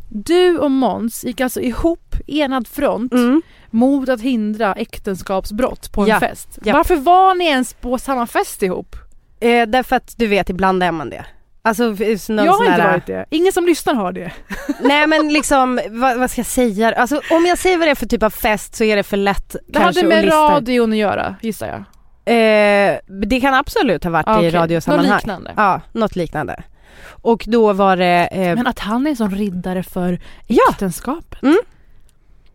Du 0.09 0.57
och 0.57 0.71
Måns 0.71 1.23
gick 1.23 1.41
alltså 1.41 1.61
ihop, 1.61 2.15
enad 2.27 2.67
front, 2.67 3.13
Mm. 3.13 3.41
mot 3.69 4.09
att 4.09 4.21
hindra 4.21 4.73
äktenskapsbrott 4.73 5.91
på 5.91 6.01
en 6.01 6.07
Ja, 6.07 6.19
fest. 6.19 6.59
ja. 6.63 6.73
Varför 6.73 6.95
var 6.95 7.35
ni 7.35 7.45
ens 7.45 7.73
på 7.73 7.97
samma 7.97 8.27
fest 8.27 8.63
ihop? 8.63 8.95
Eh, 9.39 9.67
därför 9.67 9.95
att 9.95 10.13
du 10.17 10.27
vet, 10.27 10.49
ibland 10.49 10.83
är 10.83 10.91
man 10.91 11.09
det. 11.09 11.25
Alltså, 11.65 11.83
någon 11.83 11.97
jag 12.45 12.53
har 12.53 12.65
inte 12.65 12.83
varit 12.87 13.05
det. 13.05 13.25
Ingen 13.29 13.51
som 13.53 13.65
lyssnar 13.65 13.93
har 13.93 14.11
det. 14.11 14.31
Nej 14.81 15.07
men 15.07 15.33
liksom, 15.33 15.79
vad, 15.89 16.19
vad 16.19 16.31
ska 16.31 16.39
jag 16.39 16.45
säga? 16.45 16.93
Alltså 16.93 17.21
om 17.31 17.45
jag 17.45 17.57
säger 17.57 17.77
vad 17.77 17.87
det 17.87 17.91
är 17.91 17.95
för 17.95 18.05
typ 18.05 18.23
av 18.23 18.29
fest 18.29 18.75
så 18.75 18.83
är 18.83 18.95
det 18.95 19.03
för 19.03 19.17
lätt 19.17 19.49
Det 19.67 19.79
kanske 19.79 19.99
hade 20.05 20.15
med 20.15 20.27
att 20.33 20.51
radion 20.51 20.91
att 20.91 20.97
göra, 20.97 21.35
gissar 21.41 21.67
jag. 21.67 21.77
Eh, 22.25 22.97
det 23.21 23.41
kan 23.41 23.53
absolut 23.53 24.03
ha 24.03 24.11
varit 24.11 24.27
Ah, 24.27 24.35
i 24.35 24.37
okej. 24.39 24.49
radiosammanhang. 24.51 25.09
Något 25.11 25.21
liknande. 25.23 25.53
Ja, 25.57 25.81
något 25.91 26.15
liknande. 26.15 26.63
Och 27.09 27.43
då 27.47 27.73
var 27.73 27.97
det... 27.97 28.29
Eh, 28.31 28.55
Men 28.55 28.67
att 28.67 28.79
han 28.79 29.05
är 29.05 29.09
en 29.09 29.15
sån 29.15 29.31
riddare 29.31 29.83
för 29.83 30.19
Ja. 30.47 30.63
äktenskapet. 30.71 31.43
Mm. 31.43 31.57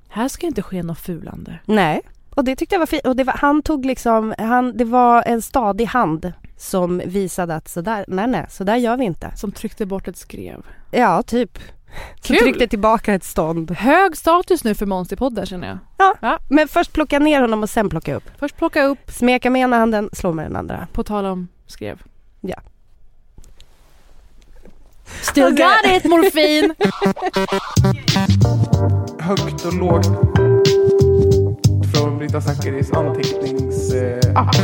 Här 0.09 0.29
ska 0.29 0.47
inte 0.47 0.63
ske 0.63 0.83
något 0.83 1.01
fulande. 1.01 1.59
nej. 1.65 2.01
Och 2.35 2.45
det 2.45 2.57
tyckte 2.57 2.75
jag 2.75 2.81
var 2.81 2.87
fint. 2.87 3.07
Och 3.07 3.17
det 3.17 3.25
var, 3.25 3.35
han 3.35 3.63
tog 3.63 3.85
liksom, 3.87 4.35
han, 4.39 4.77
det 4.77 4.85
var 4.85 5.23
en 5.27 5.43
stadig 5.43 5.85
hand 5.85 6.33
som 6.59 7.03
visade 7.05 7.55
att 7.55 7.69
sådär, 7.69 8.05
nej 8.09 8.27
nej, 8.27 8.47
sådär 8.51 8.77
gör 8.77 8.97
vi 8.97 9.05
inte. 9.05 9.33
Som 9.37 9.53
tryckte 9.53 9.87
bort 9.87 10.09
ett 10.09 10.17
skrev. 10.17 10.63
Ja, 10.91 11.23
typ. 11.23 11.59
Som 12.21 12.37
Kul. 12.37 12.39
tryckte 12.39 12.67
tillbaka 12.69 13.15
ett 13.15 13.25
stånd. 13.25 13.71
Hög 13.71 14.17
status 14.17 14.65
nu 14.65 14.75
för 14.75 14.87
Måns 14.87 15.13
i 15.13 15.17
podden 15.17 15.47
känner 15.47 15.79
jag. 16.09 16.39
Men 16.49 16.69
först 16.69 16.93
plocka 16.93 17.19
ner 17.19 17.41
honom 17.41 17.63
och 17.63 17.71
sen 17.71 17.89
plocka 17.91 18.15
upp. 18.15 18.25
Först 18.39 18.57
plocka 18.57 18.85
upp, 18.85 18.99
Smeka 19.11 19.51
med 19.51 19.63
ena 19.63 19.79
handen, 19.79 20.11
slå 20.13 20.33
med 20.33 20.45
den 20.47 20.57
andra. 20.57 20.87
på 20.93 21.05
tal 21.05 21.27
om 21.27 21.49
skrev. 21.67 22.03
Ja. 22.41 22.57
Still 25.23 25.45
Alltså- 25.45 25.63
got 25.65 25.97
it 25.97 26.05
morfin! 26.11 26.75
Högt 29.21 29.65
och 29.65 29.75
lågt. 29.75 30.07
Från 31.95 32.19
Brita 32.19 32.41
Zackaris 32.41 32.93
anteckningsapp. 32.93 34.55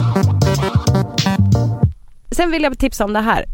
Sen 2.35 2.51
vill 2.51 2.62
jag 2.62 2.79
tipsa 2.79 3.05
om 3.05 3.12
det 3.12 3.20
här. 3.20 3.44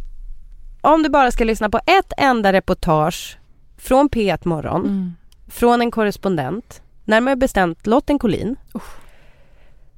Om 0.81 1.03
du 1.03 1.09
bara 1.09 1.31
ska 1.31 1.45
lyssna 1.45 1.71
på 1.71 1.79
ett 1.87 2.13
enda 2.17 2.53
reportage 2.53 3.39
från 3.77 4.09
P1 4.09 4.49
Morgon, 4.49 4.81
Mm. 4.87 5.15
från 5.49 5.81
en 5.81 5.91
korrespondent, 5.91 6.83
närmare 7.05 7.37
bestämt 7.37 7.87
Lotten 7.87 8.19
Collin, 8.19 8.57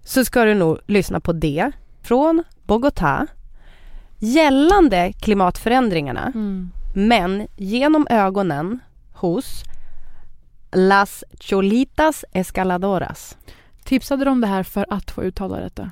så 0.05 0.25
ska 0.25 0.45
du 0.45 0.55
nog 0.55 0.79
lyssna 0.87 1.21
på 1.21 1.33
det 1.33 1.71
från 2.03 2.45
Bogotá 2.67 3.27
gällande 4.19 5.13
klimatförändringarna, 5.13 6.27
Mm. 6.35 6.71
men 6.95 7.47
genom 7.57 8.07
ögonen 8.11 8.79
hos 9.13 9.63
Las 10.73 11.25
Cholitas 11.41 12.25
Escaladoras. 12.33 13.37
Tipsade 13.85 14.25
de 14.25 14.41
det 14.41 14.47
här 14.47 14.63
för 14.63 14.87
att 14.91 15.11
få 15.11 15.23
uttala 15.25 15.61
detta? 15.61 15.91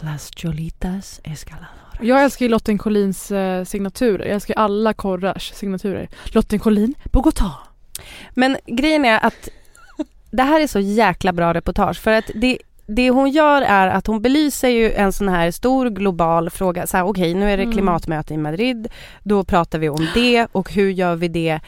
Las 0.00 0.30
Cholitas 0.36 1.20
Escaladoras. 1.24 1.81
Jag 2.00 2.24
älskar 2.24 2.46
ju 2.46 2.50
Lotten 2.50 2.78
Collins 2.78 3.30
eh, 3.30 3.64
signaturer. 3.64 4.24
Jag 4.26 4.34
älskar 4.34 4.54
alla 4.54 4.92
korrars 4.94 5.52
signaturer. 5.54 6.08
Lotten 6.34 6.58
Collin, 6.58 6.94
Bogotá. 7.04 7.50
Men 8.34 8.56
grejen 8.66 9.04
är 9.04 9.26
att 9.26 9.48
det 10.30 10.42
här 10.42 10.60
är 10.60 10.66
så 10.66 10.80
jäkla 10.80 11.32
bra 11.32 11.54
reportage 11.54 11.96
för 12.00 12.10
att 12.12 12.30
det, 12.34 12.58
det 12.86 13.10
hon 13.10 13.30
gör 13.30 13.62
är 13.62 13.88
att 13.88 14.06
hon 14.06 14.22
belyser 14.22 14.68
ju 14.68 14.92
en 14.92 15.12
sån 15.12 15.28
här 15.28 15.50
stor 15.50 15.90
global 15.90 16.50
fråga. 16.50 16.86
Så 16.86 16.96
här, 16.96 17.04
okej, 17.04 17.34
nu 17.34 17.50
är 17.50 17.56
det 17.56 17.62
Mm. 17.62 17.72
klimatmöte 17.72 18.34
i 18.34 18.36
Madrid. 18.36 18.88
Då 19.22 19.44
pratar 19.44 19.78
vi 19.78 19.88
om 19.88 20.06
det 20.14 20.46
och 20.52 20.72
hur 20.72 20.90
gör 20.90 21.14
vi 21.16 21.28
det 21.28 21.60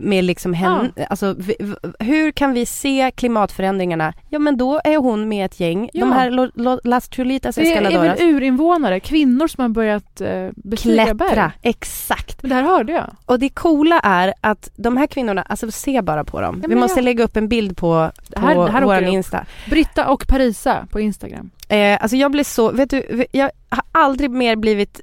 med 0.00 0.24
liksom 0.24 0.54
henne, 0.54 0.90
alltså 1.10 1.34
v- 1.38 1.54
v- 1.60 1.74
hur 1.98 2.32
kan 2.32 2.52
vi 2.52 2.66
se 2.66 3.10
klimatförändringarna? 3.16 4.12
Ja 4.28 4.38
men 4.38 4.56
då 4.56 4.80
är 4.84 4.96
hon 4.96 5.28
med 5.28 5.46
ett 5.46 5.60
gäng, 5.60 5.90
Ja. 5.92 6.00
de 6.00 6.12
här 6.12 6.86
Las 6.88 7.08
Chulitas 7.10 7.54
Det 7.54 7.60
är, 7.62 7.66
Escaladoras, 7.66 8.20
väl 8.20 8.28
urinvånare, 8.28 9.00
kvinnor 9.00 9.48
som 9.48 9.62
har 9.62 9.68
börjat 9.68 10.20
eh, 10.20 10.48
bestiga 10.56 11.14
berg. 11.14 11.28
klättra, 11.28 11.52
exakt. 11.62 12.42
Men 12.42 12.48
det 12.48 12.54
här 12.54 12.62
hörde 12.62 12.92
jag. 12.92 13.10
Och 13.26 13.38
det 13.38 13.48
coola 13.48 14.00
är 14.00 14.34
att 14.40 14.70
de 14.76 14.96
här 14.96 15.06
kvinnorna, 15.06 15.42
alltså 15.42 15.70
se 15.70 16.02
bara 16.02 16.24
på 16.24 16.40
dem. 16.40 16.58
Ja, 16.62 16.68
vi 16.68 16.74
måste 16.74 17.00
ja. 17.00 17.04
lägga 17.04 17.24
upp 17.24 17.36
en 17.36 17.48
bild 17.48 17.76
på, 17.76 18.10
på 18.36 18.40
här- 18.40 18.68
här 18.68 19.02
upp. 19.02 19.08
Insta. 19.12 19.46
Britta 19.70 20.08
och 20.08 20.26
Parisa 20.28 20.86
på 20.90 21.00
Instagram. 21.00 21.50
Eh, 21.68 21.98
alltså 22.02 22.16
jag 22.16 22.30
blir 22.30 22.44
så, 22.44 22.70
vet 22.72 22.90
du, 22.90 23.24
jag 23.32 23.50
har 23.68 23.84
aldrig 23.92 24.30
mer 24.30 24.56
blivit 24.56 25.00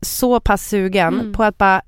så 0.00 0.40
pass 0.40 0.68
sugen 0.68 1.14
Mm. 1.20 1.32
på 1.32 1.42
att 1.44 1.58
bara 1.58 1.82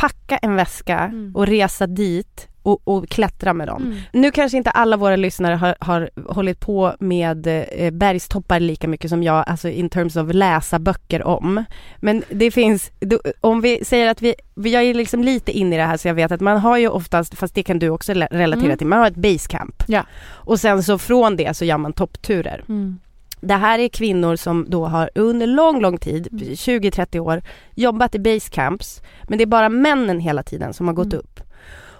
packa 0.00 0.36
en 0.36 0.56
väska 0.56 0.98
Mm. 0.98 1.36
och 1.36 1.46
resa 1.46 1.86
dit 1.86 2.46
och, 2.62 2.80
och 2.88 3.08
klättra 3.08 3.52
med 3.54 3.66
dem. 3.68 3.82
Mm. 3.82 3.98
Nu 4.12 4.30
kanske 4.30 4.56
inte 4.58 4.70
alla 4.70 4.96
våra 4.96 5.16
lyssnare 5.16 5.54
har, 5.54 5.74
har 5.80 6.10
hållit 6.28 6.60
på 6.60 6.94
med 7.00 7.46
eh, 7.46 7.90
bergstoppar 7.90 8.60
lika 8.60 8.88
mycket 8.88 9.10
som 9.10 9.22
jag, 9.22 9.44
alltså 9.46 9.68
in 9.68 9.88
terms 9.88 10.16
of 10.16 10.32
läsa 10.32 10.78
böcker 10.78 11.22
om. 11.22 11.64
Men 11.96 12.22
det 12.30 12.50
finns, 12.50 12.90
då, 13.00 13.18
om 13.40 13.60
vi 13.60 13.84
säger 13.84 14.10
att 14.10 14.22
vi, 14.22 14.34
jag 14.54 14.82
är 14.82 14.94
liksom 14.94 15.24
lite 15.24 15.52
inne 15.52 15.74
i 15.74 15.78
det 15.78 15.84
här 15.84 15.96
så 15.96 16.08
jag 16.08 16.14
vet 16.14 16.32
att 16.32 16.40
man 16.40 16.58
har 16.58 16.76
ju 16.78 16.88
oftast, 16.88 17.38
fast 17.38 17.54
det 17.54 17.62
kan 17.62 17.78
du 17.78 17.88
också 17.88 18.12
relatera 18.12 18.64
Mm. 18.64 18.78
till, 18.78 18.86
man 18.86 18.98
har 18.98 19.06
ett 19.06 19.16
basecamp. 19.16 19.82
Ja. 19.86 20.04
Och 20.28 20.60
sen 20.60 20.82
så 20.82 20.98
från 20.98 21.36
det 21.36 21.56
så 21.56 21.64
gör 21.64 21.78
man 21.78 21.92
toppturer. 21.92 22.64
Mm. 22.68 22.98
Det 23.40 23.54
här 23.54 23.78
är 23.78 23.88
kvinnor 23.88 24.36
som 24.36 24.66
då 24.68 24.86
har 24.86 25.10
under 25.14 25.46
lång, 25.46 25.80
lång 25.80 25.98
tid, 25.98 26.28
Mm. 26.32 26.44
20-30 26.54 27.18
år, 27.20 27.42
jobbat 27.74 28.14
i 28.14 28.18
basecamps. 28.18 29.02
Men 29.28 29.38
det 29.38 29.44
är 29.44 29.46
bara 29.46 29.68
männen 29.68 30.20
hela 30.20 30.42
tiden 30.42 30.74
som 30.74 30.86
har 30.86 30.94
gått 30.94 31.12
Mm. 31.12 31.18
upp. 31.18 31.40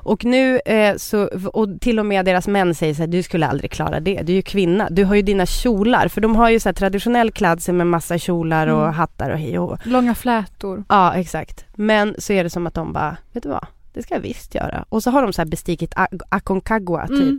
Och 0.02 0.24
nu 0.24 0.60
eh, 0.66 0.96
så, 0.96 1.24
och 1.52 1.80
till 1.80 1.98
och 1.98 2.06
med 2.06 2.24
deras 2.24 2.48
män 2.48 2.74
säger 2.74 2.94
så 2.94 3.02
här, 3.02 3.06
du 3.06 3.22
skulle 3.22 3.46
aldrig 3.46 3.70
klara 3.70 4.00
det, 4.00 4.22
du 4.22 4.32
är 4.32 4.36
ju 4.36 4.42
kvinna, 4.42 4.88
du 4.90 5.04
har 5.04 5.14
ju 5.14 5.22
dina 5.22 5.46
kjolar. 5.46 6.08
För 6.08 6.20
de 6.20 6.36
har 6.36 6.50
ju 6.50 6.60
så 6.60 6.68
här 6.68 6.74
traditionell 6.74 7.30
klädsel 7.32 7.74
med 7.74 7.86
massa 7.86 8.18
kjolar 8.18 8.66
och 8.66 8.82
Mm. 8.82 8.94
hattar 8.94 9.30
och 9.30 9.38
hej 9.38 9.58
och. 9.58 9.78
Långa 9.86 10.14
flätor. 10.14 10.84
Ja, 10.88 11.14
exakt. 11.14 11.64
Men 11.74 12.14
så 12.18 12.32
är 12.32 12.44
det 12.44 12.50
som 12.50 12.66
att 12.66 12.74
de 12.74 12.92
bara, 12.92 13.16
vet 13.32 13.42
du 13.42 13.48
vad, 13.48 13.66
det 13.92 14.02
ska 14.02 14.14
jag 14.14 14.20
visst 14.20 14.54
göra. 14.54 14.84
Och 14.88 15.02
så 15.02 15.10
har 15.10 15.22
de 15.22 15.32
så 15.32 15.40
här 15.42 15.46
bestigit 15.48 15.92
Aconcagua 16.28 17.06
typ. 17.06 17.20
Mm. 17.20 17.38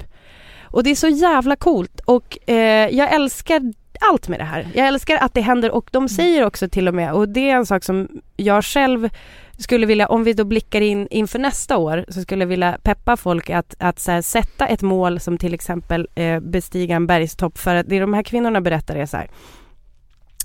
Och 0.63 0.83
det 0.83 0.89
är 0.91 0.95
så 0.95 1.07
jävla 1.07 1.55
coolt 1.55 1.99
och 2.05 2.49
eh, 2.49 2.89
jag 2.95 3.13
älskar 3.13 3.73
allt 4.09 4.27
med 4.27 4.39
det 4.39 4.43
här. 4.43 4.67
Jag 4.73 4.87
älskar 4.87 5.17
att 5.17 5.33
det 5.33 5.41
händer 5.41 5.71
och 5.71 5.89
de 5.91 6.09
säger 6.09 6.45
också 6.45 6.69
till 6.69 6.87
och 6.87 6.93
med, 6.93 7.13
och 7.13 7.29
det 7.29 7.49
är 7.49 7.55
en 7.55 7.65
sak 7.65 7.83
som 7.83 8.07
jag 8.37 8.65
själv 8.65 9.09
skulle 9.57 9.85
vilja, 9.85 10.07
om 10.07 10.23
vi 10.23 10.33
då 10.33 10.43
blickar 10.43 10.81
in 10.81 11.07
inför 11.11 11.39
nästa 11.39 11.77
år, 11.77 12.05
så 12.07 12.21
skulle 12.21 12.41
jag 12.41 12.47
vilja 12.47 12.77
peppa 12.83 13.17
folk 13.17 13.49
att, 13.49 13.75
att 13.79 13.99
så 13.99 14.11
här, 14.11 14.21
sätta 14.21 14.67
ett 14.67 14.81
mål 14.81 15.19
som 15.19 15.37
till 15.37 15.53
exempel 15.53 16.07
eh, 16.15 16.39
bestiga 16.39 16.95
en 16.95 17.07
bergstopp 17.07 17.57
för 17.57 17.75
att 17.75 17.89
det 17.89 17.99
de 17.99 18.13
här 18.13 18.23
kvinnorna 18.23 18.61
berättar 18.61 18.95
är 18.95 19.05
så 19.05 19.17
här 19.17 19.27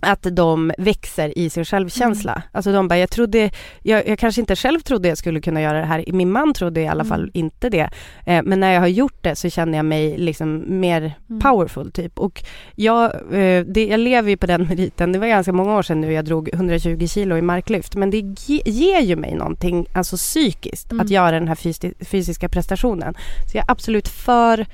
att 0.02 0.26
de 0.32 0.72
växer 0.78 1.38
i 1.38 1.50
sin 1.50 1.64
självkänsla. 1.64 2.32
Mm. 2.32 2.42
Alltså 2.52 2.72
de 2.72 2.88
bara, 2.88 2.98
jag 2.98 3.10
trodde, 3.10 3.50
jag, 3.82 4.08
jag 4.08 4.18
kanske 4.18 4.40
inte 4.40 4.56
själv 4.56 4.80
trodde 4.80 5.08
jag 5.08 5.18
skulle 5.18 5.40
kunna 5.40 5.62
göra 5.62 5.80
det 5.80 5.86
här. 5.86 6.04
Min 6.12 6.32
man 6.32 6.54
trodde 6.54 6.80
i 6.80 6.86
alla 6.88 7.04
Mm. 7.04 7.08
fall 7.08 7.30
inte 7.34 7.68
det. 7.68 7.90
Eh, 8.26 8.42
men 8.44 8.60
när 8.60 8.72
jag 8.72 8.80
har 8.80 8.86
gjort 8.88 9.18
det 9.22 9.36
så 9.36 9.50
känner 9.50 9.78
jag 9.78 9.84
mig 9.84 10.18
liksom 10.18 10.64
mer 10.80 11.12
Mm. 11.30 11.40
powerful 11.40 11.92
typ. 11.92 12.18
Och 12.18 12.42
jag, 12.74 13.04
eh, 13.14 13.64
det, 13.64 13.86
jag 13.86 14.00
lever 14.00 14.30
ju 14.30 14.36
på 14.36 14.46
den 14.46 14.62
meriten. 14.68 15.12
Det 15.12 15.18
var 15.18 15.26
ganska 15.26 15.52
många 15.52 15.76
år 15.76 15.82
sedan 15.82 16.00
nu 16.00 16.12
jag 16.12 16.24
drog 16.24 16.50
120 16.54 17.06
kilo 17.06 17.36
i 17.36 17.42
marklyft. 17.42 17.94
Men 17.96 18.10
det 18.10 18.18
ge, 18.46 18.62
ger 18.66 19.00
ju 19.00 19.16
mig 19.16 19.34
någonting, 19.34 19.86
alltså 19.94 20.16
psykiskt, 20.16 20.92
Mm. 20.92 21.04
att 21.04 21.10
göra 21.10 21.30
den 21.30 21.48
här 21.48 21.54
fysi- 21.54 22.04
fysiska 22.04 22.48
prestationen. 22.48 23.14
Så 23.52 23.56
jag 23.56 23.64
är 23.68 23.70
absolut 23.70 24.08
för 24.08 24.66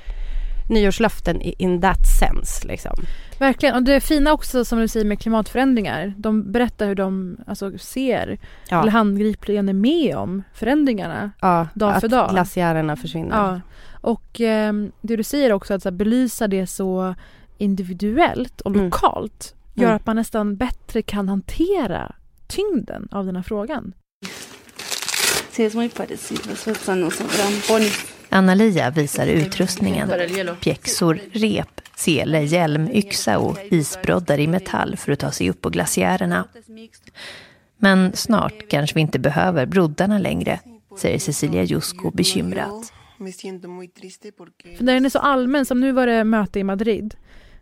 nyårslöften 0.73 1.41
i- 1.41 1.55
in 1.57 1.81
that 1.81 2.07
sense 2.19 2.67
liksom. 2.67 2.95
Verkligen. 3.39 3.75
Och 3.75 3.83
det 3.83 4.01
fina 4.01 4.33
också 4.33 4.65
som 4.65 4.79
du 4.79 4.87
säger 4.87 5.05
med 5.05 5.19
klimatförändringar. 5.19 6.13
De 6.17 6.51
berättar 6.51 6.87
hur 6.87 6.95
de 6.95 7.37
alltså, 7.47 7.77
ser 7.77 8.37
Ja. 8.69 8.81
eller 8.81 8.91
handgripligen 8.91 9.69
är 9.69 9.73
med 9.73 10.15
om 10.17 10.43
förändringarna. 10.53 11.31
Ja, 11.41 11.67
Dag 11.73 11.93
att 11.93 12.01
för 12.01 12.07
dag. 12.07 12.29
glaciärerna 12.29 12.95
försvinner. 12.95 13.37
Ja. 13.37 13.61
Och 14.01 14.39
ehm, 14.41 14.91
det 15.01 15.15
du 15.15 15.23
säger 15.23 15.51
också 15.53 15.73
att 15.73 15.81
så 15.83 15.89
här, 15.89 15.95
belysa 15.95 16.47
det 16.47 16.67
så 16.67 17.15
individuellt 17.57 18.61
och 18.61 18.71
Mm. 18.71 18.83
lokalt 18.85 19.55
gör 19.73 19.83
Mm. 19.85 19.95
att 19.95 20.05
man 20.05 20.15
nästan 20.15 20.55
bättre 20.55 21.01
kan 21.01 21.29
hantera 21.29 22.15
tyngden 22.47 23.07
av 23.11 23.25
den 23.25 23.35
här 23.35 23.43
frågan. 23.43 23.93
Sí, 25.51 25.63
es 25.65 25.75
muy 25.75 25.89
parecido. 25.89 26.55
Son 26.55 26.97
unos 26.97 27.19
rampones. 27.21 28.12
Anna-Lia 28.33 28.89
visar 28.89 29.27
utrustningen. 29.27 30.11
Pjäxor, 30.61 31.19
rep, 31.33 31.81
sele, 31.95 32.41
hjälm, 32.43 32.87
yxa 32.87 33.37
och 33.39 33.57
isbroddar 33.71 34.39
i 34.39 34.47
metall 34.47 34.95
för 34.97 35.11
att 35.11 35.19
ta 35.19 35.31
sig 35.31 35.49
upp 35.49 35.61
på 35.61 35.69
glaciärerna. 35.69 36.47
Men 37.77 38.13
snart 38.13 38.67
kanske 38.69 38.95
vi 38.95 39.01
inte 39.01 39.19
behöver 39.19 39.65
broddarna 39.65 40.19
längre, 40.19 40.59
säger 40.97 41.19
Cecilia 41.19 41.63
Jusko 41.63 42.11
bekymrat. 42.11 42.93
För 44.77 44.83
när 44.83 44.93
den 44.93 45.05
är 45.05 45.09
så 45.09 45.19
allmän, 45.19 45.65
som 45.65 45.79
nu 45.79 45.91
var 45.91 46.07
det 46.07 46.23
möte 46.23 46.59
i 46.59 46.63
Madrid 46.63 47.15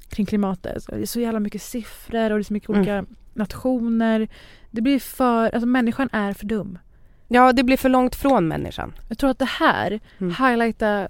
kring 0.09 0.25
klimatet. 0.25 0.83
Så 0.83 0.91
det 0.91 1.01
är 1.01 1.05
så 1.05 1.19
jävla 1.19 1.39
mycket 1.39 1.61
siffror 1.61 2.31
och 2.31 2.37
det 2.37 2.41
är 2.41 2.43
så 2.43 2.53
mycket 2.53 2.69
Mm. 2.69 2.81
olika 2.81 3.05
nationer. 3.33 4.27
Det 4.71 4.81
blir 4.81 4.99
för, 4.99 5.43
alltså 5.55 5.65
människan 5.65 6.09
är 6.11 6.33
för 6.33 6.45
dum. 6.45 6.77
Ja, 7.33 7.53
det 7.53 7.63
blir 7.63 7.77
för 7.77 7.89
långt 7.89 8.15
från 8.15 8.47
människan. 8.47 8.93
Jag 9.09 9.17
tror 9.17 9.29
att 9.29 9.39
det 9.39 9.45
här 9.59 9.99
Mm. 10.19 10.35
highlighta 10.39 11.09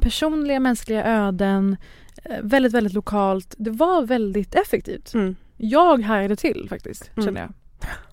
personliga 0.00 0.60
mänskliga 0.60 1.04
öden 1.04 1.76
eh, 2.24 2.36
väldigt, 2.42 2.72
väldigt 2.72 2.92
lokalt. 2.92 3.54
Det 3.58 3.70
var 3.70 4.02
väldigt 4.06 4.54
effektivt. 4.54 5.14
Mm. 5.14 5.36
Jag 5.56 6.02
hajade 6.02 6.36
till 6.36 6.66
faktiskt, 6.68 7.10
Mm. 7.16 7.24
känner 7.26 7.40
jag. 7.40 7.52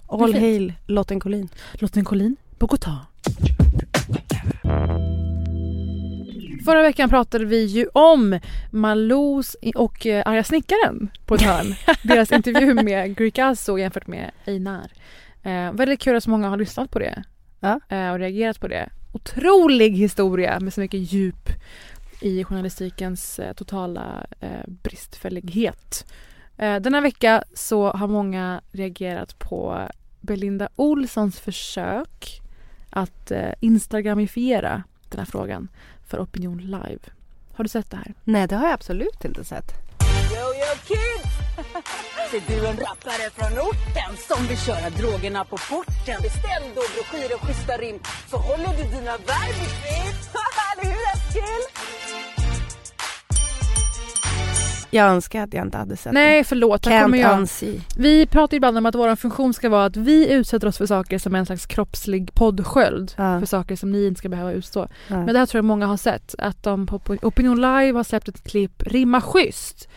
All 0.08 0.34
hail 0.34 0.74
Lotten 0.88 1.20
Collin. 1.20 1.50
Lotten 1.74 2.06
Collin, 2.06 2.36
Bogotá. 2.60 2.96
Förra 6.66 6.82
veckan 6.82 7.10
pratade 7.10 7.46
vi 7.46 7.66
ju 7.66 7.88
om 7.94 8.40
Malous 8.72 9.56
och 9.76 10.06
eh, 10.06 10.24
Arga 10.28 10.44
snickaren 10.44 11.10
på 11.26 11.36
ett 11.36 11.42
hörn. 11.42 11.76
Deras 12.04 12.32
intervju 12.32 12.74
med 12.74 13.16
Greekazo 13.18 13.78
jämfört 13.78 14.08
med 14.08 14.32
Einar. 14.46 14.92
Eh, 15.44 15.72
väldigt 15.74 16.00
kul 16.00 16.16
att 16.16 16.24
så 16.24 16.30
många 16.30 16.50
har 16.50 16.58
lyssnat 16.58 16.92
på 16.92 17.00
det. 17.00 17.24
Ja. 17.66 17.80
Eh, 17.98 18.12
och 18.12 18.20
reagerat 18.20 18.60
på 18.60 18.68
det. 18.68 18.90
Otrolig 19.12 19.92
historia 19.92 20.60
med 20.60 20.74
så 20.74 20.82
mycket 20.82 21.00
djup 21.00 21.50
i 22.22 22.44
journalistikens 22.44 23.40
eh, 23.40 23.54
totala 23.54 24.26
eh, 24.40 24.50
bristfällighet. 24.68 26.06
Denna 26.58 27.02
vecka 27.02 27.44
så 27.54 27.92
har 27.92 28.08
många 28.08 28.62
reagerat 28.72 29.40
på 29.40 29.90
Belinda 30.22 30.70
Olssons 30.76 31.40
försök 31.40 32.42
att 32.90 33.32
instagramifiera 33.60 34.84
den 35.10 35.20
här 35.20 35.26
frågan 35.26 35.68
för 36.08 36.24
Opinion 36.24 36.58
Live. 36.58 37.00
Har 37.54 37.64
du 37.64 37.70
sett 37.70 37.92
det 37.92 37.98
här? 37.98 38.14
Nej, 38.24 38.48
det 38.48 38.56
har 38.56 38.66
jag 38.66 38.74
absolut 38.74 39.26
inte 39.26 39.44
sett. 39.44 39.72
Yo, 40.32 40.96
yo! 40.96 41.25
Ser 42.32 42.42
du 42.48 42.68
en 42.68 42.78
rappare 42.78 43.30
från 43.36 43.60
orten 43.60 44.12
som 44.28 44.46
vill 44.48 44.58
köra 44.58 44.90
drogerna 44.90 45.46
på 45.46 45.58
porten? 45.58 46.22
Beställ 46.22 46.64
då 46.76 46.82
broschyrer 46.96 47.36
och 47.36 47.42
schyssta 47.48 47.78
rim 47.78 48.00
så 48.32 48.38
håller 48.38 48.78
du 48.78 48.84
dina 48.84 49.12
verb 49.12 49.56
i 49.66 49.70
fritt. 49.80 50.30
Eller 50.72 50.84
hur 50.92 51.04
Eskil? 51.14 51.64
Jag 54.90 55.08
önskar 55.08 55.44
att 55.44 55.54
jag 55.54 55.66
inte 55.66 55.78
hade 55.78 55.98
sett 55.98 56.14
Nej 56.14 56.44
förlåt, 56.44 56.86
här 56.86 57.04
kommer 57.04 57.18
jag. 57.18 57.40
unsee. 57.40 57.82
Vi 57.98 58.28
pratar 58.28 58.58
ibland 58.58 58.78
om 58.78 58.86
att 58.86 58.96
vår 58.96 59.16
funktion 59.16 59.54
ska 59.54 59.70
vara 59.70 59.86
att 59.86 59.98
vi 59.98 60.32
utsätter 60.34 60.68
oss 60.68 60.78
för 60.78 60.86
saker 60.86 61.18
som 61.20 61.36
en 61.36 61.46
slags 61.46 61.66
kroppslig 61.66 62.34
poddsköld. 62.34 63.14
Ja. 63.18 63.40
För 63.40 63.46
saker 63.46 63.76
som 63.76 63.92
ni 63.92 64.06
inte 64.08 64.20
ska 64.20 64.30
behöva 64.30 64.52
utstå. 64.52 64.88
Ja. 65.08 65.16
Men 65.16 65.34
det 65.34 65.40
här 65.40 65.46
tror 65.46 65.58
jag 65.58 65.66
många 65.66 65.88
har 65.88 65.98
sett. 65.98 66.36
Att 66.38 66.64
de 66.64 66.88
på 66.88 67.02
Opinion 67.22 67.56
Live 67.62 67.92
har 67.92 68.04
släppt 68.04 68.28
ett 68.28 68.44
klipp, 68.44 68.84
Rimma 68.86 69.22
schysst. 69.22 69.90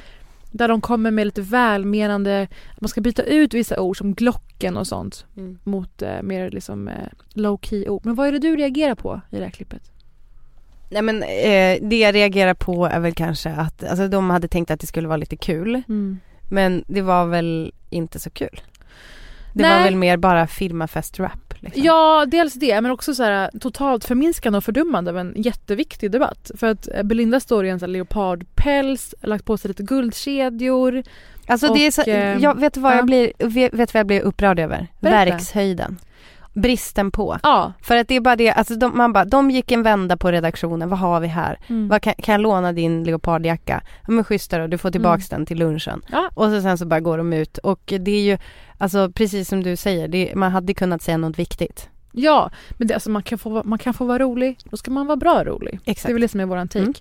Där 0.51 0.69
de 0.69 0.81
kommer 0.81 1.11
med 1.11 1.27
lite 1.27 1.41
välmenande, 1.43 2.49
att 2.75 2.81
man 2.81 2.89
ska 2.89 3.01
byta 3.01 3.23
ut 3.23 3.55
vissa 3.55 3.81
ord 3.81 3.99
som 3.99 4.15
Glocken 4.15 4.77
och 4.77 4.87
sånt 4.87 5.27
Mm. 5.37 5.59
mot 5.65 6.03
eh, 6.03 6.23
mer 6.23 6.51
liksom 6.51 6.89
eh, 6.89 6.95
low 7.35 7.59
key 7.63 7.89
ord. 7.89 8.05
Men 8.05 8.15
vad 8.15 8.29
är 8.29 8.33
det 8.33 8.39
du 8.39 8.57
reagerar 8.57 8.95
på 8.95 9.21
i 9.31 9.37
det 9.37 9.45
här 9.45 9.51
klippet? 9.51 9.83
Nej 10.91 11.03
men 11.03 11.23
eh, 11.23 11.89
det 11.89 11.99
jag 11.99 12.15
reagerar 12.15 12.55
på 12.55 12.87
är 12.87 13.01
väl 13.01 13.15
kanske 13.15 13.51
att, 13.51 13.85
alltså 13.85 14.09
de 14.09 14.31
hade 14.31 14.49
tänkt 14.49 14.71
att 14.71 14.81
det 14.81 14.87
skulle 14.87 15.09
vara 15.09 15.17
lite 15.17 15.37
kul. 15.37 15.83
Mm. 15.89 16.19
Men 16.51 16.85
det 16.87 17.03
var 17.03 17.27
väl 17.27 17.73
inte 17.91 18.19
så 18.21 18.31
kul. 18.31 18.61
Det 19.53 19.63
Nej. 19.63 19.77
var 19.77 19.85
väl 19.85 19.97
mer 19.97 20.17
bara 20.17 20.47
filmafest-rap. 20.47 21.55
Liksom. 21.61 21.83
Ja, 21.83 22.27
dels 22.29 22.55
det, 22.55 22.81
men 22.81 22.91
också 22.91 23.15
så 23.15 23.23
här, 23.23 23.51
totalt 23.61 24.05
förminskande 24.05 24.57
och 24.57 24.65
fördummande 24.65 25.11
av 25.11 25.19
en 25.19 25.35
jätteviktig 25.37 26.11
debatt. 26.11 26.51
För 26.57 26.67
att 26.67 26.89
eh, 26.95 27.03
Belinda 27.03 27.41
står 27.41 27.67
i 27.67 27.69
en 27.69 27.79
så 27.79 27.87
här 27.87 27.93
leopardpäls, 27.93 29.15
lagt 29.21 29.45
på 29.45 29.57
sig 29.57 29.69
lite 29.69 29.83
guldkedjor. 29.83 31.03
Alltså 31.47 31.75
det 31.75 31.87
är 31.87 31.91
så, 31.91 32.03
Och, 32.03 32.09
eh, 32.09 32.39
jag 32.39 32.61
vet 32.61 32.77
vad 32.77 32.93
ja. 32.93 32.97
jag 32.97 33.07
blir, 33.07 33.33
vet, 33.39 33.75
vet 33.75 33.95
vad 33.95 33.99
jag 33.99 34.07
blir 34.07 34.21
upprörd 34.21 34.59
över? 34.59 34.87
Berätta. 35.01 35.31
Verkshöjden. 35.33 35.99
Bristen 36.61 37.11
på. 37.11 37.39
Ja. 37.43 37.73
För 37.83 37.97
att 37.97 38.09
det 38.09 38.17
är 38.17 38.21
bara 38.21 38.37
det, 38.37 38.51
alltså 38.51 38.75
de, 38.75 38.97
man 38.97 39.13
bara, 39.13 39.25
de 39.25 39.51
gick 39.51 39.73
en 39.73 39.83
vända 39.83 40.17
på 40.17 40.31
redaktionen, 40.31 40.89
vad 40.89 40.99
har 40.99 41.21
vi 41.21 41.29
här? 41.29 41.59
Mm. 41.67 41.89
Vad 41.89 42.03
kan, 42.03 42.15
kan 42.15 42.33
jag 42.33 42.41
låna 42.41 42.73
din 42.73 43.05
leopardjacka? 43.05 43.83
Ja 44.07 44.13
men 44.13 44.25
schysst 44.25 44.51
då, 44.51 44.67
du 44.67 44.79
får 44.79 44.91
tillbaks 44.91 45.29
den 45.29 45.47
till 45.47 45.59
lunchen. 45.59 46.03
Ja. 46.13 46.31
Och 46.35 46.51
så 46.51 46.63
sen 46.63 46.79
så 46.79 46.87
bara 46.87 47.01
går 47.01 47.19
de 47.19 47.33
ut 47.33 47.59
och 47.59 47.93
det 48.01 48.11
är 48.11 48.23
ju, 48.23 48.39
alltså 48.79 49.11
precis 49.11 49.49
som 49.49 49.63
du 49.63 49.77
säger, 49.77 50.09
det, 50.09 50.33
man 50.35 50.53
hade 50.53 50.75
kunnat 50.75 51.03
säga 51.03 51.17
något 51.17 51.39
viktigt. 51.39 51.89
Ja, 52.13 52.51
men 52.71 52.89
det, 52.89 52.95
alltså 52.95 53.11
man, 53.11 53.23
kan 53.23 53.39
få, 53.39 53.63
man 53.65 53.79
kan 53.79 53.95
få 53.95 54.05
vara 54.05 54.19
rolig, 54.19 54.59
då 54.65 54.77
ska 54.77 54.91
man 54.91 55.07
vara 55.07 55.17
bra 55.17 55.45
rolig. 55.45 55.81
Exakt. 55.85 56.07
Det 56.07 56.11
är 56.11 56.15
väl 56.15 56.23
det 56.23 56.29
som 56.29 56.41
är 56.41 56.47
våran 56.47 56.69
take. 56.69 56.85
Mm. 56.85 56.95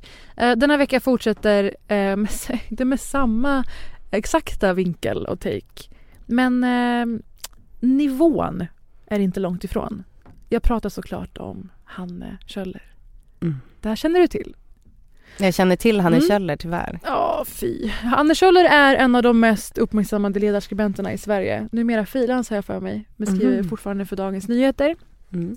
Eh, 0.52 0.56
den 0.56 0.70
här 0.70 0.78
veckan 0.78 1.02
fortsätter 1.02 1.76
eh, 1.88 2.16
med, 2.16 2.30
med 2.88 3.00
samma 3.00 3.64
exakta 4.12 4.74
vinkel 4.74 5.26
och 5.26 5.40
take. 5.40 5.90
Men 6.26 6.64
eh, 6.64 7.20
nivån 7.80 8.66
är 9.08 9.20
inte 9.20 9.40
långt 9.40 9.64
ifrån. 9.64 10.04
Jag 10.50 10.64
pratar 10.64 10.90
såklart 10.90 11.38
om 11.38 11.70
Hanne 11.84 12.38
Kjöller. 12.46 12.84
Mm. 13.42 13.56
Det 13.82 13.90
här 13.90 13.96
känner 13.96 14.20
du 14.20 14.28
till? 14.28 14.56
Jag 15.40 15.54
känner 15.54 15.76
till 15.76 16.00
Hanne 16.00 16.16
Mm. 16.18 16.28
Kjöller 16.30 16.56
tyvärr. 16.56 17.00
Ja, 17.04 17.46
fy. 17.48 17.88
Hanne 17.90 18.36
Kjöller 18.36 18.66
är 18.66 18.96
en 18.96 19.16
av 19.16 19.24
de 19.24 19.40
mest 19.40 19.78
uppmärksammade 19.78 20.40
ledarskribenterna 20.40 21.14
i 21.14 21.18
Sverige. 21.18 21.70
Numera 21.72 22.06
frilans 22.06 22.50
har 22.50 22.58
jag 22.58 22.66
för 22.66 22.80
mig, 22.80 23.08
men 23.16 23.28
skriver 23.28 23.58
Mhm. 23.58 23.70
fortfarande 23.70 24.06
för 24.06 24.16
Dagens 24.16 24.48
Nyheter. 24.48 24.96
Mm. 25.34 25.56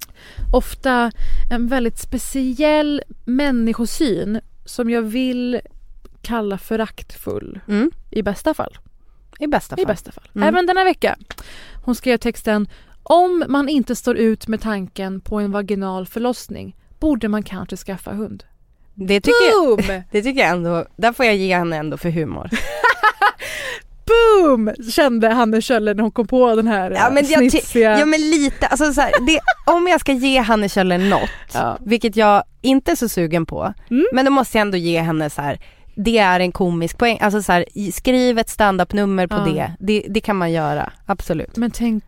ofta 0.52 1.12
en 1.50 1.68
väldigt 1.68 1.98
speciell 1.98 3.02
människosyn 3.24 4.40
som 4.64 4.90
jag 4.90 5.02
vill 5.02 5.60
kalla 6.22 6.58
föraktfull 6.58 7.60
Mm. 7.68 7.90
i 8.10 8.22
bästa 8.22 8.54
fall. 8.54 8.78
I 9.38 9.46
bästa 9.46 9.76
fall. 9.76 9.82
I 9.82 9.86
bästa 9.86 10.12
fall. 10.12 10.28
Mm. 10.34 10.48
Även 10.48 10.66
denna 10.66 10.84
vecka. 10.84 11.16
Hon 11.84 11.94
skrev 11.94 12.16
texten 12.16 12.68
Om 13.12 13.44
man 13.48 13.68
inte 13.68 13.96
står 13.96 14.16
ut 14.16 14.48
med 14.48 14.60
tanken 14.60 15.20
på 15.20 15.40
en 15.40 15.52
vaginal 15.52 16.06
förlossning 16.06 16.76
borde 17.00 17.28
man 17.28 17.42
kanske 17.42 17.76
skaffa 17.76 18.12
hund. 18.12 18.44
Det 18.94 19.20
tycker, 19.20 19.50
jag, 19.52 19.76
Boom! 19.78 20.02
det 20.10 20.22
tycker 20.22 20.40
jag 20.40 20.50
ändå, 20.50 20.84
där 20.96 21.12
får 21.12 21.26
jag 21.26 21.36
ge 21.36 21.56
henne 21.56 21.76
ändå 21.76 21.96
för 21.96 22.10
humor. 22.10 22.50
Boom! 24.06 24.70
Kände 24.90 25.28
Hanne 25.28 25.60
Kjöller 25.62 25.94
när 25.94 26.02
hon 26.02 26.10
kom 26.12 26.26
på 26.26 26.54
den 26.56 26.66
här 26.66 26.90
Ja, 26.90 27.10
men 27.12 27.26
jag 27.26 27.38
snitsiga... 27.50 27.98
Ja 27.98 28.06
men 28.06 28.20
lite, 28.20 28.66
alltså 28.66 28.92
så 28.92 29.00
här, 29.00 29.12
det, 29.26 29.40
om 29.66 29.86
jag 29.88 30.00
ska 30.00 30.12
ge 30.12 30.38
Hanne 30.38 30.68
Kjöller 30.68 30.98
något, 30.98 31.30
Ja. 31.54 31.78
vilket 31.80 32.16
jag 32.16 32.42
inte 32.62 32.90
är 32.92 32.96
så 32.96 33.08
sugen 33.08 33.46
på, 33.46 33.74
Mm. 33.90 34.06
men 34.12 34.24
då 34.24 34.30
måste 34.30 34.58
jag 34.58 34.62
ändå 34.62 34.76
ge 34.76 35.00
henne 35.00 35.30
så 35.30 35.42
här. 35.42 35.60
Det 35.96 36.18
är 36.18 36.40
en 36.40 36.52
komisk 36.52 36.98
poäng, 36.98 37.18
alltså 37.20 37.42
så 37.42 37.52
här, 37.52 37.64
skriv 37.92 38.38
ett 38.38 38.48
standup-nummer 38.48 39.26
på 39.26 39.36
Ja. 39.36 39.44
det. 39.44 39.72
det, 39.80 40.06
det 40.08 40.20
kan 40.20 40.36
man 40.36 40.52
göra, 40.52 40.92
absolut. 41.06 41.56
Men 41.56 41.70
tänk, 41.70 42.04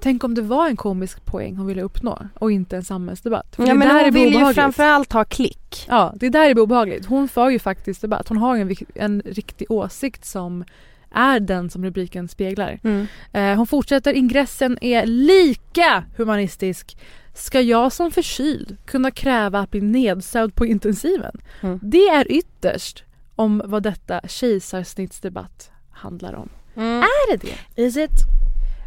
tänk 0.00 0.24
om 0.24 0.34
det 0.34 0.42
var 0.42 0.68
en 0.68 0.76
komisk 0.76 1.24
poäng 1.24 1.56
hon 1.56 1.66
ville 1.66 1.82
uppnå 1.82 2.18
och 2.34 2.52
inte 2.52 2.76
en 2.76 2.84
samhällsdebatt. 2.84 3.56
För 3.56 3.66
Ja 3.66 3.74
men 3.74 3.88
där 3.88 4.04
hon 4.04 4.14
vill 4.14 4.32
ju 4.32 4.54
framförallt 4.54 5.12
ha 5.12 5.24
klick. 5.24 5.86
Ja, 5.88 6.14
det 6.16 6.28
där 6.28 6.50
är 6.50 6.58
obehagligt. 6.58 7.06
Hon 7.06 7.28
för 7.28 7.50
ju 7.50 7.58
faktiskt 7.58 8.00
debatt. 8.00 8.28
Hon 8.28 8.38
har 8.38 8.56
ju 8.56 8.62
en, 8.62 8.76
en 8.94 9.22
riktig 9.24 9.70
åsikt 9.70 10.24
som 10.24 10.64
är 11.10 11.40
den 11.40 11.70
som 11.70 11.84
rubriken 11.84 12.28
speglar. 12.28 12.80
Mm. 12.82 13.06
Eh, 13.32 13.56
hon 13.56 13.66
fortsätter, 13.66 14.12
ingressen 14.12 14.78
är 14.80 15.06
lika 15.06 16.04
humanistisk. 16.16 16.98
Ska 17.34 17.60
jag 17.60 17.92
som 17.92 18.10
förkyld 18.10 18.76
kunna 18.84 19.10
kräva 19.10 19.60
att 19.60 19.70
bli 19.70 19.80
nedsövd 19.80 20.54
på 20.54 20.66
intensiven? 20.66 21.40
Mm. 21.60 21.80
Det 21.82 22.08
är 22.08 22.32
ytterst 22.32 23.04
om 23.34 23.62
vad 23.64 23.82
detta 23.82 24.20
kejsarsnittsdebatt 24.28 25.70
handlar 25.90 26.34
om. 26.34 26.48
Mm. 26.76 27.02
Är 27.02 27.36
det 27.36 27.46
det? 27.46 27.82
Is 27.82 27.96
it? 27.96 28.35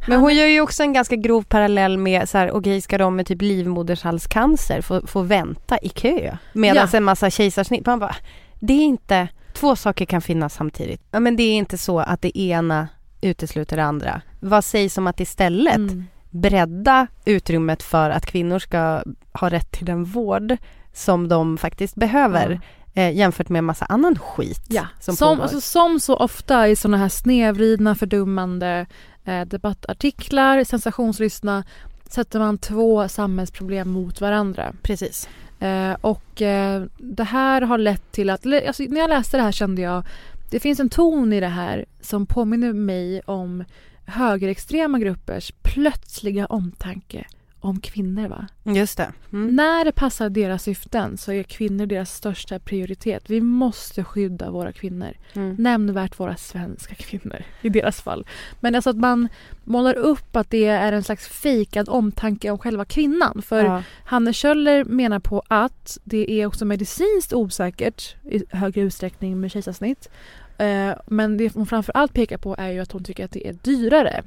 Men 0.08 0.20
hon 0.20 0.36
gör 0.36 0.46
ju 0.46 0.62
också 0.62 0.84
en 0.84 0.94
ganska 0.94 1.16
grov 1.16 1.42
parallell 1.44 1.98
med 1.98 2.30
så 2.30 2.38
här, 2.38 2.52
okej 2.52 2.82
ska 2.82 2.98
de 2.98 3.16
med 3.16 3.26
typ 3.28 3.42
livmodershalscancer 3.42 4.82
få, 4.82 5.08
få 5.08 5.22
vänta 5.22 5.78
i 5.82 5.90
kö? 5.90 6.38
Medan 6.54 6.88
Ja. 6.92 6.98
en 6.98 7.04
massa 7.04 7.30
kejsarsnitt, 7.30 7.86
man 7.86 8.00
bara, 8.00 8.16
det 8.60 8.74
är 8.74 8.82
inte, 8.86 9.28
två 9.54 9.76
saker 9.76 10.06
kan 10.06 10.22
finnas 10.22 10.54
samtidigt. 10.54 11.02
Ja 11.12 11.20
men 11.20 11.36
det 11.36 11.44
är 11.44 11.54
inte 11.58 11.78
så 11.78 12.00
att 12.00 12.22
det 12.22 12.38
ena 12.40 12.88
utesluter 13.22 13.78
det 13.78 13.84
andra. 13.84 14.22
Vad 14.40 14.64
sägs 14.66 14.98
om 14.98 15.08
att 15.08 15.20
istället 15.20 15.76
Mm. 15.76 16.04
bredda 16.30 17.08
utrymmet 17.26 17.84
för 17.84 18.10
att 18.10 18.26
kvinnor 18.26 18.60
ska 18.60 19.02
ha 19.34 19.50
rätt 19.50 19.72
till 19.72 19.86
den 19.86 20.04
vård 20.04 20.58
som 20.94 21.28
de 21.28 21.58
faktiskt 21.58 21.96
behöver 21.96 22.62
eh, 22.94 23.12
jämfört 23.12 23.50
med 23.50 23.60
en 23.60 23.66
massa 23.66 23.86
annan 23.86 24.16
skit 24.20 24.66
Ja, 24.68 24.84
som, 25.00 25.16
som, 25.16 25.42
alltså, 25.42 25.62
som 25.62 26.00
så 26.00 26.16
ofta 26.16 26.68
i 26.68 26.76
såna 26.76 26.98
här 26.98 27.10
snedvridna, 27.10 27.96
fördummande 27.96 28.86
eh, 29.26 29.46
debattartiklar, 29.46 30.64
sensationslystna, 30.64 31.64
sätter 32.10 32.40
man 32.40 32.58
två 32.58 33.08
samhällsproblem 33.08 33.90
mot 33.90 34.22
varandra. 34.22 34.74
Precis. 34.82 35.30
Eh, 35.60 35.94
och 36.02 36.42
eh, 36.42 36.84
det 36.98 37.24
här 37.24 37.62
har 37.62 37.78
lett 37.78 38.12
till 38.12 38.30
att, 38.30 38.46
alltså, 38.68 38.84
när 38.84 39.02
jag 39.02 39.10
läste 39.10 39.38
det 39.38 39.44
här 39.44 39.52
kände 39.52 39.82
jag, 39.82 40.06
det 40.52 40.60
finns 40.60 40.80
en 40.80 40.90
ton 40.90 41.34
i 41.34 41.40
det 41.40 41.48
här 41.48 41.86
som 42.02 42.26
påminner 42.26 42.74
mig 42.74 43.22
om 43.26 43.64
högerextrema 44.06 45.00
gruppers 45.00 45.52
plötsliga 45.62 46.46
omtanke 46.46 47.26
om 47.62 47.80
kvinnor. 47.80 48.28
Va? 48.28 48.48
Just 48.64 48.98
det. 48.98 49.12
Mm. 49.34 49.56
När 49.56 49.86
det 49.86 49.92
passar 49.92 50.30
deras 50.30 50.64
syften 50.64 51.18
så 51.18 51.32
är 51.32 51.44
kvinnor 51.44 51.86
deras 51.86 52.14
största 52.14 52.60
prioritet. 52.60 53.30
Vi 53.30 53.42
måste 53.42 54.04
skydda 54.04 54.52
våra 54.52 54.72
kvinnor. 54.72 55.14
Mm. 55.34 55.56
Nämnvärt 55.60 56.20
våra 56.20 56.36
svenska 56.36 56.96
kvinnor 56.96 57.44
i 57.62 57.70
deras 57.70 58.02
fall. 58.02 58.26
Men 58.60 58.76
alltså 58.76 58.90
att 58.90 58.98
man 58.98 59.28
målar 59.64 59.94
upp 59.94 60.36
att 60.36 60.50
det 60.50 60.66
är 60.66 60.92
en 60.94 61.04
slags 61.04 61.28
fejkad 61.28 61.90
omtanke 61.90 62.52
om 62.52 62.58
själva 62.58 62.86
kvinnan. 62.86 63.42
För 63.42 63.64
Ja. 63.64 63.84
Hanne 64.06 64.34
Kjöller 64.34 64.84
menar 64.84 65.20
på 65.20 65.44
att 65.48 65.98
det 66.04 66.32
är 66.32 66.46
också 66.46 66.66
medicinskt 66.66 67.34
osäkert 67.34 68.16
i 68.24 68.44
högre 68.50 68.82
utsträckning 68.82 69.40
med 69.40 69.52
kejsarsnitt. 69.52 70.10
Eh, 70.58 70.92
Men 71.08 71.38
det 71.38 71.54
hon 71.54 71.66
framförallt 71.66 72.14
pekar 72.14 72.38
på 72.38 72.56
är 72.58 72.70
ju 72.70 72.80
att 72.80 72.92
hon 72.92 73.04
tycker 73.04 73.26
att 73.26 73.32
det 73.32 73.48
är 73.48 73.54
dyrare. 73.54 74.24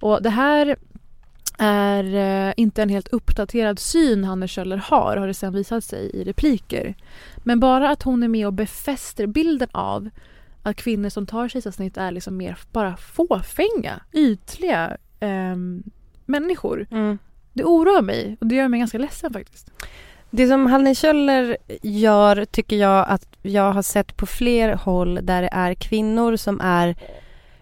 Och 0.00 0.22
det 0.22 0.30
här 0.30 0.76
är 1.58 2.14
eh, 2.48 2.54
inte 2.56 2.82
en 2.82 2.88
helt 2.88 3.08
uppdaterad 3.08 3.78
syn 3.78 4.24
Hanne 4.24 4.48
Kjöller 4.48 4.76
har, 4.76 5.16
har 5.16 5.26
det 5.26 5.34
sen 5.34 5.52
visat 5.52 5.84
sig 5.84 6.10
i 6.14 6.24
repliker. 6.24 6.94
Men 7.36 7.60
bara 7.60 7.90
att 7.90 8.02
hon 8.02 8.22
är 8.22 8.28
med 8.28 8.46
och 8.46 8.52
befäster 8.52 9.26
bilden 9.26 9.68
av 9.72 10.08
att 10.62 10.76
kvinnor 10.76 11.08
som 11.08 11.26
tar 11.26 11.48
kejsarsnitt 11.48 11.96
är 11.96 12.10
liksom 12.10 12.36
mer 12.36 12.58
bara 12.72 12.96
fåfänga, 12.96 14.00
ytliga 14.12 14.96
ehm, 15.20 15.82
människor. 16.26 16.86
Mm. 16.90 17.18
Det 17.52 17.64
oroar 17.64 18.02
mig 18.02 18.36
och 18.40 18.46
det 18.46 18.54
gör 18.54 18.68
mig 18.68 18.80
ganska 18.80 18.98
ledsen 18.98 19.32
faktiskt. 19.32 19.70
Det 20.30 20.48
som 20.48 20.66
Hanne 20.66 20.94
Kjöller 20.94 21.56
gör 21.82 22.44
tycker 22.44 22.76
jag 22.76 23.06
att 23.08 23.26
jag 23.42 23.72
har 23.72 23.82
sett 23.82 24.16
på 24.16 24.26
fler 24.26 24.72
håll 24.72 25.18
där 25.22 25.42
det 25.42 25.48
är 25.52 25.74
kvinnor 25.74 26.36
som 26.36 26.60
är 26.60 26.96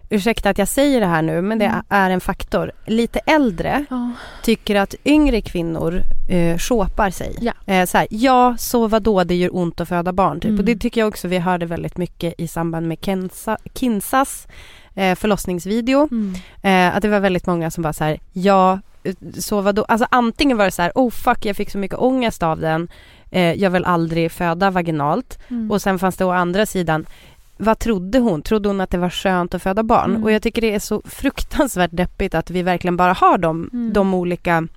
Ursäkta 0.09 0.49
att 0.49 0.57
jag 0.57 0.67
säger 0.67 0.99
det 0.99 1.05
här 1.07 1.21
nu 1.21 1.41
men 1.41 1.59
det 1.59 1.65
Mm. 1.65 1.81
är 1.89 2.09
en 2.09 2.21
faktor. 2.21 2.71
Lite 2.85 3.19
äldre 3.19 3.85
Ja. 3.89 4.11
tycker 4.43 4.75
att 4.75 4.95
yngre 5.05 5.41
kvinnor 5.41 6.01
eh, 6.29 6.57
shopar 6.57 7.09
sig. 7.09 7.35
Ja. 7.41 7.53
Eh, 7.73 7.85
så 7.85 7.97
här, 7.97 8.07
ja, 8.09 8.55
så 8.57 8.87
vad 8.87 9.03
då 9.03 9.23
det 9.23 9.35
gör 9.35 9.55
ont 9.55 9.81
att 9.81 9.87
föda 9.87 10.13
barn. 10.13 10.39
Typ. 10.39 10.49
Mm. 10.49 10.59
Och 10.59 10.65
det 10.65 10.75
tycker 10.75 11.01
jag 11.01 11.07
också 11.07 11.27
vi 11.27 11.37
hörde 11.37 11.65
väldigt 11.65 11.97
mycket 11.97 12.33
i 12.37 12.47
samband 12.47 12.87
med 12.87 12.97
Kensa, 13.01 13.57
Kinsas 13.73 14.47
eh, 14.95 15.15
förlossningsvideo. 15.15 16.07
Mm. 16.11 16.33
Eh, 16.61 16.95
att 16.95 17.01
det 17.01 17.07
var 17.09 17.19
väldigt 17.19 17.45
många 17.47 17.71
som 17.71 17.83
bara 17.83 17.93
så 17.93 18.03
här, 18.03 18.19
ja, 18.33 18.79
eh, 19.03 19.13
så 19.39 19.61
vadå? 19.61 19.83
Alltså 19.87 20.07
antingen 20.11 20.57
var 20.57 20.65
det 20.65 20.71
så 20.71 20.81
här, 20.81 20.91
oh 20.95 21.09
fuck 21.11 21.45
jag 21.45 21.55
fick 21.55 21.69
så 21.71 21.77
mycket 21.77 21.97
ångest 21.99 22.43
av 22.43 22.59
den, 22.59 22.87
eh, 23.31 23.53
jag 23.53 23.69
vill 23.69 23.85
aldrig 23.85 24.31
föda 24.31 24.69
vaginalt. 24.71 25.39
Mm. 25.49 25.71
Och 25.71 25.81
sen 25.81 25.99
fanns 25.99 26.17
det 26.17 26.25
å 26.25 26.31
andra 26.31 26.65
sidan, 26.65 27.05
vad 27.59 27.79
trodde 27.79 28.19
hon? 28.19 28.41
Trodde 28.41 28.69
hon 28.69 28.81
att 28.81 28.89
det 28.89 28.97
var 28.97 29.09
skönt 29.09 29.53
att 29.53 29.61
föda 29.63 29.83
barn? 29.83 30.09
Mm. 30.09 30.23
Och 30.23 30.31
jag 30.31 30.41
tycker 30.41 30.61
det 30.61 30.75
är 30.75 30.79
så 30.79 31.01
fruktansvärt 31.05 31.91
deppigt 31.93 32.35
att 32.35 32.49
vi 32.51 32.63
verkligen 32.63 32.97
bara 32.97 33.13
har 33.13 33.37
de, 33.37 33.69
Mm. 33.73 33.93
de 33.93 34.13
olika 34.13 34.67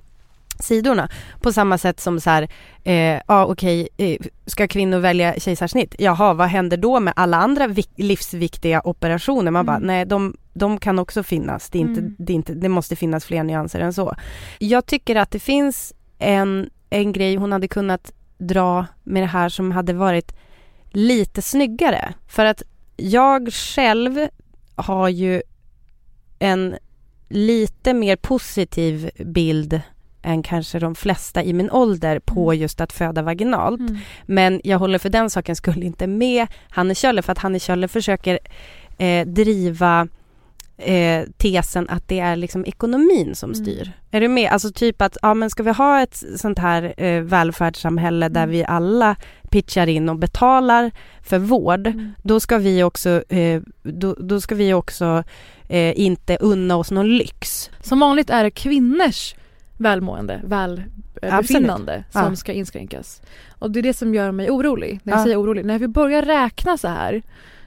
sidorna. 0.60 1.08
På 1.40 1.52
samma 1.52 1.78
sätt 1.78 2.00
som 2.00 2.20
så 2.20 2.30
här, 2.30 2.48
eh, 2.84 3.20
ja 3.28 3.44
okej, 3.46 3.88
eh, 3.96 4.16
ska 4.46 4.68
kvinnor 4.68 4.98
välja 4.98 5.34
kejsarsnitt? 5.40 5.94
Jaha, 5.98 6.34
vad 6.34 6.48
händer 6.48 6.76
då 6.76 7.00
med 7.00 7.12
alla 7.16 7.36
andra 7.36 7.66
vik- 7.66 7.90
livsviktiga 7.96 8.80
operationer? 8.84 9.50
Man 9.50 9.66
bara, 9.66 9.76
Mm. 9.76 9.86
nej 9.86 10.04
de, 10.06 10.36
de 10.52 10.78
kan 10.78 10.98
också 10.98 11.22
finnas. 11.22 11.70
Det, 11.70 11.78
är 11.78 11.80
inte, 11.82 12.00
Mm. 12.00 12.14
det, 12.18 12.32
är 12.32 12.34
inte, 12.34 12.54
det 12.54 12.68
måste 12.68 12.96
finnas 12.96 13.24
fler 13.24 13.42
nyanser 13.44 13.80
än 13.80 13.92
så. 13.92 14.14
Jag 14.58 14.86
tycker 14.86 15.16
att 15.16 15.30
det 15.30 15.38
finns 15.38 15.92
en, 16.18 16.70
en 16.90 17.12
grej 17.12 17.36
hon 17.36 17.52
hade 17.52 17.68
kunnat 17.68 18.12
dra 18.38 18.86
med 19.02 19.22
det 19.22 19.26
här 19.26 19.48
som 19.48 19.72
hade 19.72 19.92
varit 19.92 20.36
lite 20.92 21.42
snyggare. 21.42 22.14
För 22.28 22.44
att 22.44 22.62
jag 23.00 23.52
själv 23.52 24.26
har 24.74 25.08
ju 25.08 25.42
en 26.38 26.76
lite 27.28 27.94
mer 27.94 28.16
positiv 28.16 29.10
bild 29.24 29.80
än 30.22 30.42
kanske 30.42 30.78
de 30.78 30.94
flesta 30.94 31.42
i 31.42 31.52
min 31.52 31.70
ålder 31.70 32.18
på 32.18 32.54
just 32.54 32.80
att 32.80 32.92
föda 32.92 33.22
vaginalt. 33.22 33.80
Mm. 33.80 33.98
Men 34.26 34.60
jag 34.64 34.78
håller 34.78 34.98
för 34.98 35.08
den 35.10 35.30
sakens 35.30 35.58
skull 35.58 35.82
inte 35.82 36.06
med 36.06 36.46
Hanne 36.70 36.94
Kjöller 36.94 37.22
för 37.22 37.32
att 37.32 37.38
Hanne 37.38 37.58
Kjöller 37.58 37.88
försöker 37.88 38.38
eh, 38.98 39.26
driva 39.26 40.08
eh, 40.76 41.24
tesen 41.36 41.88
att 41.88 42.08
det 42.08 42.20
är 42.20 42.36
liksom 42.36 42.64
ekonomin 42.66 43.34
som 43.34 43.50
Mm. 43.52 43.64
styr. 43.64 43.92
Är 44.10 44.20
du 44.20 44.28
med? 44.28 44.50
Alltså 44.52 44.72
typ 44.72 45.02
att, 45.02 45.16
ja 45.22 45.34
men 45.34 45.50
ska 45.50 45.62
vi 45.62 45.70
ha 45.70 46.02
ett 46.02 46.22
sånt 46.36 46.58
här 46.58 46.94
eh, 46.96 47.20
välfärdssamhälle 47.22 48.28
där 48.28 48.42
Mm. 48.42 48.50
vi 48.52 48.64
alla 48.64 49.16
pitchar 49.50 49.86
in 49.86 50.08
och 50.08 50.16
betalar 50.18 50.90
för 51.22 51.38
vård, 51.38 51.86
Mm. 51.86 52.12
då 52.22 52.40
ska 52.40 52.58
vi 52.58 52.82
också, 52.82 53.22
eh, 53.28 53.62
då, 53.82 54.14
då 54.18 54.40
ska 54.40 54.54
vi 54.54 54.74
också 54.74 55.24
eh, 55.68 56.00
inte 56.00 56.36
unna 56.40 56.76
oss 56.76 56.90
någon 56.90 57.16
lyx. 57.16 57.70
Som 57.82 58.00
vanligt 58.00 58.30
är 58.30 58.44
det 58.44 58.50
kvinnors 58.50 59.34
välmående, 59.78 60.40
välbefinnande 60.44 62.04
som 62.10 62.22
Ja. 62.22 62.36
ska 62.36 62.52
inskränkas. 62.52 63.22
Och 63.58 63.70
det 63.70 63.80
är 63.80 63.82
det 63.82 63.94
som 63.94 64.14
gör 64.14 64.30
mig 64.32 64.50
orolig. 64.50 65.00
När 65.02 65.12
jag 65.12 65.20
Ja. 65.20 65.24
säger 65.24 65.40
orolig, 65.42 65.64
när 65.64 65.78
vi 65.78 65.88
börjar 65.88 66.22
räkna 66.22 66.76
så 66.76 66.88
här 66.88 67.22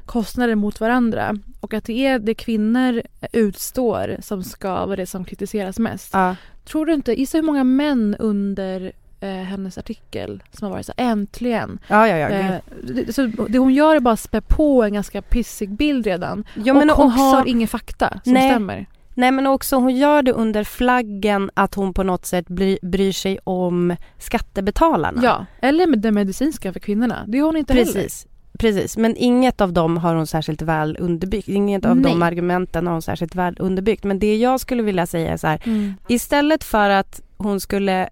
kostnader 0.06 0.56
mot 0.56 0.80
varandra 0.80 1.36
och 1.60 1.74
att 1.74 1.84
det 1.84 2.06
är 2.06 2.20
det 2.20 2.34
kvinnor 2.34 3.02
utstår 3.32 4.18
som 4.22 4.44
ska 4.44 4.86
vara 4.86 4.96
det 4.96 5.06
som 5.06 5.26
kritiseras 5.26 5.80
mest. 5.80 6.10
Ja. 6.14 6.36
Tror 6.66 6.86
du 6.86 6.94
inte, 6.94 7.14
gissa 7.20 7.38
hur 7.38 7.44
många 7.44 7.64
män 7.64 8.16
under 8.20 8.92
eh, 9.24 9.44
hennes 9.44 9.78
artikel 9.78 10.44
som 10.52 10.66
har 10.66 10.72
varit 10.72 10.86
så 10.86 10.94
här, 10.98 11.12
äntligen. 11.12 11.80
Ja, 11.88 12.08
ja, 12.08 12.18
ja. 12.18 12.30
Eh, 12.30 12.56
det, 12.84 13.14
så 13.14 13.26
det 13.26 13.58
hon 13.58 13.74
gör 13.74 13.96
är 13.96 14.00
bara 14.00 14.18
spä 14.18 14.42
på 14.42 14.84
en 14.84 14.94
ganska 14.94 15.22
pissig 15.22 15.70
bild 15.70 16.06
redan. 16.08 16.44
ja 16.54 16.74
men 16.74 16.90
och 16.90 16.96
hon 16.98 17.06
också, 17.08 17.22
har 17.22 17.46
ingen 17.48 17.68
fakta 17.68 18.20
som 18.24 18.34
Nej. 18.34 18.50
stämmer. 18.50 18.86
Nej 19.16 19.32
men 19.32 19.48
också 19.48 19.76
hon 19.76 19.96
gör 19.96 20.22
det 20.24 20.32
under 20.32 20.64
flaggen 20.64 21.52
att 21.54 21.76
hon 21.76 21.94
på 21.94 22.04
något 22.04 22.26
sätt 22.26 22.48
bry, 22.48 22.78
bryr 22.82 23.12
sig 23.12 23.40
om 23.44 23.96
skattebetalarna. 24.18 25.22
Ja, 25.24 25.46
eller 25.62 25.88
med 25.88 26.00
det 26.00 26.12
medicinska 26.12 26.74
för 26.74 26.80
kvinnorna. 26.80 27.24
Det 27.28 27.40
har 27.40 27.46
hon 27.46 27.58
inte 27.58 27.74
heller. 27.74 27.86
Precis. 27.94 28.28
Precis, 28.60 28.98
men 28.98 29.16
inget 29.18 29.62
av 29.62 29.74
dem 29.74 29.98
har 29.98 30.16
hon 30.16 30.28
särskilt 30.28 30.62
väl 30.62 30.98
underbyggt. 31.00 31.48
Inget 31.48 31.86
av 31.86 31.96
Nej. 31.98 32.12
de 32.12 32.22
argumenten 32.24 32.88
har 32.88 32.94
hon 32.94 33.02
särskilt 33.02 33.36
väl 33.36 33.56
underbyggt. 33.60 34.04
Men 34.04 34.20
det 34.20 34.38
jag 34.38 34.60
skulle 34.60 34.84
vilja 34.84 35.06
säga 35.06 35.32
är 35.34 35.38
så 35.38 35.48
här, 35.48 35.62
Mm. 35.66 35.94
istället 36.08 36.64
för 36.64 36.90
att 36.90 37.22
hon 37.38 37.60
skulle 37.60 38.10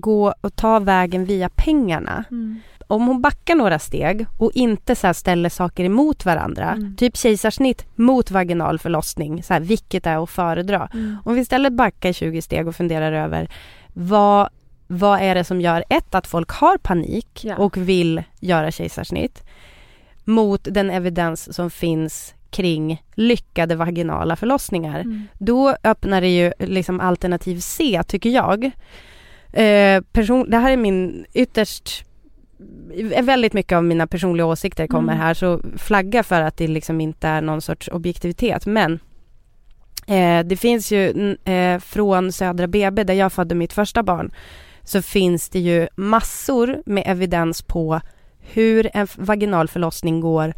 gå 0.00 0.34
och 0.40 0.56
ta 0.56 0.78
vägen 0.78 1.24
via 1.24 1.48
pengarna. 1.48 2.24
Mm. 2.30 2.60
Om 2.86 3.06
hon 3.06 3.20
backar 3.22 3.54
några 3.54 3.78
steg 3.78 4.26
och 4.38 4.50
inte 4.54 4.94
så 4.96 5.14
ställer 5.14 5.48
saker 5.48 5.84
emot 5.84 6.24
varandra, 6.24 6.70
Mm. 6.70 6.96
typ 6.96 7.16
kejsarsnitt 7.16 7.86
mot 7.94 8.30
vaginal 8.30 8.78
förlossning, 8.78 9.42
så 9.42 9.52
här, 9.52 9.60
vilket 9.60 10.06
är 10.06 10.22
att 10.22 10.30
föredra. 10.30 10.88
Mm. 10.94 11.16
Om 11.24 11.34
vi 11.34 11.40
istället 11.40 11.72
backar 11.72 12.12
20 12.12 12.42
steg 12.42 12.68
och 12.68 12.76
funderar 12.76 13.12
över 13.12 13.48
vad, 13.92 14.48
vad 14.86 15.20
är 15.20 15.34
det 15.34 15.44
som 15.44 15.60
gör 15.60 15.84
ett, 15.88 16.14
att 16.14 16.26
folk 16.26 16.50
har 16.50 16.78
panik 16.78 17.40
Ja. 17.44 17.56
och 17.56 17.76
vill 17.76 18.22
göra 18.40 18.70
kejsarsnitt 18.70 19.42
mot 20.24 20.68
den 20.70 20.90
evidens 20.90 21.54
som 21.56 21.70
finns 21.70 22.34
kring 22.50 23.02
lyckade 23.14 23.76
vaginala 23.76 24.36
förlossningar. 24.36 25.00
Mm. 25.00 25.22
Då 25.38 25.76
öppnar 25.84 26.20
det 26.20 26.28
ju 26.28 26.52
liksom 26.58 27.00
alternativ 27.00 27.60
C, 27.60 28.02
tycker 28.06 28.30
jag. 28.30 28.70
Eh, 29.52 30.02
person, 30.12 30.50
det 30.50 30.56
här 30.56 30.72
är 30.72 30.76
min 30.76 31.26
ytterst 31.32 32.04
väldigt 33.22 33.52
mycket 33.52 33.76
av 33.76 33.84
mina 33.84 34.06
personliga 34.06 34.46
åsikter 34.46 34.86
kommer 34.86 35.12
Mm. 35.12 35.24
här 35.24 35.34
så 35.34 35.60
flagga 35.76 36.22
för 36.22 36.42
att 36.42 36.56
det 36.56 36.66
liksom 36.66 37.00
inte 37.00 37.28
är 37.28 37.40
någon 37.40 37.60
sorts 37.62 37.88
objektivitet 37.88 38.66
men 38.66 38.98
eh, 40.06 40.40
det 40.44 40.56
finns 40.56 40.92
ju 40.92 41.36
eh, 41.44 41.78
från 41.78 42.32
Södra 42.32 42.66
BB 42.66 43.04
där 43.04 43.14
jag 43.14 43.32
födde 43.32 43.54
mitt 43.54 43.72
första 43.72 44.02
barn 44.02 44.32
så 44.82 45.02
finns 45.02 45.48
det 45.48 45.58
ju 45.60 45.88
massor 45.96 46.82
med 46.86 47.02
evidens 47.06 47.62
på 47.62 48.00
hur 48.40 48.90
en 48.94 49.06
vaginal 49.16 49.68
förlossning 49.68 50.20
går 50.20 50.54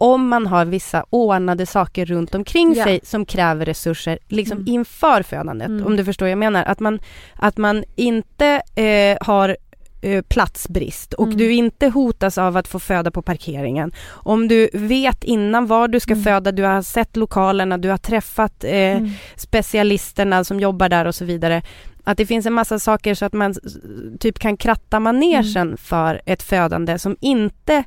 om 0.00 0.28
man 0.28 0.46
har 0.46 0.64
vissa 0.64 1.04
ordnade 1.10 1.66
saker 1.66 2.06
runt 2.06 2.34
omkring 2.34 2.74
Ja. 2.76 2.84
sig 2.84 3.00
som 3.02 3.26
kräver 3.26 3.66
resurser 3.66 4.18
liksom 4.28 4.58
Mm. 4.58 4.68
inför 4.74 5.22
födandet. 5.22 5.68
Mm. 5.68 5.86
Om 5.86 5.96
du 5.96 6.04
förstår 6.04 6.26
vad 6.26 6.30
jag 6.30 6.38
menar. 6.38 6.64
Att 6.64 6.80
man, 6.80 6.98
att 7.36 7.56
man 7.56 7.84
inte 7.96 8.62
eh, 8.74 9.18
har 9.26 9.56
eh, 10.02 10.22
platsbrist 10.22 11.14
och 11.14 11.26
Mm. 11.26 11.38
du 11.38 11.52
inte 11.52 11.88
hotas 11.88 12.38
av 12.38 12.56
att 12.56 12.68
få 12.68 12.78
föda 12.78 13.10
på 13.10 13.22
parkeringen. 13.22 13.92
Om 14.08 14.48
du 14.48 14.70
vet 14.72 15.24
innan 15.24 15.66
var 15.66 15.88
du 15.88 16.00
ska 16.00 16.12
Mm. 16.12 16.24
föda, 16.24 16.52
du 16.52 16.62
har 16.62 16.82
sett 16.82 17.16
lokalerna, 17.16 17.78
du 17.78 17.88
har 17.88 17.96
träffat 17.98 18.64
eh, 18.64 18.70
Mm. 18.72 19.10
specialisterna 19.36 20.44
som 20.44 20.60
jobbar 20.60 20.88
där 20.88 21.04
och 21.04 21.14
så 21.14 21.24
vidare. 21.24 21.62
Att 22.04 22.16
det 22.18 22.26
finns 22.26 22.46
en 22.46 22.52
massa 22.52 22.78
saker 22.78 23.14
så 23.14 23.24
att 23.24 23.32
man 23.32 23.54
typ 24.20 24.38
kan 24.38 24.56
kratta 24.56 25.00
manegen 25.00 25.76
för 25.76 26.22
ett 26.26 26.42
födande 26.42 26.98
som 26.98 27.16
inte 27.20 27.84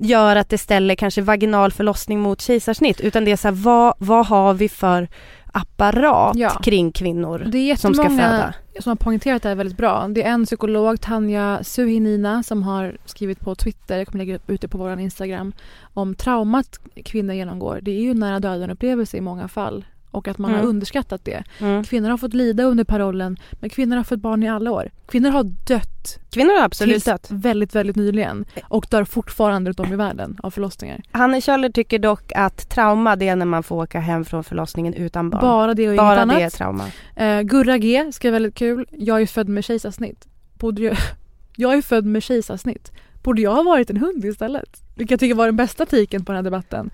gör 0.00 0.36
att 0.36 0.48
det 0.48 0.58
ställer 0.58 0.94
kanske 0.94 1.22
vaginal 1.22 1.72
förlossning 1.72 2.20
mot 2.20 2.40
kejsarsnitt 2.40 3.00
utan 3.00 3.24
det 3.24 3.30
är 3.32 3.36
så 3.36 3.48
här, 3.48 3.54
vad, 3.54 3.94
vad 3.98 4.26
har 4.26 4.54
vi 4.54 4.68
för 4.68 5.08
apparat 5.52 6.36
Ja. 6.36 6.50
kring 6.50 6.92
kvinnor 6.92 7.46
Det 7.52 7.80
som 7.80 7.94
ska 7.94 8.08
föda? 8.08 8.54
som 8.80 8.90
har 8.90 8.96
poängterat 8.96 9.42
det 9.42 9.48
här 9.48 9.56
väldigt 9.56 9.76
bra. 9.76 10.08
Det 10.08 10.22
är 10.22 10.30
en 10.30 10.44
psykolog, 10.46 11.00
Tanja 11.00 11.58
Suhinina, 11.62 12.42
som 12.42 12.62
har 12.62 12.96
skrivit 13.04 13.40
på 13.40 13.54
Twitter, 13.54 13.98
jag 13.98 14.06
kommer 14.06 14.24
lägga 14.24 14.36
upp 14.36 14.50
ute 14.50 14.68
på 14.68 14.78
vår 14.78 14.98
Instagram, 15.00 15.52
om 15.94 16.14
traumat 16.14 16.80
kvinnor 17.04 17.34
genomgår. 17.34 17.78
Det 17.82 17.90
är 17.90 18.00
ju 18.00 18.14
nära 18.14 18.40
döden 18.40 18.70
upplevelse 18.70 19.16
i 19.16 19.20
många 19.20 19.48
fall 19.48 19.84
och 20.10 20.28
att 20.28 20.38
man 20.38 20.50
har 20.50 20.58
Mm. 20.58 20.68
underskattat 20.70 21.24
det. 21.24 21.42
Mm. 21.58 21.84
Kvinnor 21.84 22.08
har 22.10 22.16
fått 22.16 22.34
lida 22.34 22.62
under 22.62 22.84
parollen, 22.84 23.36
men 23.52 23.70
kvinnor 23.70 23.96
har 23.96 24.04
fått 24.04 24.20
barn 24.20 24.42
i 24.42 24.48
alla 24.48 24.70
år. 24.70 24.90
Kvinnor 25.08 25.30
har 25.30 25.44
dött 25.44 26.18
Kvinnor 26.30 26.58
har 26.58 26.64
absolut 26.64 26.94
tills 26.94 27.04
dött. 27.04 27.26
väldigt, 27.30 27.74
väldigt 27.74 27.96
nyligen 27.96 28.44
och 28.68 28.86
dör 28.90 29.04
fortfarande 29.04 29.70
runt 29.70 29.80
om 29.80 29.92
i 29.92 29.96
världen 29.96 30.36
av 30.42 30.50
förlossningar. 30.50 31.02
Hanne 31.10 31.40
Kjöller 31.40 31.70
tycker 31.70 31.98
dock 31.98 32.32
att 32.34 32.68
trauma 32.68 33.16
det 33.16 33.28
är 33.28 33.36
när 33.36 33.46
man 33.46 33.62
får 33.62 33.76
åka 33.82 34.00
hem 34.00 34.24
från 34.24 34.44
förlossningen 34.44 34.94
utan 34.94 35.30
barn. 35.30 35.40
Bara 35.40 35.74
det 35.74 35.88
och 35.90 35.96
Bara 35.96 36.22
inget 36.22 36.28
det 36.28 36.34
är 36.34 36.40
annat. 36.40 36.52
trauma. 36.52 36.84
Eh, 37.16 37.40
Gurra 37.42 37.78
G 37.78 38.12
skrev 38.12 38.32
väldigt 38.32 38.54
kul. 38.54 38.86
Jag 38.90 39.22
är 39.22 39.26
född 39.26 39.48
med 39.48 39.64
kejsarsnitt. 39.64 40.28
Borde 40.58 40.82
jag, 40.82 40.96
jag 41.56 41.74
är 41.74 41.82
född 41.82 42.04
med 42.06 42.22
kejsarsnitt. 42.22 42.92
Borde 43.22 43.42
jag 43.42 43.54
ha 43.54 43.62
varit 43.62 43.90
en 43.90 43.96
hund 43.96 44.24
istället? 44.24 44.82
Vilket 44.94 45.10
jag 45.10 45.20
tycker 45.20 45.34
var 45.34 45.46
den 45.46 45.56
bästa 45.56 45.86
tiken 45.86 46.24
på 46.24 46.32
den 46.32 46.36
här 46.36 46.42
debatten. 46.42 46.90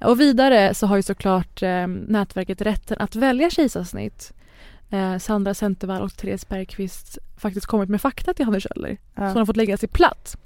Och 0.00 0.20
vidare 0.20 0.74
så 0.74 0.86
har 0.86 0.96
ju 0.96 1.02
såklart 1.02 1.62
eh, 1.62 1.86
nätverket 1.86 2.60
Rätten 2.60 2.96
att 3.00 3.16
välja 3.16 3.50
kejsarsnitt 3.50 4.32
eh, 4.90 5.18
Sandra 5.18 5.54
Centervall 5.54 6.02
och 6.02 6.16
Therese 6.16 6.48
Bergqvist 6.48 7.18
faktiskt 7.36 7.66
kommit 7.66 7.88
med 7.88 8.00
fakta 8.00 8.34
till 8.34 8.44
Hanne 8.44 8.60
Kjöller. 8.60 8.98
Ja. 9.14 9.30
Som 9.30 9.38
har 9.38 9.46
fått 9.46 9.56
lägga 9.56 9.76
sig 9.76 9.88
platt. 9.88 10.36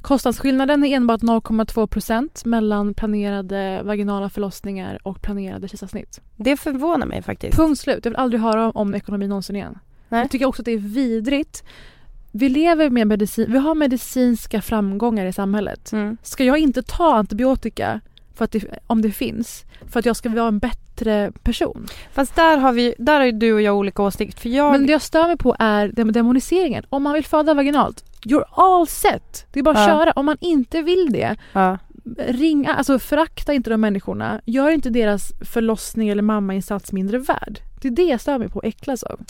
Kostnadsskillnaden 0.00 0.84
är 0.84 0.96
enbart 0.96 1.20
0,2 1.20 1.86
procent 1.86 2.44
mellan 2.44 2.94
planerade 2.94 3.82
vaginala 3.84 4.30
förlossningar 4.30 4.98
och 5.02 5.22
planerade 5.22 5.68
kejsarsnitt. 5.68 6.20
Det 6.36 6.56
förvånar 6.56 7.06
mig 7.06 7.22
faktiskt. 7.22 7.56
Punkt 7.56 7.80
slut. 7.80 8.04
Jag 8.04 8.10
vill 8.10 8.16
aldrig 8.16 8.40
höra 8.42 8.70
om 8.70 8.94
ekonomi 8.94 9.28
någonsin 9.28 9.56
igen. 9.56 9.78
Nej. 10.08 10.20
Jag 10.20 10.30
tycker 10.30 10.46
också 10.46 10.62
att 10.62 10.66
det 10.66 10.72
är 10.72 10.78
vidrigt. 10.78 11.64
Vi 12.36 12.48
lever 12.48 12.90
med 12.90 13.06
medicin, 13.06 13.46
vi 13.52 13.58
har 13.58 13.74
medicinska 13.74 14.62
framgångar 14.62 15.26
i 15.26 15.32
samhället. 15.32 15.92
Mm. 15.92 16.16
Ska 16.22 16.44
jag 16.44 16.58
inte 16.58 16.82
ta 16.82 17.14
antibiotika 17.14 18.00
för 18.34 18.44
att 18.44 18.52
det, 18.52 18.64
om 18.86 19.02
det 19.02 19.10
finns 19.10 19.64
för 19.90 20.00
att 20.00 20.06
jag 20.06 20.16
ska 20.16 20.28
vara 20.28 20.48
en 20.48 20.58
bättre 20.58 21.32
person? 21.42 21.86
Fast 22.12 22.36
där 22.36 22.56
har, 22.58 22.72
vi, 22.72 22.94
där 22.98 23.18
har 23.18 23.24
ju 23.26 23.32
du 23.32 23.52
och 23.52 23.60
jag 23.62 23.76
olika 23.76 24.02
åsikter. 24.02 24.40
För 24.40 24.48
jag, 24.48 24.72
Men 24.72 24.86
det 24.86 24.92
jag 24.92 25.02
stör 25.02 25.26
mig 25.26 25.36
på 25.36 25.56
är 25.58 25.88
dem- 25.88 26.12
demoniseringen. 26.12 26.84
Om 26.88 27.02
man 27.02 27.12
vill 27.14 27.24
föda 27.24 27.54
vaginalt, 27.54 28.04
you're 28.24 28.44
all 28.50 28.86
set. 28.86 29.46
Det 29.52 29.58
är 29.58 29.62
bara 29.64 29.74
att 29.78 29.88
Ja. 29.88 29.98
köra. 29.98 30.12
Om 30.12 30.26
man 30.26 30.36
inte 30.40 30.82
vill 30.82 31.08
det, 31.12 31.36
ja. 31.52 31.78
ringa, 32.28 32.74
alltså 32.74 32.98
förakta 32.98 33.52
inte 33.52 33.70
de 33.70 33.80
människorna. 33.80 34.40
Gör 34.44 34.70
inte 34.70 34.90
deras 34.90 35.32
förlossning 35.52 36.08
eller 36.08 36.22
mammainsats 36.22 36.92
mindre 36.92 37.18
värd. 37.18 37.58
Det 37.82 37.88
är 37.88 37.92
det 37.92 38.02
jag 38.04 38.20
stör 38.20 38.38
mig 38.38 38.48
på 38.48 38.58
och 38.58 38.64
äcklas 38.64 39.02
av. 39.02 39.20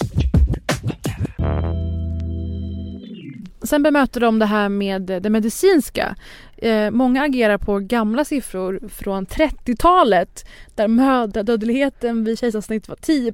Sen 3.64 3.82
bemöter 3.82 4.20
de 4.20 4.38
det 4.38 4.46
här 4.46 4.68
med 4.68 5.02
det 5.02 5.30
medicinska. 5.30 6.16
Eh, 6.56 6.90
många 6.90 7.22
agerar 7.22 7.58
på 7.58 7.78
gamla 7.78 8.24
siffror 8.24 8.80
från 8.88 9.26
30-talet 9.26 10.46
där 10.74 10.88
mödradödligheten 10.88 12.24
vid 12.24 12.38
kejsarsnitt 12.38 12.88
var 12.88 12.96
10 12.96 13.32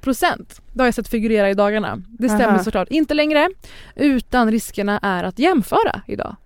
Det 0.72 0.80
har 0.80 0.86
jag 0.86 0.94
sett 0.94 1.08
figurera 1.08 1.50
i 1.50 1.54
dagarna. 1.54 2.02
Det 2.08 2.28
stämmer 2.28 2.48
Aha. 2.48 2.64
såklart 2.64 2.88
inte 2.88 3.14
längre. 3.14 3.48
Utan 3.96 4.50
riskerna 4.50 4.98
är 4.98 5.24
att 5.24 5.38
jämföra 5.38 6.02
idag. 6.06 6.36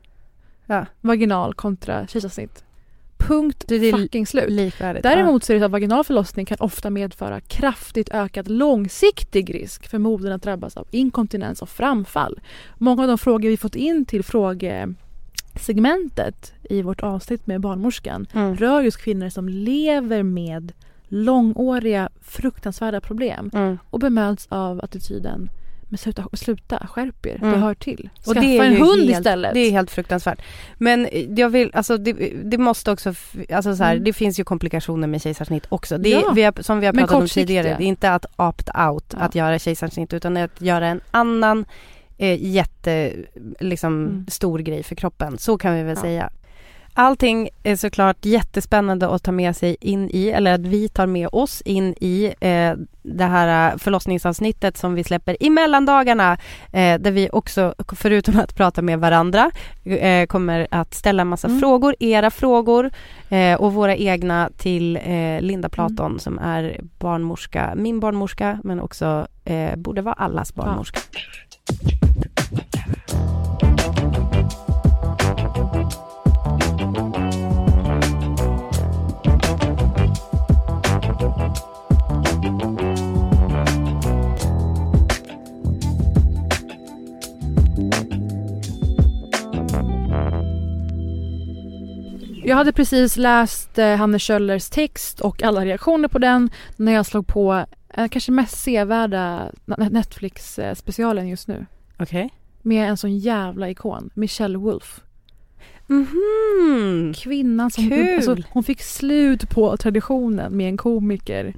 Ja. 0.67 0.87
Vaginal 1.01 1.55
kontra 1.55 2.07
kejsarsnitt. 2.07 2.65
Punkt 3.27 3.65
Det 3.69 3.75
är 3.75 3.93
fucking 3.93 4.27
slut. 4.27 4.51
Likvärdigt. 4.51 5.03
Däremot 5.03 5.45
så 5.45 5.53
är 5.53 5.55
det 5.55 5.61
så 5.61 5.65
att 5.65 5.71
vaginal 5.71 6.05
förlossning 6.05 6.47
kan 6.47 6.57
ofta 6.61 6.91
medföra 6.91 7.41
kraftigt 7.41 8.09
ökad 8.13 8.51
långsiktig 8.51 9.55
risk 9.55 9.89
för 9.89 9.99
modern 9.99 10.33
att 10.33 10.43
drabbas 10.43 10.77
av 10.77 10.87
inkontinens 10.91 11.63
och 11.63 11.69
framfall. 11.69 12.41
Många 12.79 13.03
av 13.03 13.09
de 13.09 13.19
frågor 13.19 13.49
vi 13.49 13.57
fått 13.57 13.77
in 13.77 14.05
till 14.05 14.25
frågesegmentet 14.25 16.53
i 16.71 16.83
vårt 16.83 17.03
avsnitt 17.03 17.47
med 17.47 17.61
barnmorskan. 17.61 18.27
Mm. 18.33 18.57
rör 18.57 18.83
just 18.83 18.99
kvinnor 18.99 19.29
som 19.29 19.49
lever 19.49 20.23
med 20.23 20.73
långåriga 21.09 22.09
fruktansvärda 22.21 23.01
problem 23.01 23.51
Mm. 23.55 23.79
och 23.91 23.99
bemöts 24.01 24.47
av 24.51 24.81
attityden 24.85 25.49
men 25.95 25.99
sluta, 25.99 26.25
sluta 26.33 26.87
skärp 26.87 27.27
er, 27.27 27.39
det 27.41 27.47
Mm. 27.47 27.63
hör 27.63 27.75
till. 27.75 28.11
Och 28.19 28.25
Skaffa 28.25 28.41
det 28.41 28.59
är 28.59 28.65
en 28.65 28.77
hund 28.77 29.01
helt, 29.01 29.11
istället. 29.19 29.55
Det 29.55 29.61
är 29.61 29.71
helt 29.71 29.91
fruktansvärt. 29.91 30.43
Men 30.79 31.09
jag 31.37 31.49
vill, 31.51 31.71
alltså 31.75 31.97
det, 31.99 32.13
det 32.45 32.59
måste 32.59 32.91
också, 32.93 33.15
alltså 33.53 33.77
så 33.77 33.85
här, 33.85 33.93
Mm. 33.93 34.05
det 34.05 34.13
finns 34.13 34.41
ju 34.41 34.45
komplikationer 34.45 35.09
med 35.09 35.23
kejsarsnitt 35.23 35.67
också. 35.69 35.99
Det, 35.99 36.09
Ja. 36.09 36.33
vi 36.35 36.43
har, 36.43 36.63
som 36.63 36.81
vi 36.81 36.87
har 36.87 36.93
pratat 36.93 37.15
om 37.15 37.29
tidigare, 37.29 37.75
det 37.79 37.85
är 37.85 37.87
inte 37.87 38.11
att 38.13 38.27
opt 38.37 38.69
out 38.89 39.05
Ja. 39.13 39.19
att 39.19 39.35
göra 39.35 39.59
kejsarsnitt 39.59 40.13
utan 40.13 40.37
att 40.37 40.61
göra 40.61 40.87
en 40.89 41.01
annan 41.11 41.65
eh, 42.19 42.43
jätte, 42.47 43.13
liksom 43.61 43.93
Mm. 44.07 44.27
stor 44.29 44.59
grej 44.59 44.83
för 44.83 44.95
kroppen. 44.95 45.39
Så 45.39 45.59
kan 45.59 45.75
vi 45.75 45.83
väl 45.83 45.97
Ja. 45.97 46.03
säga. 46.03 46.31
Allting 46.97 47.49
är 47.63 47.77
såklart 47.77 48.25
jättespännande 48.25 49.09
att 49.15 49.23
ta 49.23 49.33
med 49.33 49.57
sig 49.57 49.77
in 49.81 50.11
i, 50.13 50.29
eller 50.29 50.55
att 50.55 50.61
vi 50.61 50.89
tar 50.89 51.07
med 51.07 51.29
oss 51.33 51.61
in 51.61 51.95
i 52.01 52.25
eh, 52.41 52.73
det 53.03 53.25
här 53.25 53.73
eh, 53.73 53.79
förlossningsavsnittet 53.79 54.77
som 54.77 54.95
vi 54.95 55.05
släpper 55.05 55.43
i 55.43 55.51
mellandagarna 55.51 56.33
eh, 56.73 56.99
där 57.01 57.11
vi 57.11 57.29
också, 57.33 57.75
förutom 57.97 58.41
att 58.41 58.55
prata 58.57 58.83
med 58.83 58.99
varandra, 59.01 59.51
eh, 59.85 60.27
kommer 60.27 60.67
att 60.71 60.95
ställa 60.95 61.21
en 61.23 61.29
massa 61.29 61.49
Mm. 61.49 61.61
frågor, 61.61 61.95
era 62.01 62.31
frågor 62.31 62.91
eh, 63.29 63.55
och 63.55 63.73
våra 63.73 63.97
egna 63.97 64.51
till 64.57 64.97
eh, 64.97 65.41
Linda 65.41 65.69
Platon 65.69 66.21
som 66.21 66.39
är 66.39 66.81
barnmorska, 66.99 67.73
min 67.77 68.01
barnmorska 68.01 68.61
men 68.65 68.81
också 68.81 69.27
borde 69.77 70.03
vara 70.03 70.15
allas 70.15 70.55
barnmorska. 70.55 71.01
Jag 92.47 92.57
hade 92.57 92.73
precis 92.73 93.17
läst 93.17 93.79
eh, 93.79 93.97
Hanne 93.97 94.19
Kjöllers 94.19 94.69
text 94.69 95.21
och 95.21 95.43
alla 95.43 95.65
reaktioner 95.65 96.09
på 96.09 96.19
den 96.19 96.51
när 96.77 96.93
jag 96.93 97.07
slog 97.07 97.27
på 97.27 97.65
eh, 97.95 98.09
kanske 98.09 98.33
mest 98.33 98.59
sevärda 98.59 99.51
Netflix-specialen 99.91 101.29
just 101.29 101.49
nu. 101.49 101.67
Okej. 101.99 102.31
Med 102.63 102.89
en 102.89 102.97
sån 102.97 103.19
jävla 103.19 103.71
ikon, 103.71 104.11
Michelle 104.15 104.59
Wolf. 104.59 105.01
Mhm. 105.87 107.15
Kvinnan 107.17 107.71
som... 107.71 107.89
Kul. 107.89 108.15
Alltså, 108.17 108.37
hon 108.51 108.65
fick 108.65 108.83
slut 108.83 109.51
på 109.51 109.77
traditionen 109.77 110.57
med 110.57 110.69
en 110.69 110.77
komiker 110.77 111.55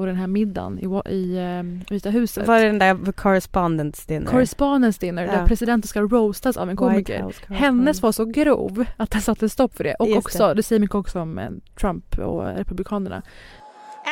på 0.00 0.06
den 0.06 0.16
här 0.16 0.26
middagen 0.26 0.78
i, 0.78 1.10
i 1.14 1.36
eh, 1.38 1.90
Vita 1.94 2.10
huset. 2.10 2.46
Var 2.46 2.58
det 2.60 2.66
den 2.66 2.78
där 2.78 3.12
correspondence 3.12 4.02
dinner? 4.08 4.26
Correspondence 4.30 5.00
dinner 5.00 5.24
Ja. 5.24 5.32
där 5.32 5.46
presidenten 5.46 5.88
ska 5.88 6.00
roastas 6.00 6.56
av 6.56 6.70
en 6.70 6.76
komiker. 6.76 7.34
Hennes 7.52 8.02
var 8.02 8.12
så 8.12 8.24
grov 8.24 8.84
att 8.96 9.10
det 9.10 9.20
satte 9.20 9.48
stopp 9.48 9.76
för 9.76 9.84
det. 9.84 9.94
Och 9.94 10.08
Just 10.08 10.18
också, 10.18 10.54
det. 10.54 10.62
säger 10.62 10.80
mycket 10.80 10.94
också 10.94 11.20
om 11.20 11.38
eh, 11.38 11.50
Trump 11.80 12.18
och 12.18 12.44
republikanerna. 12.44 13.22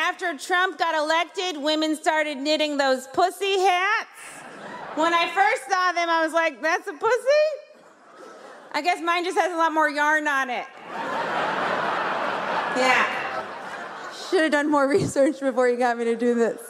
After 0.09 0.27
Trump 0.47 0.77
got 0.77 0.93
elected, 1.05 1.53
women 1.63 1.95
started 1.95 2.37
knitting 2.37 2.77
those 2.77 3.01
pussy 3.15 3.53
hats. 3.67 4.21
When 4.95 5.13
I 5.13 5.25
first 5.39 5.63
saw 5.71 5.85
them, 5.97 6.09
I 6.17 6.19
was 6.25 6.33
like, 6.43 6.53
that's 6.67 6.87
a 6.93 6.97
pussy? 7.07 7.45
I 8.77 8.81
guess 8.81 8.99
mine 9.01 9.23
just 9.25 9.39
has 9.39 9.51
a 9.53 9.57
lot 9.63 9.71
more 9.73 9.89
yarn 9.89 10.27
on 10.27 10.49
it. 10.49 10.67
Yeah. 12.77 13.28
Should 14.29 14.43
have 14.43 14.63
done 14.63 14.71
more 14.71 14.87
research 14.87 15.39
before 15.39 15.67
you 15.69 15.77
got 15.77 15.97
me 15.97 16.05
to 16.05 16.25
do 16.25 16.35
this. 16.35 16.61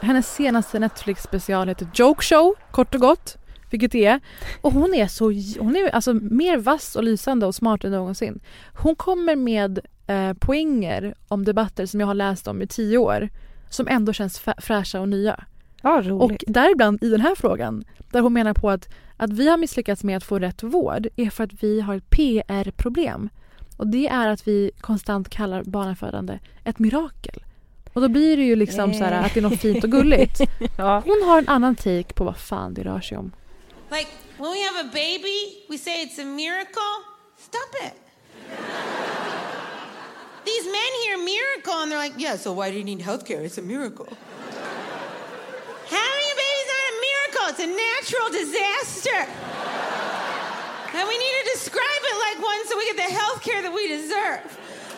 Hennes 0.00 0.34
senaste 0.34 0.78
Netflix-special 0.78 1.68
heter 1.68 1.88
Joke 1.94 2.22
Show, 2.22 2.54
kort 2.70 2.94
och 2.94 3.00
gott. 3.00 3.36
Vilket 3.70 3.92
det 3.92 4.04
är. 4.04 4.20
Och 4.60 4.72
hon 4.72 4.94
är 4.94 5.06
så, 5.06 5.24
hon 5.62 5.76
är 5.76 5.88
alltså 5.88 6.14
mer 6.14 6.56
vass 6.56 6.96
och 6.96 7.04
lysande 7.04 7.46
och 7.46 7.54
smart 7.54 7.84
än 7.84 7.92
någonsin. 7.92 8.40
Hon 8.74 8.96
kommer 8.96 9.36
med 9.36 9.78
eh, 10.06 10.32
poänger 10.32 11.14
om 11.28 11.44
debatter 11.44 11.86
som 11.86 12.00
jag 12.00 12.06
har 12.06 12.14
läst 12.14 12.46
om 12.48 12.62
i 12.62 12.66
tio 12.66 12.98
år. 12.98 13.28
Som 13.70 13.88
ändå 13.88 14.12
känns 14.12 14.38
fräscha 14.58 15.00
och 15.00 15.08
nya. 15.08 15.44
Ja, 15.82 16.12
Och 16.12 16.44
däribland 16.46 17.02
i 17.02 17.08
den 17.08 17.20
här 17.20 17.34
frågan, 17.34 17.84
där 18.10 18.20
hon 18.20 18.32
menar 18.32 18.54
på 18.54 18.70
att, 18.70 18.88
att 19.16 19.32
vi 19.32 19.48
har 19.48 19.56
misslyckats 19.56 20.04
med 20.04 20.16
att 20.16 20.24
få 20.24 20.38
rätt 20.38 20.62
vård 20.62 21.08
är 21.16 21.30
för 21.30 21.44
att 21.44 21.62
vi 21.62 21.80
har 21.80 21.96
ett 21.96 22.10
PR-problem. 22.10 23.28
Och 23.82 23.88
det 23.88 24.06
är 24.06 24.28
att 24.28 24.48
vi 24.48 24.70
konstant 24.80 25.28
kallar 25.28 25.62
barnafödande 25.62 26.38
ett 26.64 26.78
mirakel. 26.78 27.44
Och 27.92 28.00
då 28.00 28.08
blir 28.08 28.36
det 28.36 28.42
ju 28.42 28.56
liksom 28.56 28.94
så 28.94 29.04
här 29.04 29.24
att 29.24 29.34
det 29.34 29.40
är 29.40 29.42
något 29.42 29.60
fint 29.60 29.84
och 29.84 29.90
gulligt. 29.90 30.38
Hon 30.76 31.22
har 31.24 31.38
en 31.38 31.48
annan 31.48 31.76
take 31.76 32.14
på 32.14 32.24
vad 32.24 32.36
fan 32.36 32.74
det 32.74 32.82
rör 32.82 33.00
sig 33.00 33.18
om. 33.18 33.32
Like, 33.90 34.08
when 34.38 34.52
we 34.52 34.58
have 34.68 34.80
a 34.80 34.90
baby, 34.92 35.38
we 35.70 35.78
say 35.78 35.92
it's 36.04 36.22
a 36.22 36.24
miracle. 36.24 36.94
Stop 37.38 37.70
it. 37.86 37.94
These 40.44 40.64
men 40.76 40.92
hear 41.02 41.16
miracle 41.34 41.74
and 41.82 41.92
they're 41.92 42.04
like, 42.04 42.14
yeah, 42.24 42.36
so 42.38 42.52
why 42.52 42.70
do 42.70 42.76
you 42.76 42.84
need 42.84 43.00
healthcare? 43.00 43.44
It's 43.46 43.58
a 43.58 43.62
miracle. 43.62 44.08
Having 45.98 46.26
a 46.32 46.36
baby 46.42 46.58
is 46.62 46.68
not 46.74 46.84
a 46.92 46.96
miracle, 47.08 47.44
it's 47.50 47.62
a 47.68 47.70
natural 47.86 48.28
disaster. 48.40 49.61
And 50.94 51.08
we 51.08 51.16
need 51.24 51.34
to 51.42 51.44
describe 51.54 52.02
it 52.10 52.16
like 52.26 52.38
one 52.52 52.60
so 52.68 52.76
we 52.76 52.84
get 52.92 52.96
the 52.96 53.14
health 53.20 53.40
care 53.42 53.62
that 53.62 53.72
we 53.72 53.88
deserve. 53.88 54.44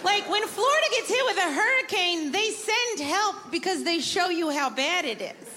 Like 0.05 0.25
when 0.29 0.45
Florida 0.57 0.89
gets 0.97 1.09
hit 1.09 1.25
with 1.31 1.39
a 1.39 1.51
hurricane, 1.61 2.33
they 2.33 2.49
send 2.51 2.97
help 3.17 3.37
because 3.51 3.85
they 3.85 4.01
show 4.01 4.29
you 4.31 4.51
how 4.51 4.69
bad 4.71 5.05
it 5.05 5.21
is. 5.21 5.49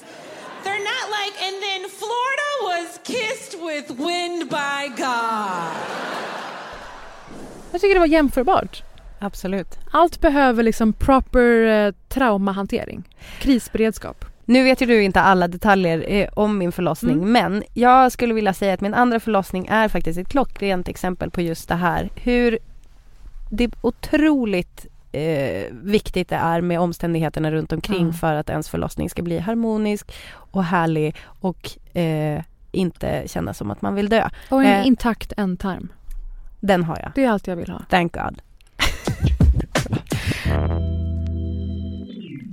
They're 0.63 0.83
not 0.93 1.05
like, 1.19 1.33
and 1.45 1.55
then 1.61 1.89
Florida 1.89 2.49
was 2.61 2.99
kissed 3.03 3.53
with 3.61 3.89
wind 3.89 4.49
by 4.49 4.89
God. 4.97 5.77
Jag 7.71 7.81
tycker 7.81 7.93
det 7.93 7.99
var 7.99 8.07
jämförbart. 8.07 8.83
Absolut. 9.19 9.77
Allt 9.91 10.21
behöver 10.21 10.63
liksom 10.63 10.93
proper 10.93 11.61
eh, 11.61 11.93
traumahantering. 12.07 13.09
Krisberedskap. 13.39 14.25
Nu 14.49 14.63
vet 14.63 14.81
ju 14.81 14.85
du 14.85 15.03
inte 15.03 15.21
alla 15.21 15.47
detaljer 15.47 16.05
eh, 16.07 16.27
om 16.33 16.57
min 16.57 16.71
förlossning 16.71 17.15
Mm. 17.17 17.31
men 17.31 17.63
jag 17.73 18.11
skulle 18.11 18.33
vilja 18.33 18.53
säga 18.53 18.73
att 18.73 18.81
min 18.81 18.93
andra 18.93 19.19
förlossning 19.19 19.67
är 19.69 19.87
faktiskt 19.87 20.19
ett 20.19 20.29
klockrent 20.29 20.87
exempel 20.87 21.31
på 21.31 21.41
just 21.41 21.69
det 21.69 21.75
här. 21.75 22.09
Hur 22.15 22.59
det 23.51 23.63
är 23.63 23.71
otroligt 23.81 24.85
eh, 25.11 25.63
viktigt 25.71 26.29
det 26.29 26.35
är 26.35 26.61
med 26.61 26.79
omständigheterna 26.79 27.51
runt 27.51 27.71
omkring 27.73 28.05
Ja. 28.07 28.13
för 28.13 28.33
att 28.35 28.49
ens 28.49 28.69
förlossning 28.69 29.09
ska 29.09 29.21
bli 29.21 29.39
harmonisk 29.39 30.11
och 30.33 30.63
härlig 30.63 31.15
och 31.25 31.95
eh, 31.97 32.41
inte 32.71 33.23
kännas 33.25 33.57
som 33.57 33.71
att 33.71 33.81
man 33.81 33.95
vill 33.95 34.09
dö. 34.09 34.29
Och 34.49 34.63
en 34.63 34.67
Eh. 34.81 34.87
intakt 34.87 35.33
ändtarm. 35.37 35.91
Den 36.59 36.83
har 36.83 36.99
jag. 37.03 37.11
Det 37.15 37.23
är 37.23 37.29
allt 37.29 37.47
jag 37.47 37.55
vill 37.55 37.69
ha. 37.69 37.81
Thank 37.89 38.13
God. 38.13 38.41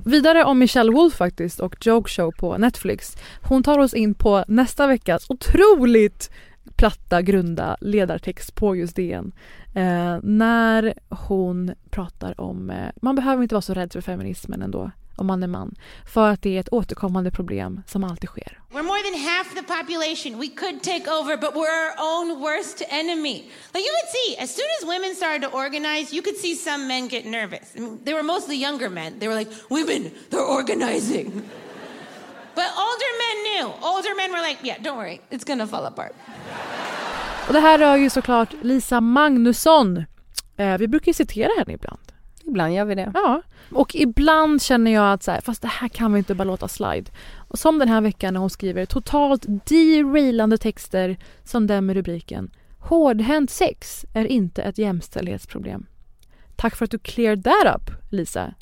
Vidare 0.04 0.44
om 0.44 0.58
Michelle 0.58 0.92
Wolf 0.92 1.14
faktiskt 1.14 1.60
och 1.60 1.86
Joke 1.86 2.10
Show 2.10 2.32
på 2.32 2.58
Netflix. 2.58 3.16
Hon 3.42 3.62
tar 3.62 3.78
oss 3.78 3.94
in 3.94 4.14
på 4.14 4.44
nästa 4.48 4.86
veckas 4.86 5.30
otroligt 5.30 6.30
platta, 6.76 7.22
grunda 7.22 7.76
ledartext 7.80 8.54
på 8.54 8.76
just 8.76 8.96
DN. 8.96 9.32
Eh, 9.74 10.18
när 10.22 10.94
hon 11.08 11.74
pratar 11.90 12.40
om, 12.40 12.70
eh, 12.70 12.88
man 13.02 13.14
behöver 13.14 13.42
inte 13.42 13.54
vara 13.54 13.62
så 13.62 13.74
rädd 13.74 13.92
för 13.92 14.00
feminismen 14.00 14.62
ändå 14.62 14.90
om 15.16 15.26
man 15.26 15.42
är 15.42 15.46
man. 15.46 15.74
För 16.06 16.28
att 16.30 16.42
det 16.42 16.56
är 16.56 16.60
ett 16.60 16.72
återkommande 16.72 17.30
problem 17.30 17.82
som 17.86 18.04
alltid 18.04 18.28
sker. 18.28 18.60
We're 18.70 18.82
more 18.82 19.02
than 19.02 19.20
half 19.30 19.54
the 19.54 19.62
population. 19.62 20.40
We 20.40 20.48
could 20.48 20.82
take 20.82 21.10
over, 21.10 21.36
but 21.36 21.54
we're 21.54 21.76
our 21.84 21.94
own 22.12 22.40
worst 22.40 22.82
enemy. 22.88 23.36
Like 23.74 23.84
you 23.86 23.92
could 23.96 24.10
see, 24.16 24.36
as 24.44 24.50
soon 24.58 24.70
as 24.78 24.88
women 24.94 25.14
started 25.14 25.42
to 25.42 25.56
organize, 25.56 26.06
you 26.16 26.22
could 26.22 26.36
see 26.36 26.54
some 26.54 26.86
men 26.86 27.08
get 27.08 27.24
nervous. 27.26 27.66
I 27.76 27.80
mean, 27.80 27.98
they 28.04 28.14
were 28.14 28.22
mostly 28.22 28.56
younger 28.56 28.90
men. 28.90 29.18
They 29.18 29.28
were 29.28 29.38
like, 29.38 29.50
women, 29.70 30.10
they're 30.30 30.50
organizing. 30.58 31.26
But 32.54 32.70
older 32.86 33.12
men 33.24 33.36
knew. 33.46 33.66
Older 33.82 34.14
men 34.16 34.30
were 34.32 34.48
like, 34.48 34.58
yeah, 34.62 34.78
don't 34.82 34.96
worry, 34.96 35.20
it's 35.30 35.44
gonna 35.44 35.66
fall 35.66 35.86
apart. 35.86 36.12
Och 37.46 37.52
det 37.52 37.60
här 37.60 37.78
rör 37.78 37.96
ju 37.96 38.10
såklart 38.10 38.52
Lisa 38.62 39.00
Magnusson. 39.00 40.04
Eh, 40.56 40.78
vi 40.78 40.88
brukar 40.88 41.06
ju 41.06 41.14
citera 41.14 41.50
henne 41.58 41.72
ibland. 41.72 42.03
Ibland 42.46 42.74
gör 42.74 42.84
vi 42.84 42.94
det. 42.94 43.10
Ja, 43.14 43.42
och 43.72 43.94
ibland 43.94 44.62
känner 44.62 44.90
jag 44.90 45.12
att 45.12 45.22
så 45.22 45.30
här, 45.30 45.40
fast 45.40 45.62
det 45.62 45.68
här 45.68 45.88
kan 45.88 46.12
vi 46.12 46.18
inte 46.18 46.34
bara 46.34 46.44
låta 46.44 46.68
slide. 46.68 47.10
Och 47.36 47.58
som 47.58 47.78
den 47.78 47.88
här 47.88 48.00
veckan 48.00 48.34
när 48.34 48.40
hon 48.40 48.50
skriver 48.50 48.86
totalt 48.86 49.46
derailande 49.66 50.58
texter 50.58 51.16
som 51.44 51.66
den 51.66 51.86
med 51.86 51.96
rubriken 51.96 52.50
Hårdhänt 52.78 53.50
sex 53.50 54.06
är 54.14 54.24
inte 54.24 54.62
ett 54.62 54.78
jämställdhetsproblem. 54.78 55.86
Tack 56.56 56.76
för 56.76 56.84
att 56.84 56.90
du 56.90 56.98
cleared 56.98 57.44
that 57.44 57.76
up, 57.76 57.90
Lisa. 58.10 58.54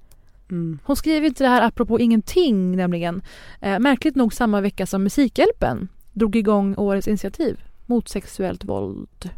Mm. 0.50 0.78
Hon 0.84 0.96
skriver 0.96 1.26
inte 1.26 1.44
det 1.44 1.48
här 1.48 1.62
apropå 1.62 2.00
ingenting 2.00 2.76
nämligen. 2.76 3.22
Eh, 3.60 3.78
märkligt 3.78 4.16
nog 4.16 4.34
samma 4.34 4.60
vecka 4.60 4.86
som 4.86 5.02
Musikhjälpen 5.02 5.88
drog 6.12 6.36
igång 6.36 6.74
årets 6.76 7.08
initiativ 7.08 7.60
mot 7.86 8.08
sexuellt 8.08 8.64
våld. 8.64 9.30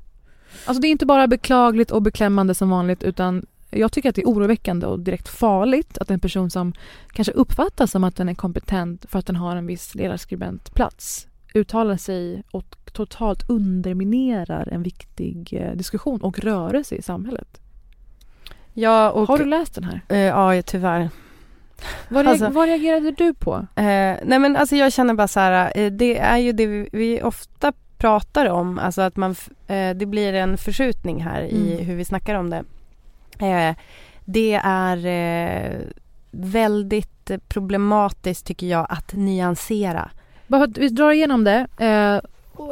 Alltså 0.64 0.80
det 0.80 0.88
är 0.88 0.90
inte 0.90 1.07
bara 1.07 1.26
beklagligt 1.26 1.90
och 1.90 2.03
beklämmande 2.03 2.55
som 2.55 2.70
vanligt 2.70 3.03
utan 3.03 3.47
jag 3.77 3.93
tycker 3.93 4.09
att 4.09 4.14
det 4.14 4.22
är 4.22 4.27
oroväckande 4.27 4.87
och 4.87 5.01
direkt 5.01 5.29
farligt 5.29 5.99
att 5.99 6.11
en 6.11 6.20
person 6.20 6.51
som 6.51 6.72
kanske 7.12 7.33
uppfattas 7.33 7.91
som 7.91 8.05
att 8.05 8.16
den 8.16 8.29
är 8.29 8.35
kompetent 8.35 9.07
för 9.11 9.18
att 9.18 9.27
den 9.27 9.37
har 9.37 9.57
en 9.57 9.66
viss 9.66 9.95
ledarskribentplats 9.95 11.27
uttalar 11.55 11.97
sig 11.97 12.43
och 12.51 12.77
totalt 12.93 13.51
underminerar 13.51 14.68
en 14.72 14.83
viktig 14.83 15.53
eh, 15.61 15.72
diskussion 15.77 16.20
och 16.22 16.39
rörelse 16.39 16.95
i 16.95 17.03
samhället. 17.03 17.61
Ja, 18.72 19.11
och, 19.11 19.29
Har 19.29 19.39
du 19.39 19.45
läst 19.45 19.75
den 19.75 19.85
här? 19.85 20.01
eh, 20.09 20.18
ja, 20.18 20.62
tyvärr. 20.62 21.11
Vad, 22.09 22.27
Alltså- 22.27 22.49
vad 22.51 22.66
reagerade 22.68 23.11
du 23.11 23.35
på? 23.35 23.55
Eh, 23.77 23.85
nej 24.25 24.39
men 24.39 24.57
alltså 24.57 24.77
jag 24.77 24.93
känner 24.93 25.14
bara 25.14 25.29
så 25.29 25.41
här, 25.41 25.72
eh, 25.79 25.93
det 25.93 26.18
är 26.18 26.37
ju 26.39 26.53
det 26.53 26.66
vi, 26.66 26.89
vi 26.93 27.22
ofta 27.22 27.72
pratar 27.99 28.47
om, 28.47 28.79
alltså 28.79 29.03
att 29.03 29.16
man, 29.16 29.31
eh, 29.66 29.91
det 29.97 30.07
blir 30.07 30.33
en 30.35 30.59
förskjutning 30.59 31.22
här 31.22 31.43
i 31.43 31.72
Mm. 31.72 31.87
hur 31.87 31.97
vi 31.97 32.05
snackar 32.05 32.35
om 32.35 32.51
det. 32.51 32.64
Eh, 33.39 33.76
det 34.24 34.61
är 34.64 35.07
eh, 35.07 35.80
väldigt 36.30 37.30
problematiskt 37.49 38.47
tycker 38.47 38.66
jag 38.66 38.87
att 38.91 39.12
nyansera. 39.12 40.11
Vi 40.76 40.89
drar 40.89 41.11
igenom 41.11 41.45
det. 41.45 41.66
Eh, 41.78 42.20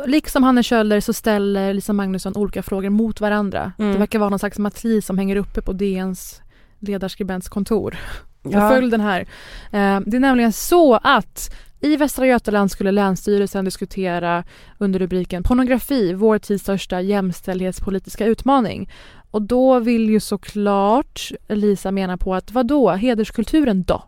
liksom 0.07 0.43
Hanne 0.43 0.63
Kjöller 0.63 1.01
så 1.01 1.13
ställer 1.13 1.75
Lisa 1.75 1.93
Magnusson 1.93 2.37
olika 2.37 2.63
frågor 2.63 2.91
mot 2.91 3.21
varandra. 3.21 3.73
Mm. 3.79 3.93
Det 3.93 3.99
verkar 3.99 4.19
vara 4.19 4.31
någon 4.31 4.39
slags 4.39 4.59
matris 4.59 5.07
som 5.07 5.19
hänger 5.19 5.37
uppe 5.37 5.63
på 5.63 5.73
DNs 5.73 6.43
ledarskribents 6.79 7.49
kontor. 7.49 7.99
Ja. 8.43 8.51
Jag 8.51 8.71
följ 8.71 8.91
den 8.91 9.01
här. 9.01 9.27
Det 10.01 10.17
är 10.17 10.21
nämligen 10.21 10.53
så 10.53 10.95
att 10.95 11.55
i 11.83 11.97
Västra 11.97 12.27
Götaland 12.27 12.71
skulle 12.71 12.91
Länsstyrelsen 12.91 13.65
diskutera 13.65 14.45
under 14.79 14.99
rubriken 14.99 15.43
Pornografi, 15.43 16.13
vår 16.13 16.39
tids 16.39 16.63
största 16.63 17.01
jämställdhetspolitiska 17.01 18.27
utmaning. 18.27 18.91
Och 19.33 19.43
då 19.43 19.79
vill 19.81 20.11
ju 20.11 20.21
såklart 20.21 21.33
Lisa 21.49 21.91
mena 21.91 22.17
på 22.17 22.35
att 22.35 22.51
vad 22.51 22.67
då 22.67 22.91
hederskulturen 22.91 23.83
då? 23.83 24.03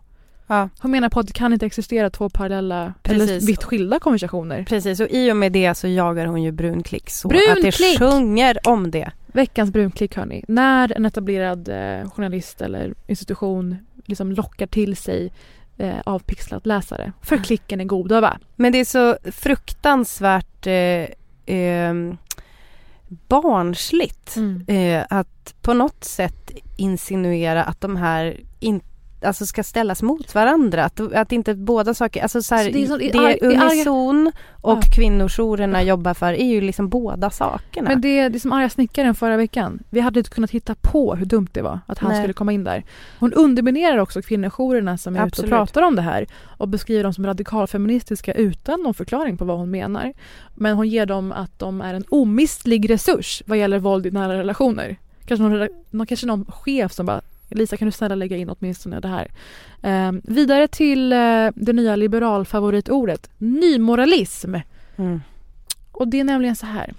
Ja. 0.47 0.69
Hon 0.79 0.91
menar 0.91 1.09
på 1.09 1.19
att 1.19 1.27
det 1.27 1.33
kan 1.33 1.53
inte 1.53 1.65
existera 1.65 2.09
två 2.09 2.29
parallella 2.29 2.93
eller 3.03 3.19
Precis. 3.19 3.49
vitt 3.49 3.63
skilda 3.63 3.99
konversationer. 3.99 4.63
Precis, 4.63 4.99
och 4.99 5.07
i 5.09 5.31
och 5.31 5.37
med 5.37 5.51
det 5.51 5.75
så 5.75 5.87
jagar 5.87 6.25
hon 6.25 6.43
ju 6.43 6.51
brunklick 6.51 7.09
så 7.09 7.27
att 7.27 7.33
Brunklick! 7.33 7.77
det 7.77 7.99
sjunger 7.99 8.57
om 8.67 8.91
det. 8.91 9.11
Veckans 9.27 9.71
brunklick 9.71 10.15
hörni. 10.15 10.43
När 10.47 10.93
en 10.95 11.05
etablerad 11.05 11.69
eh, 11.69 12.09
journalist 12.09 12.61
eller 12.61 12.93
institution 13.07 13.77
liksom 14.05 14.31
lockar 14.31 14.67
till 14.67 14.95
sig 14.95 15.31
eh, 15.77 15.95
avpixlat 16.05 16.65
läsare. 16.65 17.11
För 17.21 17.37
klicken 17.37 17.81
är 17.81 17.85
goda 17.85 18.21
va? 18.21 18.37
Men 18.55 18.71
det 18.71 18.79
är 18.79 18.85
så 18.85 19.17
fruktansvärt 19.31 20.67
eh, 20.67 21.55
eh, 21.55 21.93
barnsligt 23.27 24.37
eh, 24.67 25.03
att 25.09 25.55
på 25.61 25.73
något 25.73 26.03
sätt 26.03 26.51
insinuera 26.77 27.63
att 27.63 27.81
de 27.81 27.95
här 27.95 28.39
inte 28.59 28.94
Alltså 29.25 29.45
ska 29.45 29.63
ställas 29.63 30.01
mot 30.01 30.35
varandra, 30.35 30.83
att, 30.85 30.99
att 31.13 31.31
inte 31.31 31.53
båda 31.55 31.93
saker, 31.93 32.21
alltså 32.23 32.41
så 32.41 32.55
här, 32.55 32.63
Så 32.65 32.69
det 32.71 32.83
är 32.83 32.87
så- 32.87 32.97
det 32.97 33.11
arga- 33.11 33.45
Unison 33.71 34.31
och 34.61 34.77
Ja. 34.77 34.81
kvinnojourerna 34.95 35.83
jobbar 35.83 36.13
för 36.13 36.33
är 36.33 36.45
ju 36.45 36.61
liksom 36.61 36.89
båda 36.89 37.29
sakerna. 37.29 37.89
Men 37.89 38.01
det, 38.01 38.29
det 38.29 38.37
är 38.37 38.39
som 38.39 38.51
arga 38.53 38.69
snickaren 38.69 39.15
förra 39.15 39.37
veckan. 39.37 39.79
Vi 39.89 39.99
hade 39.99 40.19
inte 40.19 40.29
kunnat 40.29 40.51
hitta 40.51 40.75
på 40.81 41.15
hur 41.15 41.25
dumt 41.25 41.47
det 41.51 41.61
var 41.61 41.79
att 41.87 41.99
han 41.99 42.09
Nej. 42.11 42.19
skulle 42.21 42.33
komma 42.33 42.51
in 42.53 42.63
där. 42.63 42.83
Hon 43.19 43.33
underminerar 43.33 43.97
också 43.97 44.21
kvinnojourerna 44.21 44.97
som 44.97 45.15
är 45.15 45.27
ute 45.27 45.41
och 45.41 45.47
pratar 45.49 45.81
om 45.81 45.95
det 45.95 46.01
här 46.01 46.25
och 46.57 46.67
beskriver 46.67 47.03
dem 47.03 47.13
som 47.13 47.25
radikalfeministiska 47.25 48.33
utan 48.33 48.81
någon 48.81 48.93
förklaring 48.93 49.37
på 49.37 49.45
vad 49.45 49.57
hon 49.57 49.71
menar. 49.71 50.13
Men 50.55 50.75
hon 50.75 50.87
ger 50.87 51.05
dem 51.05 51.31
att 51.31 51.59
de 51.59 51.81
är 51.81 51.93
en 51.93 52.03
omistlig 52.09 52.89
resurs 52.89 53.43
vad 53.45 53.57
gäller 53.57 53.79
våld 53.79 54.05
i 54.05 54.11
nära 54.11 54.37
relationer. 54.37 54.95
Kanske 55.25 55.43
någon, 55.43 55.67
någon, 55.89 56.07
kanske 56.07 56.27
någon 56.27 56.45
chef 56.45 56.91
som 56.91 57.05
bara 57.05 57.21
Lisa 57.55 57.77
kan 57.77 57.85
du 57.85 57.91
snälla 57.91 58.15
lägga 58.15 58.37
in 58.37 58.49
åtminstone 58.49 58.99
det 58.99 59.07
här. 59.07 59.31
Ehm, 59.81 60.21
vidare 60.23 60.67
till 60.67 61.13
eh, 61.13 61.49
det 61.55 61.73
nya 61.73 61.95
liberalfavoritordet 61.95 63.29
nymoralism. 63.37 64.55
Mm. 64.95 65.21
Och 65.91 66.07
det 66.07 66.19
är 66.19 66.23
nämligen 66.23 66.55
så 66.55 66.65
här. 66.65 66.93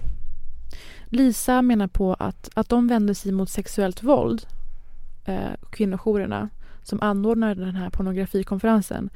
Lisa 1.05 1.61
menar 1.61 1.87
på 1.87 2.13
att, 2.13 2.49
att 2.53 2.69
de 2.69 2.87
vänder 2.87 3.13
sig 3.13 3.31
mot 3.31 3.49
sexuellt 3.49 4.03
våld, 4.03 4.45
eh, 5.25 5.69
kvinnojourerna 5.69 6.49
som 6.83 7.01
anordnar 7.01 7.55
den 7.55 7.75
här 7.75 7.89
pornografikonferensen 7.89 9.09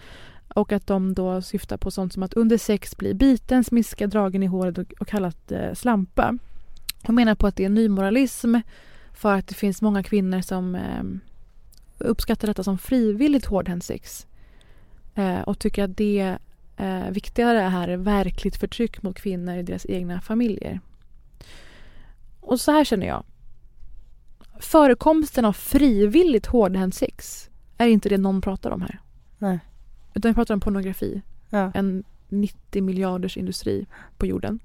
och 0.55 0.71
att 0.71 0.87
de 0.87 1.13
då 1.13 1.41
syftar 1.41 1.77
på 1.77 1.91
sånt 1.91 2.13
som 2.13 2.23
att 2.23 2.33
under 2.33 2.57
sex 2.57 2.97
bli 2.97 3.13
biten, 3.13 3.63
smiskad, 3.63 4.09
dragen 4.09 4.43
i 4.43 4.45
håret 4.45 4.77
och, 4.77 4.93
och 4.99 5.07
kallat 5.07 5.51
eh, 5.51 5.73
slampa. 5.73 6.37
Hon 7.03 7.15
menar 7.15 7.35
på 7.35 7.47
att 7.47 7.55
det 7.55 7.65
är 7.65 7.69
nymoralism 7.69 8.55
för 9.13 9.35
att 9.35 9.47
det 9.47 9.55
finns 9.55 9.81
många 9.81 10.03
kvinnor 10.03 10.41
som 10.41 10.75
eh, 10.75 11.03
uppskattar 12.03 12.47
detta 12.47 12.63
som 12.63 12.77
frivilligt 12.77 13.45
hårdhänt 13.45 13.83
sex 13.83 14.27
eh, 15.15 15.41
och 15.41 15.59
tycker 15.59 15.83
att 15.83 15.97
det 15.97 16.37
eh, 16.77 17.09
viktigare 17.09 17.57
här 17.59 17.87
är 17.87 17.97
verkligt 17.97 18.57
förtryck 18.57 19.03
mot 19.03 19.19
kvinnor 19.19 19.55
i 19.57 19.63
deras 19.63 19.85
egna 19.85 20.21
familjer. 20.21 20.79
Och 22.39 22.59
så 22.59 22.71
här 22.71 22.83
känner 22.83 23.07
jag. 23.07 23.23
Förekomsten 24.59 25.45
av 25.45 25.53
frivilligt 25.53 26.45
hårdhänt 26.45 26.95
sex 26.95 27.49
är 27.77 27.87
inte 27.87 28.09
det 28.09 28.17
någon 28.17 28.41
pratar 28.41 28.71
om 28.71 28.81
här. 28.81 28.99
Nej. 29.37 29.59
Utan 30.13 30.31
vi 30.31 30.35
pratar 30.35 30.53
om 30.53 30.59
pornografi. 30.59 31.21
Ja. 31.49 31.71
En 31.75 32.03
90 32.29 32.83
miljarders 32.83 33.37
industri 33.37 33.85
på 34.17 34.25
jorden. 34.25 34.59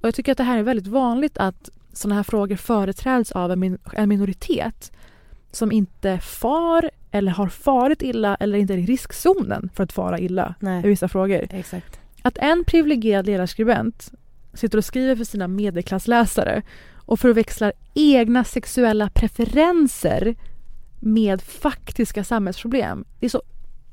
Och 0.00 0.06
jag 0.08 0.14
tycker 0.14 0.32
att 0.32 0.38
det 0.38 0.44
här 0.44 0.58
är 0.58 0.62
väldigt 0.62 0.86
vanligt 0.86 1.38
att 1.38 1.70
sådana 1.92 2.14
här 2.14 2.22
frågor 2.22 2.56
företräds 2.56 3.32
av 3.32 3.52
en, 3.52 3.60
min- 3.60 3.78
en 3.92 4.08
minoritet 4.08 4.92
som 5.52 5.72
inte 5.72 6.18
far 6.18 6.90
eller 7.10 7.32
har 7.32 7.48
farit 7.48 8.02
illa 8.02 8.34
eller 8.34 8.58
inte 8.58 8.74
är 8.74 8.78
i 8.78 8.86
riskzonen 8.86 9.70
för 9.74 9.84
att 9.84 9.92
fara 9.92 10.18
illa 10.18 10.54
i 10.60 10.64
Nej, 10.64 10.82
vissa 10.82 11.08
frågor. 11.08 11.46
exakt. 11.50 12.00
Att 12.22 12.38
en 12.38 12.64
privilegierad 12.64 13.26
ledarskribent 13.26 14.12
sitter 14.54 14.78
och 14.78 14.84
skriver 14.84 15.16
för 15.16 15.24
sina 15.24 15.48
medelklassläsare 15.48 16.62
och 16.96 17.20
förväxlar 17.20 17.72
egna 17.94 18.44
sexuella 18.44 19.08
preferenser 19.14 20.34
med 21.00 21.42
faktiska 21.42 22.24
samhällsproblem. 22.24 23.04
Det 23.20 23.26
är 23.26 23.30
så 23.30 23.42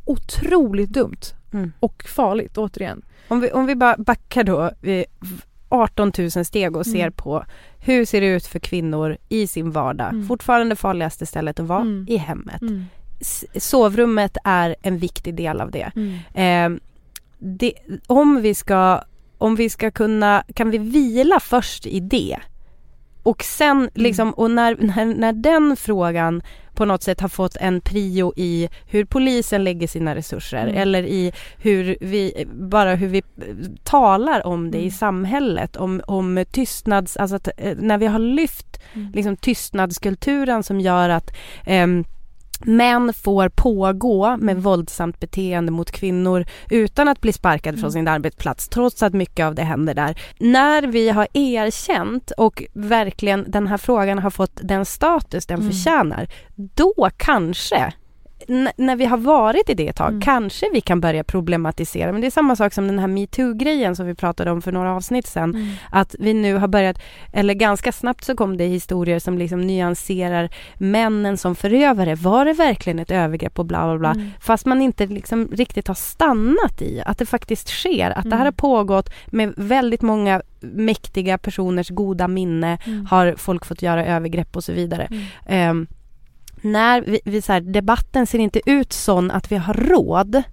otroligt 0.06 0.90
dumt 0.90 1.20
Mm. 1.54 1.72
och 1.80 2.04
farligt 2.04 2.58
återigen. 2.58 3.02
Om 3.28 3.40
vi, 3.42 3.52
om 3.52 3.66
vi 3.66 3.76
bara 3.76 3.96
backar 3.98 4.44
då 4.44 4.72
18 5.70 6.12
000 6.18 6.46
steg 6.46 6.76
och 6.76 6.86
ser 6.86 7.00
Mm. 7.00 7.12
på 7.14 7.46
hur 7.80 8.06
ser 8.06 8.22
det 8.22 8.28
ut 8.28 8.46
för 8.48 8.60
kvinnor 8.60 9.18
i 9.30 9.48
sin 9.48 9.72
vardag. 9.72 10.10
Mm. 10.10 10.28
Fortfarande 10.28 10.76
farligaste 10.76 11.26
stället 11.26 11.60
att 11.60 11.68
vara 11.68 11.82
Mm. 11.82 12.06
i 12.10 12.18
hemmet. 12.18 12.62
Mm. 12.62 12.86
Sovrummet 13.58 14.38
är 14.44 14.76
en 14.82 14.98
viktig 14.98 15.36
del 15.36 15.62
av 15.62 15.72
det. 15.72 15.92
Eh, 16.34 16.70
det 17.40 17.74
om 18.08 18.42
vi 18.42 18.56
ska 18.56 19.02
om 19.38 19.56
vi 19.56 19.70
ska 19.70 19.92
kunna, 19.92 20.44
kan 20.54 20.70
vi 20.70 20.78
vila 20.78 21.40
först 21.40 21.86
i 21.86 22.00
det? 22.00 22.38
Och 23.30 23.44
sen 23.44 23.90
liksom, 23.94 24.32
och 24.34 24.52
när, 24.52 24.76
när, 24.80 25.06
när 25.06 25.34
den 25.34 25.76
frågan 25.76 26.42
på 26.74 26.86
något 26.86 27.04
sätt 27.04 27.22
har 27.22 27.30
fått 27.30 27.56
en 27.56 27.82
prio 27.82 28.34
i 28.36 28.70
hur 28.88 29.06
polisen 29.06 29.64
lägger 29.64 29.88
sina 29.88 30.16
resurser 30.16 30.64
Mm. 30.68 30.76
eller 30.82 31.04
i 31.04 31.32
hur 31.58 31.98
vi, 32.02 32.46
bara 32.54 32.96
hur 32.96 33.08
vi 33.08 33.22
talar 33.84 34.48
om 34.48 34.72
det 34.72 34.78
i 34.78 34.82
Mm. 34.82 34.92
samhället, 34.92 35.76
om, 35.76 36.02
om 36.08 36.46
tystnads, 36.52 37.18
alltså 37.18 37.36
att, 37.36 37.48
eh, 37.58 37.78
när 37.80 37.98
vi 37.98 38.06
har 38.08 38.20
lyft 38.20 38.80
Mm. 38.94 39.12
liksom 39.14 39.38
tystnadskulturen 39.38 40.64
som 40.64 40.80
gör 40.80 41.10
att 41.10 41.32
ehm, 41.66 42.06
män 42.66 43.14
får 43.14 43.50
pågå 43.50 44.38
med 44.38 44.64
våldsamt 44.64 45.20
beteende 45.20 45.72
mot 45.72 45.92
kvinnor 45.92 46.46
utan 46.70 47.08
att 47.08 47.22
bli 47.22 47.34
sparkad 47.34 47.74
från 47.76 47.84
Mm. 47.84 47.92
sin 47.92 48.08
arbetsplats 48.08 48.70
trots 48.70 49.04
att 49.04 49.14
mycket 49.14 49.46
av 49.46 49.56
det 49.56 49.64
händer 49.64 49.94
där. 49.94 50.22
När 50.40 50.82
vi 50.88 51.10
har 51.10 51.28
erkänt 51.34 52.32
och 52.38 52.64
verkligen 52.74 53.46
den 53.52 53.68
här 53.68 53.78
frågan 53.78 54.20
har 54.20 54.30
fått 54.30 54.60
den 54.64 54.86
status 54.86 55.46
den 55.46 55.60
Mm. 55.60 55.72
förtjänar, 55.72 56.28
då 56.56 57.10
kanske 57.18 57.94
när 58.78 58.96
vi 58.96 59.06
har 59.06 59.18
varit 59.18 59.70
i 59.70 59.74
det 59.74 59.88
ett 59.88 59.96
tag, 59.96 60.10
Mm. 60.10 60.22
kanske 60.22 60.66
vi 60.74 60.82
kan 60.82 61.02
börja 61.02 61.24
problematisera. 61.24 62.12
Men 62.12 62.22
det 62.22 62.28
är 62.28 62.32
samma 62.32 62.56
sak 62.56 62.74
som 62.74 62.88
den 62.88 63.00
här 63.00 63.08
metoo-grejen 63.08 63.96
som 63.96 64.06
vi 64.08 64.16
pratade 64.16 64.52
om 64.52 64.62
för 64.62 64.72
några 64.72 64.96
avsnitt 64.96 65.28
sedan. 65.28 65.56
Mm. 65.56 65.68
Att 65.92 66.16
vi 66.20 66.34
nu 66.34 66.56
har 66.56 66.68
börjat, 66.68 67.00
eller 67.34 67.54
ganska 67.54 67.92
snabbt 67.92 68.24
så 68.24 68.36
kom 68.36 68.58
det 68.58 68.66
historier 68.66 69.20
som 69.20 69.38
liksom 69.38 69.62
nyanserar 69.68 70.50
männen 70.78 71.38
som 71.38 71.56
förövare. 71.56 72.16
Var 72.16 72.46
det 72.46 72.54
verkligen 72.54 73.00
ett 73.00 73.12
övergrepp 73.12 73.60
och 73.60 73.66
bla 73.66 73.84
bla 73.88 73.98
bla. 74.00 74.12
Mm. 74.12 74.32
Fast 74.42 74.66
man 74.66 74.82
inte 74.82 75.06
liksom 75.08 75.48
riktigt 75.52 75.88
har 75.88 75.96
stannat 75.96 76.82
i 76.82 77.02
att 77.06 77.18
det 77.18 77.26
faktiskt 77.26 77.68
sker. 77.70 78.10
Att 78.18 78.24
det 78.24 78.36
här 78.36 78.42
Mm. 78.42 78.46
har 78.46 78.52
pågått 78.52 79.10
med 79.28 79.54
väldigt 79.58 80.02
många 80.02 80.42
mäktiga 80.62 81.38
personers 81.38 81.90
goda 81.90 82.28
minne 82.28 82.78
Mm. 82.86 83.06
har 83.06 83.34
folk 83.38 83.66
fått 83.66 83.82
göra 83.82 84.06
övergrepp 84.06 84.56
och 84.56 84.64
så 84.64 84.74
vidare. 84.74 85.08
Mm. 85.46 85.88
När 86.62 87.02
vi, 87.02 87.20
vi 87.26 87.42
så 87.42 87.54
här, 87.54 87.62
debatten 87.62 88.28
ser 88.28 88.40
inte 88.40 88.62
ut 88.70 88.94
sån 88.94 89.32
att 89.32 89.52
vi 89.52 89.56
har 89.56 89.74
råd 89.74 90.44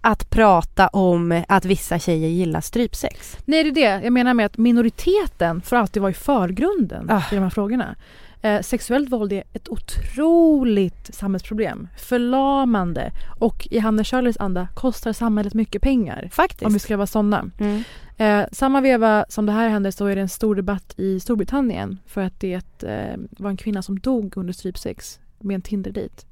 att 0.00 0.30
prata 0.30 0.88
om 0.88 1.44
att 1.48 1.64
vissa 1.64 1.98
tjejer 1.98 2.28
gillar 2.28 2.60
strypsex. 2.60 3.36
Nej, 3.44 3.64
det 3.64 3.70
är 3.84 3.98
det. 3.98 4.04
Jag 4.04 4.12
menar 4.12 4.34
med 4.34 4.46
att 4.46 4.58
minoriteten 4.58 5.60
får 5.62 5.76
alltid 5.76 6.02
vara 6.02 6.10
i 6.10 6.14
förgrunden 6.14 7.10
Ah. 7.10 7.22
i 7.32 7.34
de 7.34 7.40
här 7.42 7.50
frågorna. 7.50 7.96
Eh, 8.42 8.60
sexuellt 8.60 9.08
våld 9.10 9.32
är 9.32 9.42
ett 9.52 9.68
otroligt 9.68 11.14
samhällsproblem. 11.14 11.88
Förlamande 11.98 13.12
och 13.38 13.68
i 13.70 13.78
Hanne 13.78 14.04
Charlies 14.04 14.36
anda 14.40 14.68
kostar 14.74 15.12
samhället 15.12 15.54
mycket 15.54 15.82
pengar. 15.82 16.28
Faktiskt. 16.32 16.62
Om 16.66 16.72
vi 16.72 16.78
ska 16.78 16.96
vara 16.96 17.06
sådana. 17.06 17.50
Mm. 17.58 17.82
Eh, 18.20 18.44
samma 18.52 18.80
veva 18.80 19.24
som 19.28 19.46
det 19.46 19.52
här 19.52 19.68
hände 19.68 19.92
så 19.92 20.06
är 20.06 20.14
det 20.16 20.22
en 20.22 20.28
stor 20.28 20.54
debatt 20.54 20.94
i 20.96 21.20
Storbritannien 21.20 21.98
för 22.06 22.20
att 22.22 22.40
det 22.40 22.82
eh, 22.82 23.16
var 23.30 23.50
en 23.50 23.56
kvinna 23.56 23.82
som 23.82 23.98
dog 23.98 24.36
under 24.36 24.52
strypsex 24.52 25.20
med 25.38 25.54
en 25.54 25.62
Tinder-dejt. 25.62 26.26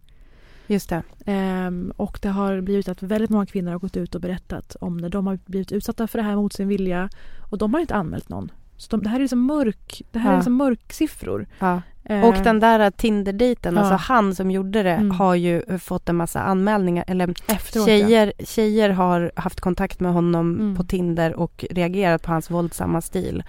Just 0.66 0.88
det. 0.88 1.02
Ehm, 1.26 1.92
och 1.96 2.18
det 2.22 2.28
har 2.28 2.60
blivit 2.60 2.88
att 2.88 3.02
väldigt 3.02 3.30
många 3.30 3.46
kvinnor 3.46 3.72
har 3.72 3.78
gått 3.78 3.96
ut 3.96 4.14
och 4.14 4.20
berättat 4.20 4.76
om 4.80 4.96
när 4.96 5.08
de 5.08 5.26
har 5.26 5.38
blivit 5.46 5.72
utsatta 5.72 6.06
för 6.06 6.18
det 6.18 6.24
här 6.24 6.36
mot 6.36 6.52
sin 6.52 6.68
vilja 6.68 7.10
och 7.50 7.58
de 7.58 7.74
har 7.74 7.80
inte 7.80 7.94
anmält 7.94 8.28
någon. 8.28 8.52
Så 8.76 8.88
de, 8.90 9.02
det 9.02 9.08
här 9.08 9.16
är 9.16 9.20
liksom 9.22 9.46
mörk, 9.46 10.02
det 10.12 10.18
här 10.18 10.28
Ja. 10.30 10.32
är 10.32 10.36
liksom 10.38 10.54
mörksiffror. 10.56 11.46
Ja. 11.58 11.82
Eh, 12.10 12.24
Och 12.24 12.34
den 12.44 12.60
där 12.60 12.90
Tinder-dejten, 12.90 13.74
Ja. 13.74 13.80
alltså 13.80 13.94
han 13.94 14.34
som 14.34 14.50
gjorde 14.50 14.82
det 14.82 14.90
Mm. 14.94 15.10
har 15.10 15.34
ju 15.34 15.78
fått 15.78 16.08
en 16.08 16.16
massa 16.16 16.40
anmälningar, 16.40 17.04
eller 17.08 17.34
efteråt, 17.46 17.86
tjejer, 17.86 18.32
tjejer 18.38 18.90
har 18.90 19.32
haft 19.36 19.60
kontakt 19.60 20.00
med 20.00 20.12
honom 20.12 20.54
Mm. 20.54 20.76
på 20.76 20.84
Tinder 20.84 21.34
och 21.34 21.64
reagerat 21.70 22.22
på 22.22 22.32
hans 22.32 22.50
våldsamma 22.50 23.00
stil. 23.00 23.42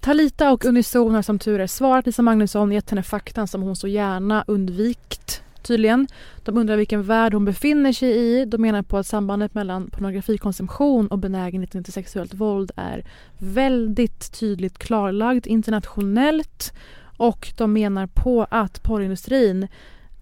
Talita 0.00 0.52
och 0.52 0.64
Unison 0.64 1.14
har 1.14 1.22
som 1.22 1.38
tur 1.38 1.60
är 1.60 1.66
svarat 1.66 2.06
Lisa 2.06 2.22
Magnusson, 2.22 2.72
gett 2.72 2.90
henne 2.90 3.02
faktan 3.02 3.48
som 3.48 3.62
hon 3.62 3.76
så 3.76 3.88
gärna 3.88 4.44
undvikt 4.46 5.42
tydligen. 5.62 6.06
De 6.44 6.56
undrar 6.58 6.76
vilken 6.76 7.02
värld 7.02 7.34
hon 7.34 7.44
befinner 7.44 7.92
sig 7.92 8.08
i. 8.16 8.44
De 8.44 8.62
menar 8.62 8.82
på 8.82 8.96
att 8.98 9.06
sambandet 9.06 9.54
mellan 9.54 9.90
pornografikonsumtion 9.90 11.08
och 11.08 11.18
benägenheten 11.18 11.84
till 11.84 11.92
sexuellt 11.92 12.34
våld 12.34 12.70
är 12.76 13.04
väldigt 13.38 14.40
tydligt 14.40 14.78
klarlagd 14.78 15.46
internationellt. 15.46 16.72
Och 17.18 17.52
de 17.56 17.72
menar 17.72 18.06
på 18.06 18.46
att 18.50 18.82
porrindustrin 18.82 19.68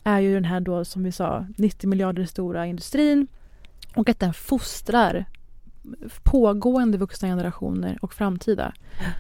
är 0.05 0.20
ju 0.20 0.34
den 0.34 0.44
här 0.44 0.61
då 0.61 0.84
som 0.84 1.05
vi 1.05 1.12
sa 1.12 1.47
90 1.57 1.88
miljarder 1.88 2.24
stora 2.24 2.66
industrin 2.66 3.26
och 3.94 4.09
att 4.09 4.20
den 4.20 4.34
fostrar 4.34 5.24
pågående 6.22 6.99
vuxna 6.99 7.28
generationer 7.28 7.99
och 8.03 8.14
framtida. 8.14 8.72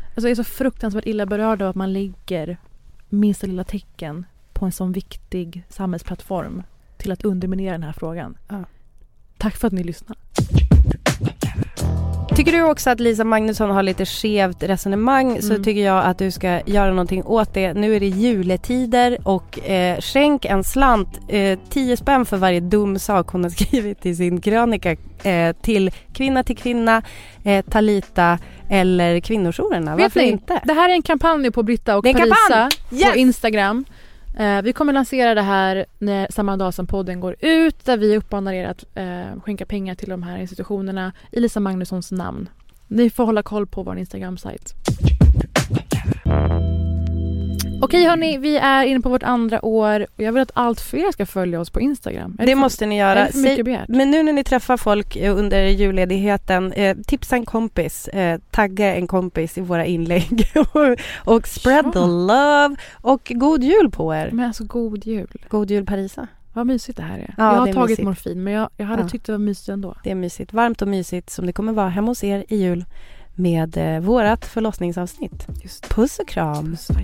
Alltså 0.08 0.28
jag 0.28 0.30
är 0.30 0.34
så 0.34 0.44
fruktansvärt 0.44 1.06
illa 1.06 1.26
berörd 1.26 1.62
av 1.62 1.68
att 1.70 1.76
man 1.76 1.92
lägger 1.92 2.58
minsta 3.08 3.46
lilla 3.46 3.64
tecken 3.64 4.24
på 4.52 4.64
en 4.64 4.72
sån 4.72 4.92
viktig 4.92 5.64
samhällsplattform 5.68 6.62
till 6.96 7.12
att 7.12 7.24
underminera 7.24 7.72
den 7.72 7.82
här 7.82 7.92
frågan. 7.92 8.38
Ja. 8.48 8.64
Tack 9.38 9.56
för 9.56 9.66
att 9.66 9.72
ni 9.72 9.84
lyssnar. 9.84 10.16
Tycker 12.36 12.52
du 12.52 12.62
också 12.62 12.90
att 12.90 13.00
Lisa 13.00 13.24
Magnusson 13.24 13.70
har 13.70 13.82
lite 13.82 14.06
skevt 14.06 14.62
resonemang 14.62 15.42
så 15.42 15.50
Mm. 15.52 15.64
tycker 15.64 15.84
jag 15.84 16.04
att 16.04 16.18
du 16.18 16.30
ska 16.30 16.60
göra 16.66 16.90
någonting 16.90 17.22
åt 17.24 17.54
det. 17.54 17.74
Nu 17.74 17.96
är 17.96 18.00
det 18.00 18.06
juletider 18.06 19.18
och 19.24 19.68
eh, 19.70 20.00
skänk 20.00 20.44
en 20.44 20.64
slant, 20.64 21.08
eh, 21.28 21.58
10 21.70 21.96
spänn 21.96 22.24
för 22.26 22.36
varje 22.36 22.60
dum 22.60 22.98
sak 22.98 23.28
hon 23.28 23.42
har 23.42 23.50
skrivit 23.64 24.06
i 24.06 24.14
sin 24.14 24.40
krönika 24.40 24.96
eh, 25.22 25.52
till 25.62 25.90
Kvinna 26.12 26.42
till 26.42 26.56
Kvinna, 26.56 27.02
eh, 27.44 27.64
Talita 27.64 28.38
eller 28.70 29.20
kvinnojourerna. 29.20 29.96
Varför 29.96 30.20
ni, 30.20 30.26
inte? 30.28 30.60
Det 30.64 30.72
här 30.72 30.88
är 30.88 30.92
en 30.94 31.02
kampanj 31.02 31.50
på 31.50 31.62
Britta 31.62 31.96
och 31.96 32.04
Parisa 32.04 32.20
kampanj! 32.20 32.70
Yes! 32.92 33.12
på 33.12 33.18
Instagram. 33.18 33.84
Eh, 34.36 34.62
vi 34.62 34.72
kommer 34.72 34.92
lansera 34.92 35.34
det 35.34 35.42
här 35.42 35.86
när, 35.98 36.26
samma 36.30 36.56
dag 36.56 36.74
som 36.74 36.86
podden 36.86 37.20
går 37.20 37.36
ut 37.40 37.84
där 37.84 37.96
vi 37.96 38.16
uppmanar 38.16 38.52
er 38.52 38.64
att 38.64 38.84
eh, 38.94 39.40
skänka 39.40 39.66
pengar 39.66 39.94
till 39.94 40.08
de 40.08 40.22
här 40.22 40.38
institutionerna 40.38 41.12
i 41.32 41.40
Lisa 41.40 41.60
Magnussons 41.60 42.12
namn. 42.12 42.48
Ni 42.88 43.10
får 43.10 43.24
hålla 43.24 43.42
koll 43.42 43.66
på 43.66 43.82
vår 43.82 43.98
Instagram-sajt. 43.98 44.74
Okej 47.82 48.04
hörni, 48.04 48.38
vi 48.38 48.56
är 48.56 48.84
inne 48.84 49.00
på 49.00 49.08
vårt 49.08 49.22
andra 49.22 49.64
år 49.64 50.06
och 50.16 50.22
jag 50.22 50.32
vill 50.32 50.42
att 50.42 50.50
allt 50.54 50.80
fler 50.80 51.12
ska 51.12 51.26
följa 51.26 51.60
oss 51.60 51.70
på 51.70 51.80
Instagram. 51.80 52.36
Är 52.38 52.46
Det 52.46 52.52
för- 52.52 52.58
måste 52.60 52.86
ni 52.86 52.98
göra. 52.98 53.24
det 53.24 53.32
Säg-? 53.32 53.84
Men 53.88 54.10
nu 54.10 54.22
när 54.22 54.32
ni 54.32 54.44
träffar 54.44 54.76
folk 54.76 55.16
eh, 55.16 55.36
under 55.38 55.66
julledigheten, 55.66 56.72
eh, 56.72 56.96
tipsa 57.06 57.36
en 57.36 57.44
kompis, 57.46 58.08
eh, 58.08 58.40
tagga 58.50 58.94
en 58.94 59.06
kompis 59.06 59.58
i 59.58 59.60
våra 59.60 59.84
inlägg 59.84 60.44
och, 60.72 60.96
och 61.34 61.46
spread 61.48 61.86
Ja. 61.86 61.92
the 61.92 61.98
love 62.06 62.76
och 62.94 63.32
god 63.34 63.62
jul 63.64 63.90
på 63.90 64.14
er. 64.14 64.30
Men 64.32 64.46
alltså 64.46 64.64
god 64.64 65.04
jul. 65.06 65.28
God 65.48 65.70
jul 65.70 65.86
Parisa. 65.86 66.26
Vad 66.52 66.66
mysigt 66.66 66.96
det 66.96 67.02
här 67.02 67.18
är. 67.18 67.34
Ja, 67.38 67.44
jag 67.52 67.58
har 67.58 67.66
det 67.66 67.72
är 67.72 67.74
tagit 67.74 67.88
mysigt. 67.90 68.04
morfin 68.06 68.44
men 68.44 68.52
jag, 68.52 68.70
jag 68.76 68.86
hade 68.86 69.02
Ja. 69.02 69.08
tyckt 69.08 69.26
det 69.26 69.32
var 69.32 69.38
mysigt 69.38 69.68
ändå. 69.68 69.96
Det 70.04 70.10
är 70.10 70.14
mysigt, 70.14 70.52
varmt 70.52 70.82
och 70.82 70.88
mysigt 70.88 71.30
som 71.30 71.46
det 71.46 71.52
kommer 71.52 71.72
vara 71.72 71.88
hemma 71.88 72.06
hos 72.10 72.24
er 72.24 72.44
i 72.48 72.56
jul 72.56 72.84
med 73.36 73.76
eh, 73.76 74.00
vårat 74.00 74.44
förlossningsavsnitt. 74.44 75.46
Puss 75.88 76.18
och 76.18 76.28
kram! 76.28 76.70
Puss 76.70 76.90
och 76.90 76.96